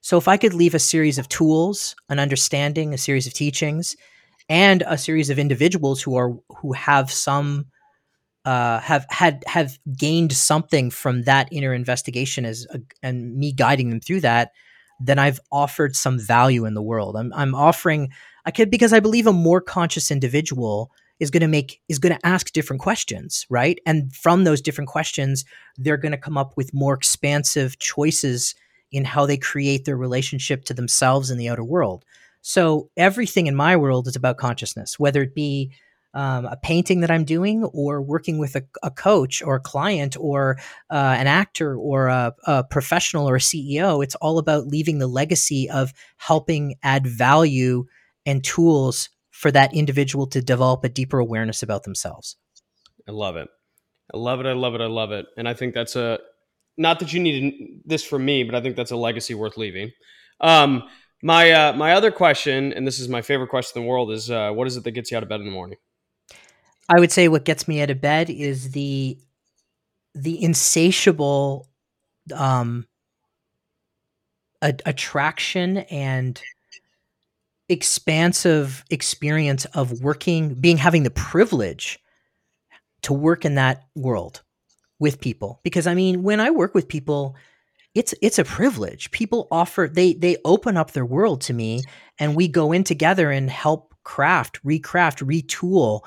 So 0.00 0.18
if 0.18 0.26
I 0.28 0.36
could 0.36 0.54
leave 0.54 0.74
a 0.74 0.80
series 0.80 1.18
of 1.18 1.28
tools, 1.28 1.94
an 2.08 2.18
understanding, 2.18 2.92
a 2.92 2.98
series 2.98 3.26
of 3.26 3.34
teachings, 3.34 3.96
and 4.48 4.82
a 4.86 4.98
series 4.98 5.30
of 5.30 5.38
individuals 5.38 6.02
who 6.02 6.16
are 6.16 6.32
who 6.56 6.72
have 6.72 7.10
some 7.10 7.66
uh, 8.44 8.80
have 8.80 9.06
had 9.08 9.44
have 9.46 9.78
gained 9.96 10.32
something 10.32 10.90
from 10.90 11.22
that 11.22 11.48
inner 11.52 11.72
investigation 11.72 12.44
as 12.44 12.66
a, 12.70 12.80
and 13.02 13.36
me 13.36 13.52
guiding 13.52 13.90
them 13.90 14.00
through 14.00 14.20
that, 14.20 14.50
then 14.98 15.18
I've 15.18 15.40
offered 15.52 15.94
some 15.94 16.18
value 16.18 16.64
in 16.64 16.74
the 16.74 16.82
world. 16.82 17.16
I'm 17.16 17.32
I'm 17.34 17.54
offering 17.54 18.10
I 18.44 18.50
could 18.50 18.70
because 18.70 18.92
I 18.92 19.00
believe 19.00 19.28
a 19.28 19.32
more 19.32 19.60
conscious 19.60 20.10
individual 20.10 20.90
is 21.22 21.30
going 21.30 21.40
to 21.42 21.48
make 21.48 21.80
is 21.88 22.00
going 22.00 22.12
to 22.14 22.26
ask 22.26 22.52
different 22.52 22.82
questions, 22.82 23.46
right? 23.48 23.78
And 23.86 24.12
from 24.12 24.42
those 24.42 24.60
different 24.60 24.90
questions, 24.90 25.44
they're 25.76 25.96
going 25.96 26.10
to 26.10 26.18
come 26.18 26.36
up 26.36 26.56
with 26.56 26.74
more 26.74 26.94
expansive 26.94 27.78
choices 27.78 28.56
in 28.90 29.04
how 29.04 29.24
they 29.24 29.36
create 29.36 29.84
their 29.84 29.96
relationship 29.96 30.64
to 30.64 30.74
themselves 30.74 31.30
and 31.30 31.38
the 31.38 31.48
outer 31.48 31.62
world. 31.62 32.04
So 32.40 32.90
everything 32.96 33.46
in 33.46 33.54
my 33.54 33.76
world 33.76 34.08
is 34.08 34.16
about 34.16 34.36
consciousness, 34.36 34.98
whether 34.98 35.22
it 35.22 35.32
be 35.32 35.72
um, 36.12 36.44
a 36.44 36.56
painting 36.56 37.00
that 37.00 37.10
I'm 37.10 37.24
doing, 37.24 37.62
or 37.64 38.02
working 38.02 38.38
with 38.38 38.56
a, 38.56 38.64
a 38.82 38.90
coach 38.90 39.42
or 39.42 39.54
a 39.54 39.60
client 39.60 40.16
or 40.18 40.58
uh, 40.90 41.14
an 41.16 41.28
actor 41.28 41.76
or 41.76 42.08
a, 42.08 42.34
a, 42.46 42.64
professional 42.64 43.28
or 43.28 43.36
a 43.36 43.38
CEO. 43.38 44.02
It's 44.02 44.16
all 44.16 44.38
about 44.38 44.66
leaving 44.66 44.98
the 44.98 45.06
legacy 45.06 45.70
of 45.70 45.94
helping 46.16 46.74
add 46.82 47.06
value 47.06 47.86
and 48.26 48.42
tools 48.44 49.08
for 49.42 49.50
that 49.50 49.74
individual 49.74 50.28
to 50.28 50.40
develop 50.40 50.84
a 50.84 50.88
deeper 50.88 51.18
awareness 51.18 51.64
about 51.64 51.82
themselves. 51.82 52.36
I 53.08 53.10
love 53.10 53.34
it. 53.34 53.48
I 54.14 54.16
love 54.16 54.38
it. 54.38 54.46
I 54.46 54.52
love 54.52 54.76
it. 54.76 54.80
I 54.80 54.86
love 54.86 55.10
it. 55.10 55.26
And 55.36 55.48
I 55.48 55.54
think 55.54 55.74
that's 55.74 55.96
a 55.96 56.20
not 56.78 57.00
that 57.00 57.12
you 57.12 57.20
need 57.20 57.82
this 57.84 58.04
from 58.04 58.24
me, 58.24 58.44
but 58.44 58.54
I 58.54 58.60
think 58.60 58.76
that's 58.76 58.92
a 58.92 58.96
legacy 58.96 59.34
worth 59.34 59.56
leaving. 59.56 59.90
Um, 60.40 60.84
my 61.24 61.50
uh, 61.50 61.72
my 61.72 61.92
other 61.94 62.12
question, 62.12 62.72
and 62.72 62.86
this 62.86 63.00
is 63.00 63.08
my 63.08 63.20
favorite 63.20 63.48
question 63.48 63.80
in 63.80 63.84
the 63.84 63.90
world, 63.90 64.12
is 64.12 64.30
uh, 64.30 64.52
what 64.52 64.68
is 64.68 64.76
it 64.76 64.84
that 64.84 64.92
gets 64.92 65.10
you 65.10 65.16
out 65.16 65.24
of 65.24 65.28
bed 65.28 65.40
in 65.40 65.46
the 65.46 65.52
morning? 65.52 65.78
I 66.88 67.00
would 67.00 67.10
say 67.10 67.26
what 67.26 67.44
gets 67.44 67.66
me 67.66 67.82
out 67.82 67.90
of 67.90 68.00
bed 68.00 68.30
is 68.30 68.70
the 68.70 69.18
the 70.14 70.40
insatiable 70.40 71.68
um, 72.32 72.86
a- 74.62 74.78
attraction 74.86 75.78
and 75.78 76.40
expansive 77.68 78.84
experience 78.90 79.64
of 79.66 80.02
working, 80.02 80.54
being 80.54 80.76
having 80.76 81.02
the 81.02 81.10
privilege 81.10 81.98
to 83.02 83.12
work 83.12 83.44
in 83.44 83.54
that 83.56 83.84
world 83.94 84.42
with 84.98 85.20
people. 85.20 85.60
Because 85.62 85.86
I 85.86 85.94
mean, 85.94 86.22
when 86.22 86.40
I 86.40 86.50
work 86.50 86.74
with 86.74 86.88
people, 86.88 87.36
it's 87.94 88.14
it's 88.22 88.38
a 88.38 88.44
privilege. 88.44 89.10
People 89.10 89.48
offer 89.50 89.88
they 89.92 90.14
they 90.14 90.36
open 90.44 90.76
up 90.76 90.92
their 90.92 91.04
world 91.04 91.40
to 91.42 91.52
me 91.52 91.82
and 92.18 92.34
we 92.34 92.48
go 92.48 92.72
in 92.72 92.84
together 92.84 93.30
and 93.30 93.50
help 93.50 93.94
craft, 94.04 94.62
recraft, 94.64 95.24
retool 95.24 96.02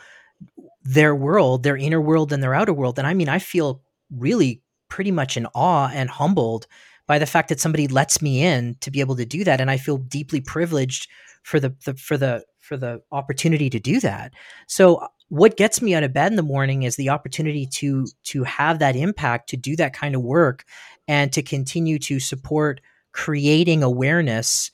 their 0.83 1.15
world, 1.15 1.63
their 1.63 1.77
inner 1.77 2.01
world 2.01 2.31
and 2.31 2.41
their 2.41 2.53
outer 2.53 2.73
world. 2.73 2.97
And 2.97 3.07
I 3.07 3.13
mean, 3.13 3.29
I 3.29 3.39
feel 3.39 3.81
really 4.11 4.61
pretty 4.89 5.11
much 5.11 5.35
in 5.35 5.47
awe 5.55 5.89
and 5.93 6.09
humbled 6.09 6.67
by 7.07 7.19
the 7.19 7.25
fact 7.25 7.49
that 7.49 7.59
somebody 7.59 7.87
lets 7.87 8.21
me 8.21 8.43
in 8.43 8.75
to 8.81 8.91
be 8.91 8.99
able 8.99 9.15
to 9.15 9.25
do 9.25 9.43
that 9.43 9.61
and 9.61 9.69
I 9.69 9.77
feel 9.77 9.97
deeply 9.97 10.41
privileged 10.41 11.07
for 11.45 11.59
the, 11.59 11.75
the 11.85 11.93
for 11.93 12.17
the 12.17 12.43
for 12.59 12.75
the 12.75 12.99
opportunity 13.11 13.69
to 13.69 13.79
do 13.79 13.99
that. 13.99 14.33
So 14.67 14.95
uh, 14.95 15.07
what 15.29 15.57
gets 15.57 15.79
me 15.79 15.93
out 15.93 16.03
of 16.03 16.11
bed 16.11 16.31
in 16.31 16.37
the 16.37 16.41
morning 16.41 16.83
is 16.83 16.95
the 16.95 17.09
opportunity 17.09 17.67
to 17.67 18.07
to 18.23 18.43
have 18.43 18.79
that 18.79 18.95
impact 18.95 19.49
to 19.49 19.57
do 19.57 19.75
that 19.75 19.93
kind 19.93 20.15
of 20.15 20.23
work 20.23 20.65
and 21.07 21.31
to 21.33 21.43
continue 21.43 21.99
to 21.99 22.19
support 22.19 22.81
creating 23.11 23.83
awareness 23.83 24.71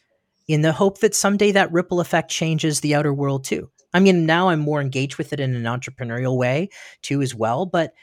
in 0.48 0.62
the 0.62 0.72
hope 0.72 1.00
that 1.00 1.14
someday 1.14 1.52
that 1.52 1.72
ripple 1.74 2.00
effect 2.00 2.32
changes 2.32 2.80
the 2.80 2.96
outer 2.96 3.14
world 3.14 3.44
too. 3.44 3.70
I 3.94 4.00
mean, 4.00 4.26
now 4.26 4.48
I'm 4.48 4.62
more 4.62 4.80
engaged 4.80 5.18
with 5.18 5.34
it 5.34 5.42
in 5.42 5.54
an 5.54 5.64
entrepreneurial 5.64 6.38
way 6.38 6.70
too 7.02 7.22
as 7.22 7.36
well, 7.36 7.66
but 7.66 7.94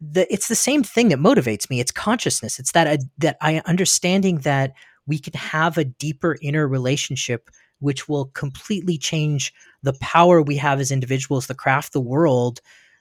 the, 0.00 0.30
it's 0.32 0.48
the 0.48 0.56
same 0.56 0.82
thing 0.82 1.10
that 1.10 1.20
motivates 1.20 1.70
me. 1.70 1.78
It's 1.78 1.92
consciousness. 1.92 2.58
It's 2.58 2.72
that 2.72 2.88
uh, 2.88 3.04
that 3.18 3.36
I 3.40 3.62
understanding 3.66 4.38
that 4.38 4.72
we 5.06 5.20
can 5.20 5.34
have 5.34 5.78
a 5.78 5.84
deeper 5.84 6.36
inner 6.42 6.66
relationship 6.66 7.50
which 7.78 8.08
will 8.08 8.26
completely 8.26 8.98
change 8.98 9.52
the 9.82 9.92
power 9.94 10.42
we 10.42 10.56
have 10.56 10.80
as 10.80 10.90
individuals 10.90 11.46
to 11.46 11.54
craft 11.54 11.92
the 11.92 12.00
world 12.00 12.60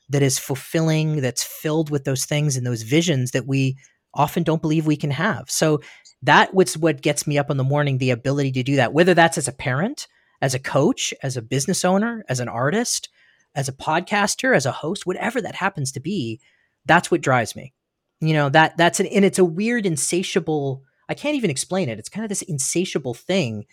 that 0.10 0.22
is 0.22 0.38
fulfilling, 0.38 1.22
that's 1.22 1.44
filled 1.44 1.90
with 1.90 2.04
those 2.04 2.26
things 2.26 2.56
and 2.56 2.66
those 2.66 2.84
visions 2.84 3.32
that 3.32 3.48
we 3.48 3.78
often 4.14 4.44
don't 4.44 4.62
believe 4.62 4.86
we 4.86 4.96
can 4.96 5.12
have. 5.12 5.50
So 5.50 5.82
that 6.22 6.54
was 6.54 6.78
what 6.78 7.02
gets 7.02 7.28
me 7.28 7.38
up 7.38 7.50
in 7.50 7.58
the 7.58 7.64
morning, 7.64 7.98
the 7.98 8.12
ability 8.12 8.52
to 8.54 8.64
do 8.64 8.76
that, 8.78 8.94
whether 8.94 9.14
that's 9.14 9.38
as 9.38 9.48
a 9.48 9.54
parent, 9.54 10.08
as 10.42 10.54
a 10.54 10.60
coach, 10.60 11.14
as 11.24 11.38
a 11.38 11.42
business 11.42 11.84
owner, 11.84 12.24
as 12.30 12.40
an 12.40 12.50
artist, 12.50 13.10
as 13.56 13.68
a 13.68 13.74
podcaster, 13.74 14.56
as 14.56 14.66
a 14.66 14.72
host, 14.72 15.06
whatever 15.06 15.42
that 15.42 15.56
happens 15.56 15.92
to 15.94 16.00
be, 16.00 16.40
that's 16.86 17.10
what 17.10 17.22
drives 17.22 17.56
me. 17.56 17.74
You 18.22 18.34
know, 18.34 18.50
that 18.50 18.78
that's 18.78 19.00
an 19.00 19.08
and 19.08 19.26
it's 19.26 19.40
a 19.40 19.46
weird 19.46 19.86
insatiable 19.86 20.84
I 21.08 21.14
can't 21.14 21.36
even 21.36 21.50
explain 21.50 21.90
it. 21.90 22.00
It's 22.00 22.10
kind 22.10 22.26
of 22.26 22.30
this 22.30 22.42
insatiable 22.42 23.14
thing 23.14 23.66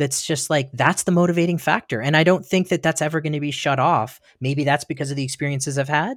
that's 0.00 0.26
just 0.26 0.48
like 0.48 0.70
that's 0.72 1.02
the 1.02 1.12
motivating 1.12 1.58
factor 1.58 2.00
and 2.00 2.16
i 2.16 2.24
don't 2.24 2.46
think 2.46 2.68
that 2.70 2.82
that's 2.82 3.02
ever 3.02 3.20
going 3.20 3.34
to 3.34 3.40
be 3.40 3.50
shut 3.50 3.78
off. 3.78 4.18
Maybe 4.40 4.64
that's 4.64 4.84
because 4.84 5.10
of 5.10 5.16
the 5.16 5.22
experiences 5.22 5.78
i've 5.78 5.88
had 5.88 6.16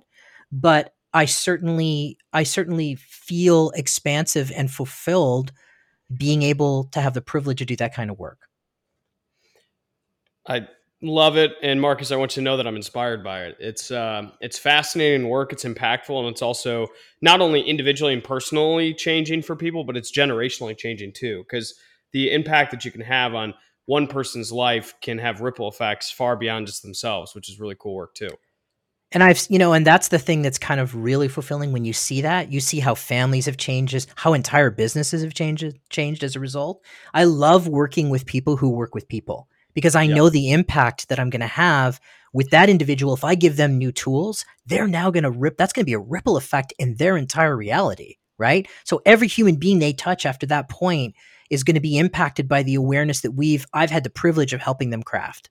but 0.51 0.95
i 1.13 1.25
certainly 1.25 2.17
i 2.31 2.43
certainly 2.43 2.95
feel 2.95 3.71
expansive 3.71 4.51
and 4.55 4.71
fulfilled 4.71 5.51
being 6.15 6.43
able 6.43 6.86
to 6.86 7.01
have 7.01 7.13
the 7.13 7.21
privilege 7.21 7.57
to 7.59 7.65
do 7.65 7.75
that 7.75 7.93
kind 7.93 8.11
of 8.11 8.19
work. 8.19 8.47
I 10.47 10.67
love 11.01 11.36
it 11.36 11.51
and 11.61 11.81
Markus 11.81 12.11
i 12.11 12.15
want 12.15 12.31
you 12.31 12.41
to 12.41 12.45
know 12.45 12.55
that 12.55 12.65
i'm 12.65 12.77
inspired 12.77 13.21
by 13.25 13.43
it. 13.43 13.57
It's 13.59 13.91
uh, 13.91 14.29
it's 14.39 14.57
fascinating 14.57 15.27
work 15.27 15.51
it's 15.51 15.65
impactful 15.65 16.17
and 16.17 16.29
it's 16.29 16.41
also 16.41 16.88
not 17.21 17.41
only 17.41 17.61
individually 17.61 18.13
and 18.13 18.23
personally 18.23 18.93
changing 18.93 19.41
for 19.41 19.57
people 19.57 19.84
but 19.84 19.97
it's 19.97 20.11
generationally 20.11 20.77
changing 20.77 21.11
too 21.11 21.43
because 21.43 21.75
the 22.13 22.31
impact 22.31 22.71
that 22.71 22.86
you 22.86 22.91
can 22.91 23.01
have 23.01 23.36
on 23.36 23.53
one 23.86 24.07
person's 24.07 24.51
life 24.51 24.93
can 25.01 25.17
have 25.17 25.41
ripple 25.41 25.67
effects 25.67 26.11
far 26.11 26.36
beyond 26.36 26.67
just 26.67 26.84
themselves, 26.84 27.36
which 27.36 27.49
is 27.49 27.59
really 27.59 27.75
cool 27.77 27.95
work 27.95 28.15
too. 28.15 28.29
And 29.11 29.23
I've, 29.23 29.45
you 29.47 29.59
know, 29.59 29.73
and 29.73 29.86
that's 29.86 30.07
the 30.07 30.17
thing 30.17 30.41
that's 30.41 30.57
kind 30.57 30.79
of 30.79 30.95
really 30.95 31.27
fulfilling 31.27 31.71
when 31.71 31.86
you 31.86 31.93
see 31.93 32.21
that. 32.21 32.51
You 32.51 32.59
see 32.59 32.79
how 32.79 32.95
families 32.95 33.45
have 33.45 33.57
changed, 33.57 34.07
how 34.15 34.34
entire 34.34 34.71
businesses 34.71 35.21
have 35.23 35.36
changed 35.36 35.77
changed 35.89 36.23
as 36.23 36.36
a 36.36 36.39
result. 36.39 36.84
I 37.13 37.25
love 37.25 37.67
working 37.67 38.09
with 38.09 38.25
people 38.25 38.57
who 38.57 38.69
work 38.69 38.95
with 38.95 39.07
people 39.07 39.47
because 39.75 39.95
I 39.95 40.07
know 40.07 40.29
the 40.29 40.51
impact 40.51 41.09
that 41.09 41.19
I'm 41.19 41.29
going 41.29 41.41
to 41.41 41.47
have 41.47 41.99
with 42.34 42.49
that 42.49 42.69
individual. 42.69 43.13
If 43.13 43.23
I 43.23 43.36
give 43.36 43.55
them 43.55 43.77
new 43.77 43.91
tools, 43.91 44.45
they're 44.65 44.88
now 44.88 45.11
going 45.11 45.23
to 45.23 45.31
rip. 45.31 45.57
That's 45.57 45.73
going 45.73 45.84
to 45.84 45.89
be 45.89 45.93
a 45.93 45.99
ripple 45.99 46.38
effect 46.38 46.73
in 46.79 46.95
their 46.95 47.15
entire 47.15 47.55
reality, 47.55 48.17
right? 48.39 48.67
So 48.84 49.01
every 49.05 49.27
human 49.27 49.57
being 49.57 49.77
they 49.77 49.93
touch 49.93 50.25
after 50.25 50.47
that 50.47 50.69
point 50.69 51.15
is 51.50 51.64
going 51.64 51.76
to 51.76 51.82
be 51.82 51.98
impacted 51.98 52.48
by 52.48 52.64
the 52.64 52.76
awareness 52.76 53.22
that 53.22 53.32
we've 53.32 53.66
I've 53.74 53.91
had 53.91 54.04
the 54.04 54.10
privilege 54.10 54.54
of 54.54 54.62
helping 54.62 54.89
them 54.89 55.04
craft. 55.04 55.50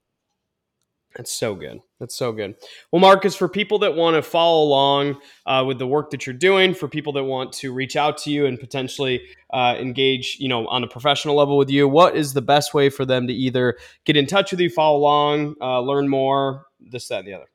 That's 1.16 1.30
so 1.30 1.54
good. 1.54 1.80
That's 2.00 2.16
so 2.16 2.32
good. 2.32 2.54
Well, 2.90 3.00
Markus, 3.00 3.36
for 3.36 3.48
people 3.48 3.78
that 3.80 3.94
want 3.94 4.16
to 4.16 4.22
follow 4.22 4.64
along 4.64 5.20
uh, 5.46 5.64
with 5.66 5.78
the 5.78 5.86
work 5.86 6.10
that 6.10 6.26
you're 6.26 6.34
doing, 6.34 6.74
for 6.74 6.88
people 6.88 7.12
that 7.14 7.24
want 7.24 7.52
to 7.54 7.72
reach 7.72 7.96
out 7.96 8.16
to 8.18 8.30
you 8.30 8.46
and 8.46 8.58
potentially 8.58 9.20
uh, 9.52 9.76
engage, 9.78 10.38
you 10.40 10.48
know, 10.48 10.66
on 10.68 10.82
a 10.82 10.88
professional 10.88 11.36
level 11.36 11.58
with 11.58 11.68
you, 11.68 11.86
what 11.86 12.16
is 12.16 12.32
the 12.32 12.42
best 12.42 12.72
way 12.72 12.88
for 12.88 13.04
them 13.04 13.26
to 13.26 13.32
either 13.32 13.76
get 14.04 14.16
in 14.16 14.26
touch 14.26 14.52
with 14.52 14.60
you, 14.60 14.70
follow 14.70 14.98
along, 14.98 15.54
uh, 15.60 15.80
learn 15.80 16.08
more, 16.08 16.66
this, 16.80 17.08
that, 17.08 17.20
and 17.20 17.28
the 17.28 17.34
other? 17.34 17.46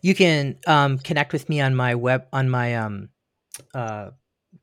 You 0.00 0.14
can 0.14 0.58
um, 0.66 0.98
connect 0.98 1.32
with 1.32 1.48
me 1.48 1.60
on 1.60 1.74
my 1.74 1.94
web 1.94 2.26
on 2.32 2.48
my 2.48 2.76
um, 2.76 3.10
uh, 3.74 4.10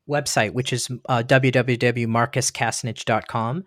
website, 0.08 0.52
which 0.52 0.72
is 0.72 0.88
uh, 1.08 1.22
www.markuskasunich.com. 1.26 3.64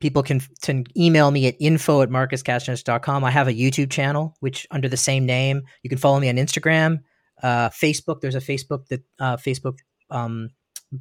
people 0.00 0.22
can, 0.22 0.40
can 0.62 0.84
email 0.96 1.30
me 1.30 1.46
at 1.46 1.56
info 1.60 2.02
at 2.02 2.08
markuskasunich.com. 2.08 3.24
I 3.24 3.30
have 3.30 3.48
a 3.48 3.52
YouTube 3.52 3.90
channel, 3.90 4.34
which 4.40 4.66
under 4.70 4.88
the 4.88 4.96
same 4.96 5.26
name. 5.26 5.62
You 5.82 5.90
can 5.90 5.98
follow 5.98 6.20
me 6.20 6.28
on 6.28 6.36
Instagram, 6.36 7.00
uh, 7.42 7.70
Facebook. 7.70 8.20
There's 8.20 8.34
a 8.34 8.40
Facebook 8.40 8.86
that 8.88 9.02
uh, 9.18 9.36
Facebook 9.36 9.78
um, 10.10 10.50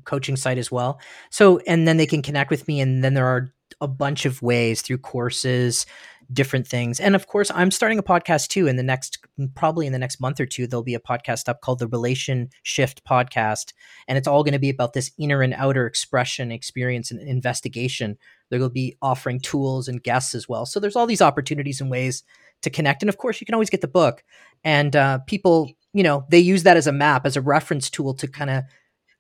coaching 0.06 0.36
site 0.36 0.58
as 0.58 0.72
well. 0.72 1.00
So, 1.32 1.60
and 1.60 1.88
then 1.88 1.98
they 1.98 2.06
can 2.06 2.22
connect 2.22 2.52
with 2.52 2.68
me. 2.68 2.82
And 2.82 3.04
then 3.04 3.14
there 3.14 3.28
are 3.28 3.54
a 3.82 3.88
bunch 3.88 4.26
of 4.26 4.42
ways 4.42 4.82
through 4.82 5.00
courses, 5.00 5.86
different 6.32 6.68
things. 6.68 7.00
And 7.00 7.16
of 7.16 7.28
course, 7.28 7.52
I'm 7.54 7.72
starting 7.72 7.98
a 7.98 8.04
podcast 8.04 8.50
too 8.50 8.68
in 8.68 8.76
the 8.76 8.84
next, 8.84 9.20
probably 9.56 9.88
in 9.88 9.94
the 9.94 10.00
next 10.00 10.22
month 10.22 10.40
or 10.40 10.46
two, 10.46 10.68
there'll 10.68 10.84
be 10.84 10.96
a 10.96 11.00
podcast 11.00 11.50
up 11.50 11.62
called 11.62 11.80
the 11.80 11.88
Relation 11.88 12.50
Shift 12.64 13.04
Podcast. 13.04 13.74
And 14.08 14.18
it's 14.18 14.28
all 14.28 14.44
going 14.44 14.54
to 14.54 14.60
be 14.60 14.70
about 14.70 14.94
this 14.94 15.12
inner 15.18 15.42
and 15.42 15.54
outer 15.56 15.86
expression, 15.88 16.52
experience, 16.52 17.10
and 17.12 17.20
investigation. 17.20 18.18
There 18.50 18.60
will 18.60 18.70
be 18.70 18.96
offering 19.02 19.40
tools 19.40 19.88
and 19.88 20.04
guests 20.04 20.36
as 20.36 20.48
well. 20.48 20.66
So 20.66 20.80
there's 20.80 20.96
all 20.96 21.08
these 21.08 21.22
opportunities 21.22 21.82
and 21.82 21.90
ways 21.90 22.24
to 22.62 22.70
connect. 22.70 23.02
And 23.02 23.10
of 23.10 23.18
course, 23.18 23.42
you 23.42 23.46
can 23.46 23.56
always 23.56 23.70
get 23.70 23.82
the 23.82 23.88
book. 23.88 24.24
And 24.64 24.96
uh, 24.96 25.20
people, 25.20 25.72
you 25.94 26.04
know, 26.04 26.26
they 26.30 26.40
use 26.40 26.64
that 26.64 26.78
as 26.78 26.88
a 26.88 26.92
map, 26.92 27.26
as 27.26 27.38
a 27.38 27.42
reference 27.42 27.90
tool 27.90 28.14
to 28.16 28.28
kind 28.28 28.50
of 28.50 28.64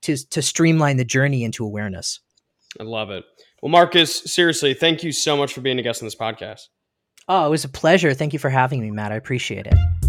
to 0.01 0.15
to 0.29 0.41
streamline 0.41 0.97
the 0.97 1.05
journey 1.05 1.43
into 1.43 1.65
awareness. 1.65 2.19
I 2.79 2.83
love 2.83 3.09
it. 3.09 3.25
Well, 3.61 3.71
Markus, 3.71 4.23
seriously, 4.31 4.73
thank 4.73 5.03
you 5.03 5.11
so 5.11 5.35
much 5.35 5.53
for 5.53 5.61
being 5.61 5.79
a 5.79 5.81
guest 5.81 6.01
on 6.01 6.05
this 6.05 6.15
podcast. 6.15 6.67
Oh, 7.31 7.45
it 7.45 7.49
was 7.49 7.63
a 7.63 7.69
pleasure. 7.69 8.15
Thank 8.15 8.33
you 8.33 8.39
for 8.39 8.49
having 8.49 8.81
me, 8.81 8.89
Matt. 8.89 9.11
I 9.11 9.15
appreciate 9.15 9.67
it. 9.67 10.08